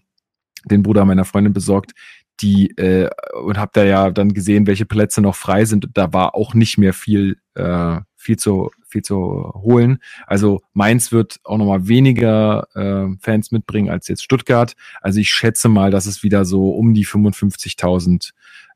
[0.65, 1.93] den Bruder meiner Freundin besorgt
[2.41, 3.09] die äh,
[3.41, 5.89] und habe da ja dann gesehen, welche Plätze noch frei sind.
[5.93, 9.99] Da war auch nicht mehr viel äh, viel zu viel zu holen.
[10.27, 14.75] Also Mainz wird auch noch mal weniger äh, Fans mitbringen als jetzt Stuttgart.
[15.01, 18.31] Also ich schätze mal, dass es wieder so um die 55.000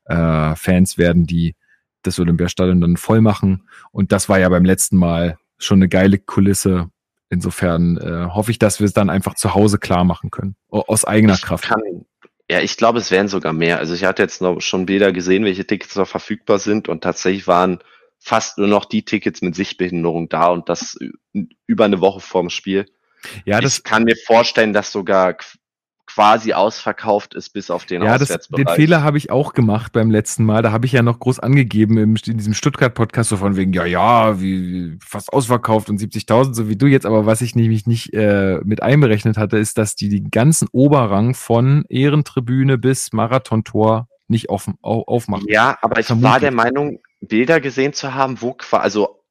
[0.06, 1.56] äh, Fans werden, die
[2.04, 3.68] das Olympiastadion dann voll machen.
[3.92, 6.90] Und das war ja beim letzten Mal schon eine geile Kulisse.
[7.30, 10.56] insofern äh, hoffe ich, dass wir es dann einfach zu Hause klar machen können.
[10.70, 11.66] Aus eigener ich Kraft.
[11.66, 12.06] Kann,
[12.52, 13.80] ja, ich glaube, es wären sogar mehr.
[13.80, 17.48] Also ich hatte jetzt noch schon Bilder gesehen, welche Tickets noch verfügbar sind und tatsächlich
[17.48, 17.80] waren
[18.24, 20.98] fast nur noch die Tickets mit Sichtbehinderung da und das
[21.68, 22.86] über eine Woche vorm Spiel.
[23.46, 25.38] Ja, das ich kann mir vorstellen, dass sogar
[26.06, 30.12] quasi ausverkauft ist bis auf den ja, das, Den Fehler habe ich auch gemacht beim
[30.12, 30.62] letzten Mal.
[30.62, 33.86] Da habe ich ja noch groß angegeben im, in diesem Stuttgart-Podcast so von wegen, ja,
[33.86, 37.06] ja, wie, fast ausverkauft und 70.000, so wie du jetzt.
[37.06, 41.34] Aber was ich nämlich nicht äh, mit einberechnet hatte, ist, dass die die ganzen Oberrang
[41.34, 45.46] von Ehrentribüne bis Marathontor nicht offen, aufmachen.
[45.48, 46.32] Ja, aber ich Vermutlich.
[46.32, 49.24] war der Meinung, Bilder gesehen zu haben, wo quasi, also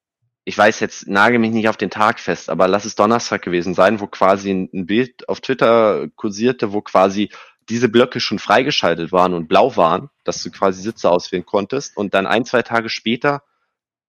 [0.45, 3.75] ich weiß jetzt, nage mich nicht auf den Tag fest, aber lass es Donnerstag gewesen
[3.75, 7.31] sein, wo quasi ein Bild auf Twitter kursierte, wo quasi
[7.69, 12.13] diese Blöcke schon freigeschaltet waren und blau waren, dass du quasi Sitze auswählen konntest und
[12.15, 13.43] dann ein, zwei Tage später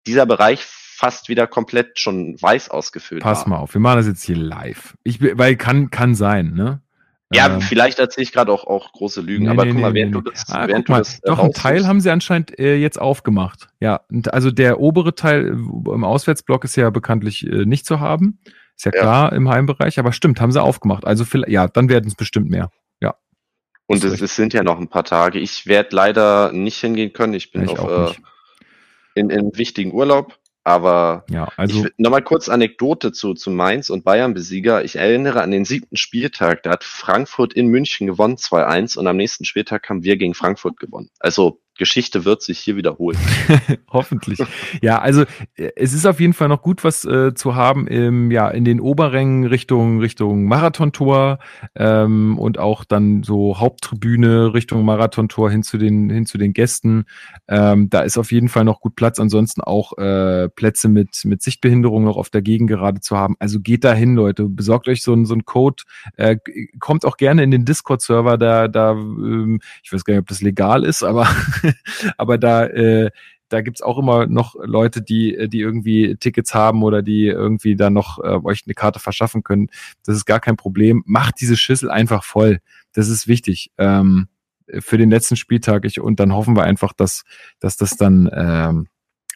[0.08, 3.44] dieser Bereich fast wieder komplett schon weiß ausgefüllt Pass war.
[3.44, 4.96] Pass mal auf, wir machen das jetzt hier live.
[5.04, 6.82] Ich, weil kann, kann sein, ne?
[7.32, 9.93] Ja, ähm, vielleicht erzähle ich gerade auch, auch große Lügen, nee, aber nee, guck mal,
[9.93, 12.57] während nee, du das, ah, während mal, du das Doch, einen Teil haben sie anscheinend
[12.59, 13.69] äh, jetzt aufgemacht.
[13.80, 18.39] Ja, also der obere Teil im Auswärtsblock ist ja bekanntlich äh, nicht zu haben.
[18.76, 21.05] Ist ja, ja, klar im Heimbereich, aber stimmt, haben sie aufgemacht.
[21.05, 22.69] Also ja, dann werden es bestimmt mehr.
[23.01, 23.15] Ja.
[23.88, 25.39] Und es, es, sind ja noch ein paar Tage.
[25.39, 27.34] Ich werde leider nicht hingehen können.
[27.34, 28.19] Ich bin ja, ich auf, äh,
[29.15, 30.38] in, in wichtigen Urlaub.
[30.64, 34.84] Aber ja, also nochmal kurz Anekdote zu, zu Mainz und Bayern-Besieger.
[34.86, 39.18] Ich erinnere an den siebten Spieltag, da hat Frankfurt in München gewonnen 2-1 und am
[39.18, 41.09] nächsten Spieltag haben wir gegen Frankfurt gewonnen.
[41.20, 43.17] Also Geschichte wird sich hier wiederholen.
[43.91, 44.39] Hoffentlich.
[44.82, 45.24] Ja, also
[45.55, 48.63] äh, es ist auf jeden Fall noch gut, was äh, zu haben im, ja, in
[48.63, 51.39] den Oberrängen Richtung, Richtung Marathontor
[51.76, 57.05] ähm, und auch dann so Haupttribüne Richtung Marathontor hin zu den, hin zu den Gästen.
[57.47, 59.19] Ähm, da ist auf jeden Fall noch gut Platz.
[59.19, 63.36] Ansonsten auch äh, Plätze mit, mit Sichtbehinderung noch auf der Gegend gerade zu haben.
[63.39, 64.47] Also geht da hin, Leute.
[64.47, 65.84] Besorgt euch so, so ein Code.
[66.17, 66.38] Äh,
[66.80, 68.38] kommt auch gerne in den Discord-Server.
[68.38, 71.28] Da, da, ähm, ich weiß gar nicht, ob das legal ist, aber
[72.18, 73.11] aber da, äh,
[73.49, 77.89] da gibt's auch immer noch Leute, die, die irgendwie Tickets haben oder die irgendwie da
[77.89, 79.70] noch äh, euch eine Karte verschaffen können.
[80.05, 81.03] Das ist gar kein Problem.
[81.05, 82.59] Macht diese Schüssel einfach voll.
[82.93, 83.72] Das ist wichtig.
[83.78, 84.28] Ähm,
[84.80, 87.24] für den letzten Spieltag ich, und dann hoffen wir einfach, dass,
[87.59, 88.88] dass das dann, ähm,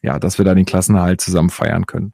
[0.01, 2.13] ja, dass wir da den Klassenerhalt zusammen feiern können.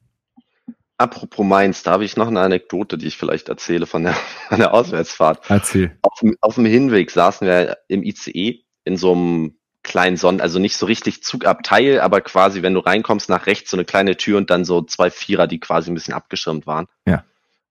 [0.97, 4.13] Apropos Mainz, da habe ich noch eine Anekdote, die ich vielleicht erzähle von der,
[4.49, 5.49] von der Auswärtsfahrt.
[5.49, 5.97] Erzähl.
[6.01, 10.77] Auf, auf dem Hinweg saßen wir im ICE in so einem kleinen Sonnen, also nicht
[10.77, 14.49] so richtig Zugabteil, aber quasi, wenn du reinkommst, nach rechts so eine kleine Tür und
[14.49, 16.87] dann so zwei Vierer, die quasi ein bisschen abgeschirmt waren.
[17.05, 17.23] Ja.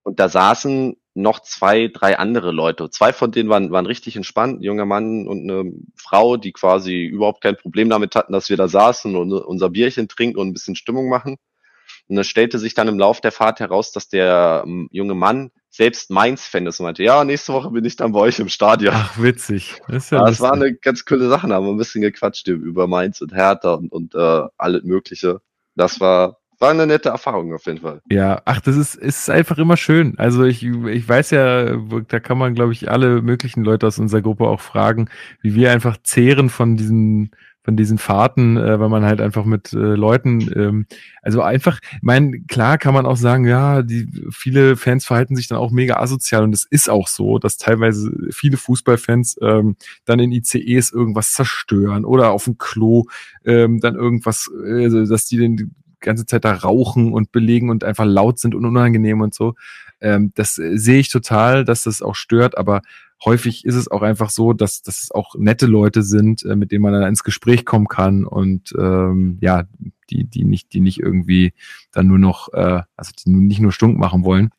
[0.03, 2.89] Und da saßen noch zwei, drei andere Leute.
[2.91, 7.05] Zwei von denen waren, waren richtig entspannt, ein junger Mann und eine Frau, die quasi
[7.05, 10.53] überhaupt kein Problem damit hatten, dass wir da saßen und unser Bierchen trinken und ein
[10.53, 11.37] bisschen Stimmung machen.
[12.09, 15.51] Und es stellte sich dann im Lauf der Fahrt heraus, dass der ähm, junge Mann
[15.73, 18.95] selbst Mainz-Fan ist und meinte, ja, nächste Woche bin ich dann bei euch im Stadion.
[18.95, 19.81] Ach, witzig.
[19.89, 22.87] Das, ja das war eine ganz coole Sache, da haben wir ein bisschen gequatscht über
[22.87, 25.41] Mainz und Hertha und, und äh, alles Mögliche.
[25.75, 28.03] Das war, war eine nette Erfahrung auf jeden Fall.
[28.11, 30.15] Ja, ach, das ist, ist einfach immer schön.
[30.19, 31.75] Also ich, ich weiß ja,
[32.07, 35.09] da kann man, glaube ich, alle möglichen Leute aus unserer Gruppe auch fragen,
[35.41, 37.31] wie wir einfach zehren von diesen
[37.65, 40.87] von diesen Fahrten, äh, weil man halt einfach mit äh, Leuten, ähm,
[41.23, 45.49] also einfach, ich meine, klar kann man auch sagen, ja, die viele Fans verhalten sich
[45.49, 50.19] dann auch mega asozial und es ist auch so, dass teilweise viele Fußballfans ähm, dann
[50.19, 53.05] in ICEs irgendwas zerstören oder auf dem Klo
[53.45, 58.05] ähm, dann irgendwas, äh, dass die den ganze Zeit da rauchen und belegen und einfach
[58.05, 59.55] laut sind und unangenehm und so.
[60.01, 62.83] Ähm, das äh, sehe ich total, dass das auch stört, aber
[63.25, 66.73] häufig ist es auch einfach so, dass, dass es auch nette Leute sind, äh, mit
[66.73, 69.65] denen man dann ins Gespräch kommen kann und ähm, ja,
[70.11, 71.53] die, die nicht, die nicht irgendwie
[71.93, 74.51] dann nur noch, äh, also die nicht nur stunk machen wollen.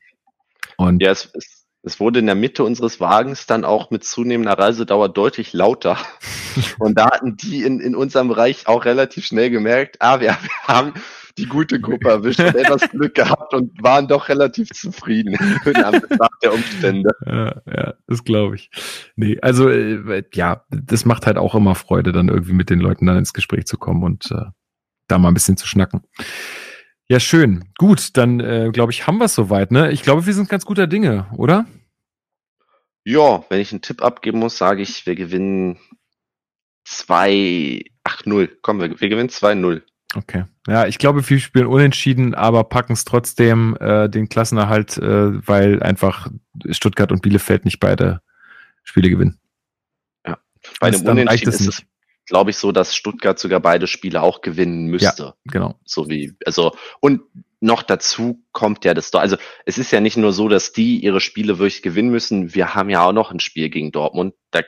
[0.78, 4.58] Und ja, es, es, es wurde in der Mitte unseres Wagens dann auch mit zunehmender
[4.58, 5.98] Reisedauer deutlich lauter.
[6.80, 10.68] und da hatten die in, in unserem Bereich auch relativ schnell gemerkt, ah, wir, wir
[10.68, 10.94] haben
[11.38, 15.34] die gute Gruppe erwischt und etwas Glück gehabt und waren doch relativ zufrieden
[15.66, 17.10] nach der Umstände.
[17.26, 18.70] Ja, ja das glaube ich.
[19.16, 23.06] Nee, also äh, ja, das macht halt auch immer Freude, dann irgendwie mit den Leuten
[23.06, 24.46] dann ins Gespräch zu kommen und äh,
[25.08, 26.02] da mal ein bisschen zu schnacken.
[27.10, 27.66] Ja, schön.
[27.78, 29.72] Gut, dann äh, glaube ich, haben wir es soweit.
[29.72, 29.92] Ne?
[29.92, 31.66] Ich glaube, wir sind ganz guter Dinge, oder?
[33.06, 35.78] Ja, wenn ich einen Tipp abgeben muss, sage ich, wir gewinnen
[36.86, 38.58] 2, ach 0.
[38.62, 39.82] Komm, wir, wir gewinnen 2-0.
[40.16, 40.46] Okay.
[40.68, 45.82] Ja, ich glaube, wir spielen unentschieden, aber packen es trotzdem äh, den Klassenerhalt, äh, weil
[45.82, 46.30] einfach
[46.70, 48.22] Stuttgart und Bielefeld nicht beide
[48.84, 49.40] Spiele gewinnen.
[50.26, 50.38] Ja.
[50.80, 51.84] Bei einem Unentschieden ist es,
[52.28, 55.24] glaube ich, so, dass Stuttgart sogar beide Spiele auch gewinnen müsste.
[55.24, 55.80] Ja, genau.
[55.84, 57.22] So wie, also, und
[57.60, 61.22] noch dazu kommt ja das, also es ist ja nicht nur so, dass die ihre
[61.22, 62.54] Spiele wirklich gewinnen müssen.
[62.54, 64.36] Wir haben ja auch noch ein Spiel gegen Dortmund.
[64.52, 64.62] Da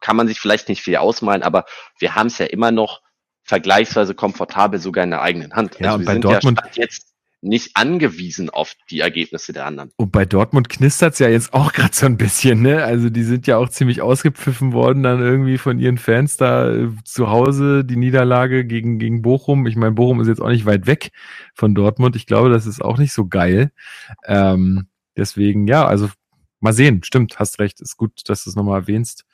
[0.00, 1.64] kann man sich vielleicht nicht viel ausmalen, aber
[1.98, 3.02] wir haben es ja immer noch
[3.46, 5.78] vergleichsweise komfortabel sogar in der eigenen Hand.
[5.78, 9.92] Ja, also und bei Dortmund- ja jetzt nicht angewiesen auf die Ergebnisse der anderen.
[9.96, 12.84] Und bei Dortmund knistert's ja jetzt auch gerade so ein bisschen, ne?
[12.84, 16.88] Also die sind ja auch ziemlich ausgepfiffen worden, dann irgendwie von ihren Fans da äh,
[17.04, 19.66] zu Hause, die Niederlage gegen, gegen Bochum.
[19.66, 21.12] Ich meine, Bochum ist jetzt auch nicht weit weg
[21.54, 22.16] von Dortmund.
[22.16, 23.70] Ich glaube, das ist auch nicht so geil.
[24.24, 26.10] Ähm, deswegen, ja, also
[26.60, 27.02] mal sehen.
[27.04, 27.80] Stimmt, hast recht.
[27.80, 29.24] Ist gut, dass du es nochmal erwähnst.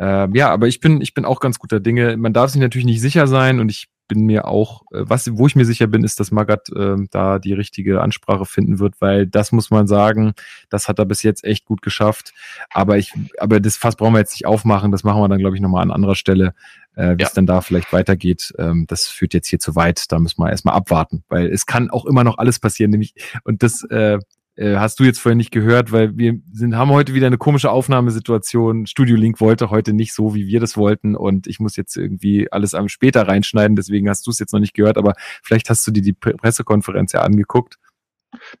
[0.00, 2.16] Ähm, ja, aber ich bin, ich bin auch ganz guter Dinge.
[2.16, 5.46] Man darf sich natürlich nicht sicher sein und ich bin mir auch, äh, was, wo
[5.46, 9.26] ich mir sicher bin, ist, dass Magath ähm, da die richtige Ansprache finden wird, weil
[9.26, 10.32] das muss man sagen,
[10.70, 12.32] das hat er bis jetzt echt gut geschafft.
[12.70, 15.54] Aber ich, aber das Fass brauchen wir jetzt nicht aufmachen, das machen wir dann, glaube
[15.54, 16.54] ich, nochmal an anderer Stelle,
[16.96, 17.28] äh, wie Ja.
[17.28, 18.52] es dann da vielleicht weitergeht.
[18.58, 21.90] Ähm, das führt jetzt hier zu weit, da müssen wir erstmal abwarten, weil es kann
[21.90, 23.14] auch immer noch alles passieren, nämlich,
[23.44, 24.18] und das äh,
[24.56, 27.70] äh, hast du jetzt vorhin nicht gehört, weil wir sind, haben heute wieder eine komische
[27.70, 28.86] Aufnahmesituation.
[28.86, 32.50] Studio Link wollte heute nicht so, wie wir das wollten und ich muss jetzt irgendwie
[32.52, 35.86] alles am später reinschneiden, deswegen hast du es jetzt noch nicht gehört, aber vielleicht hast
[35.86, 37.78] du dir die Pre- Pressekonferenz ja angeguckt.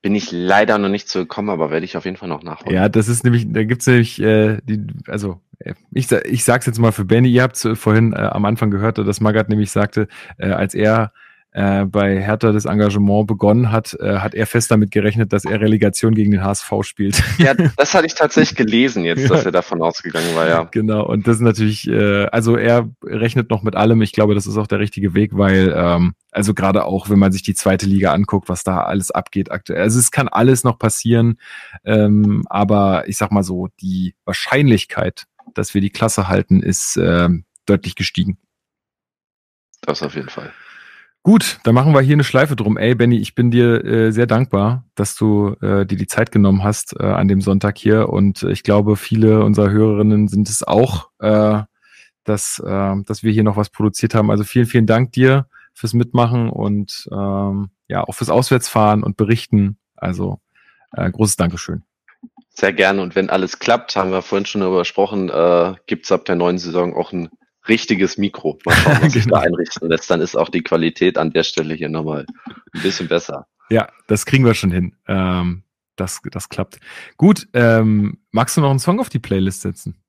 [0.02, 2.74] Bin ich leider noch nicht zu gekommen, aber werde ich auf jeden Fall noch nachholen.
[2.74, 6.80] Ja, das ist nämlich, da gibt's nämlich, äh, die, also äh, ich, ich sag's jetzt
[6.80, 10.08] mal für Benny, ihr habt vorhin äh, am Anfang gehört, dass Magath nämlich sagte,
[10.38, 11.12] äh, als er
[11.52, 15.60] äh, bei Hertha das Engagement begonnen hat, äh, hat er fest damit gerechnet, dass er
[15.60, 17.22] Relegation gegen den HSV spielt.
[17.38, 19.46] Ja, das hatte ich tatsächlich gelesen jetzt, dass Ja.
[19.46, 20.62] er davon ausgegangen war, ja.
[20.64, 24.00] Genau, und das ist natürlich, äh, also er rechnet noch mit allem.
[24.02, 27.32] Ich glaube, das ist auch der richtige Weg, weil, ähm, also gerade auch, wenn man
[27.32, 29.82] sich die zweite Liga anguckt, was da alles abgeht aktuell.
[29.82, 31.38] Also es kann alles noch passieren,
[31.84, 35.24] ähm, aber ich sag mal so, die Wahrscheinlichkeit,
[35.54, 38.38] dass wir die Klasse halten, ist ähm, deutlich gestiegen.
[39.82, 40.52] Das auf jeden Fall.
[41.22, 42.78] Gut, dann machen wir hier eine Schleife drum.
[42.78, 46.64] Ey, Benny, ich bin dir äh, sehr dankbar, dass du äh, dir die Zeit genommen
[46.64, 48.08] hast äh, an dem Sonntag hier.
[48.08, 51.62] Und ich glaube, viele unserer Hörerinnen sind es auch, äh,
[52.24, 54.30] dass, äh, dass wir hier noch was produziert haben.
[54.30, 59.76] Also vielen, vielen Dank dir fürs Mitmachen und ähm, ja, auch fürs Auswärtsfahren und Berichten.
[59.96, 60.40] Also
[60.96, 61.82] äh, großes Dankeschön.
[62.48, 63.02] Sehr gerne.
[63.02, 66.58] Und wenn alles klappt, haben wir vorhin schon darüber gesprochen, äh, gibt's ab der neuen
[66.58, 67.28] Saison auch ein
[67.68, 68.58] richtiges Mikro.
[68.64, 69.36] Mal schauen, was sich Genau.
[69.36, 70.10] da einrichten lässt.
[70.10, 73.46] Dann ist auch die Qualität an der Stelle hier nochmal ein bisschen besser.
[73.70, 74.96] Ja, das kriegen wir schon hin.
[75.06, 75.62] Ähm,
[75.96, 76.78] das, das klappt.
[77.16, 80.02] Gut, ähm, magst du noch einen Song auf die Playlist setzen?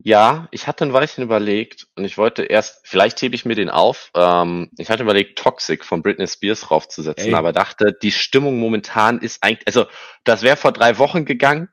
[0.00, 3.68] Ja, ich hatte ein Weilchen überlegt und ich wollte erst, vielleicht hebe ich mir den
[3.68, 4.10] auf.
[4.14, 7.34] Ähm, ich hatte überlegt, Toxic von Britney Spears raufzusetzen, Ey.
[7.34, 9.86] aber dachte, die Stimmung momentan ist eigentlich, also
[10.22, 11.68] das wäre vor drei Wochen gegangen,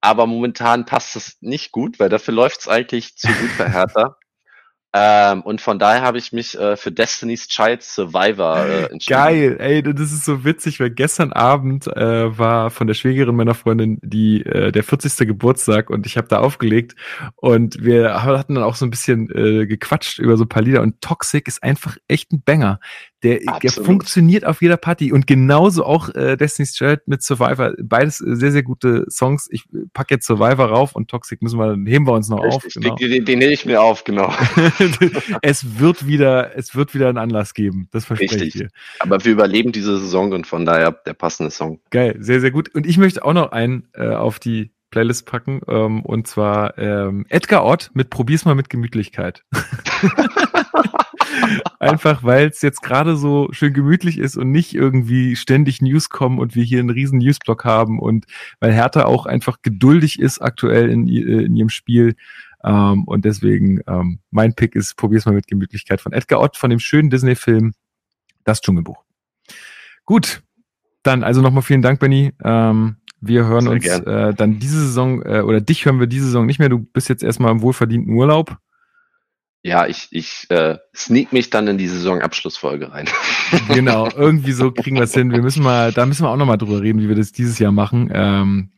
[0.00, 4.16] aber momentan passt es nicht gut, weil dafür läuft es eigentlich zu gut für Hertha.
[4.94, 9.18] ähm, und von daher habe ich mich äh, für Destiny's Child Survivor äh, entschieden.
[9.18, 13.54] Geil, ey, das ist so witzig, weil gestern Abend äh, war von der Schwägerin meiner
[13.54, 15.28] Freundin die äh, der 40.
[15.28, 16.96] Geburtstag und ich habe da aufgelegt
[17.36, 20.80] und wir hatten dann auch so ein bisschen äh, gequatscht über so ein paar Lieder
[20.80, 22.80] und Toxic ist einfach echt ein Banger.
[23.22, 27.74] Der, der funktioniert auf jeder Party und genauso auch äh, Destiny's Child mit Survivor.
[27.82, 29.46] Beides äh, sehr, sehr gute Songs.
[29.50, 32.64] Ich pack jetzt Survivor rauf und Toxic müssen wir, heben wir uns noch auf.
[32.72, 32.94] Genau.
[32.94, 34.32] den, den, nehme ich mir auf, genau.
[35.42, 37.88] es wird wieder, es wird wieder einen Anlass geben.
[37.90, 38.68] Das verspreche ich dir.
[39.00, 41.80] Aber wir überleben diese Saison und von daher der passende Song.
[41.90, 42.74] Geil, sehr, sehr gut.
[42.74, 47.24] Und ich möchte auch noch einen äh, auf die Playlist packen, ähm, und zwar ähm,
[47.28, 49.44] Edgar Ott mit Probier's mal mit Gemütlichkeit.
[51.78, 56.38] Einfach, weil es jetzt gerade so schön gemütlich ist und nicht irgendwie ständig News kommen
[56.38, 58.26] und wir hier einen riesen Newsblock haben und
[58.60, 62.14] weil Hertha auch einfach geduldig ist aktuell in, äh, in ihrem Spiel.
[62.62, 66.70] Ähm, und deswegen, ähm, mein Pick ist Probier's mal mit Gemütlichkeit von Edgar Ott von
[66.70, 67.72] dem schönen Disney-Film
[68.44, 69.02] Das Dschungelbuch.
[70.04, 70.42] Gut,
[71.02, 72.32] dann also nochmal vielen Dank, Benny.
[72.44, 76.26] Ähm, wir hören Sehr uns äh, dann diese Saison, äh, oder dich hören wir diese
[76.26, 76.68] Saison nicht mehr.
[76.68, 78.56] Du bist jetzt erstmal im wohlverdienten Urlaub.
[79.62, 83.08] Ja, ich, ich äh, sneak mich dann in die Saisonabschlussfolge rein.
[83.68, 85.32] Genau, irgendwie so kriegen wir es hin.
[85.32, 87.72] Wir müssen mal, da müssen wir auch nochmal drüber reden, wie wir das dieses Jahr
[87.72, 88.08] machen.
[88.12, 88.70] Ähm,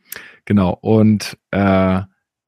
[0.45, 2.01] genau, und äh,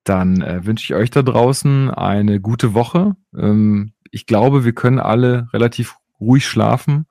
[0.04, 3.16] dann äh, wünsche ich euch da draußen eine gute Woche.
[3.38, 7.06] Ähm, ich glaube, wir können alle relativ ruhig schlafen.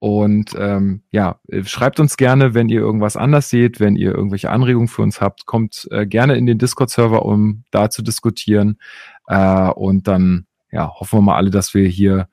[0.00, 4.88] Und ähm, ja, schreibt uns gerne, wenn ihr irgendwas anders seht, wenn ihr irgendwelche Anregungen
[4.88, 8.78] für uns habt, kommt äh, gerne in den Discord-Server, um da zu diskutieren.
[9.26, 12.28] Äh, und dann ja, hoffen wir mal alle, dass wir hier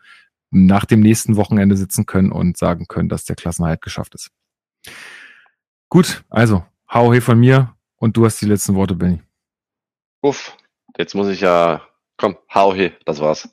[0.51, 4.31] nach dem nächsten Wochenende sitzen können und sagen können, dass der Klassenhalt geschafft ist.
[5.89, 9.21] Gut, also, hau he von mir und du hast die letzten Worte, Benny.
[10.21, 10.55] Uff,
[10.97, 11.81] jetzt muss ich ja,
[12.17, 13.49] komm, hau he, das war's.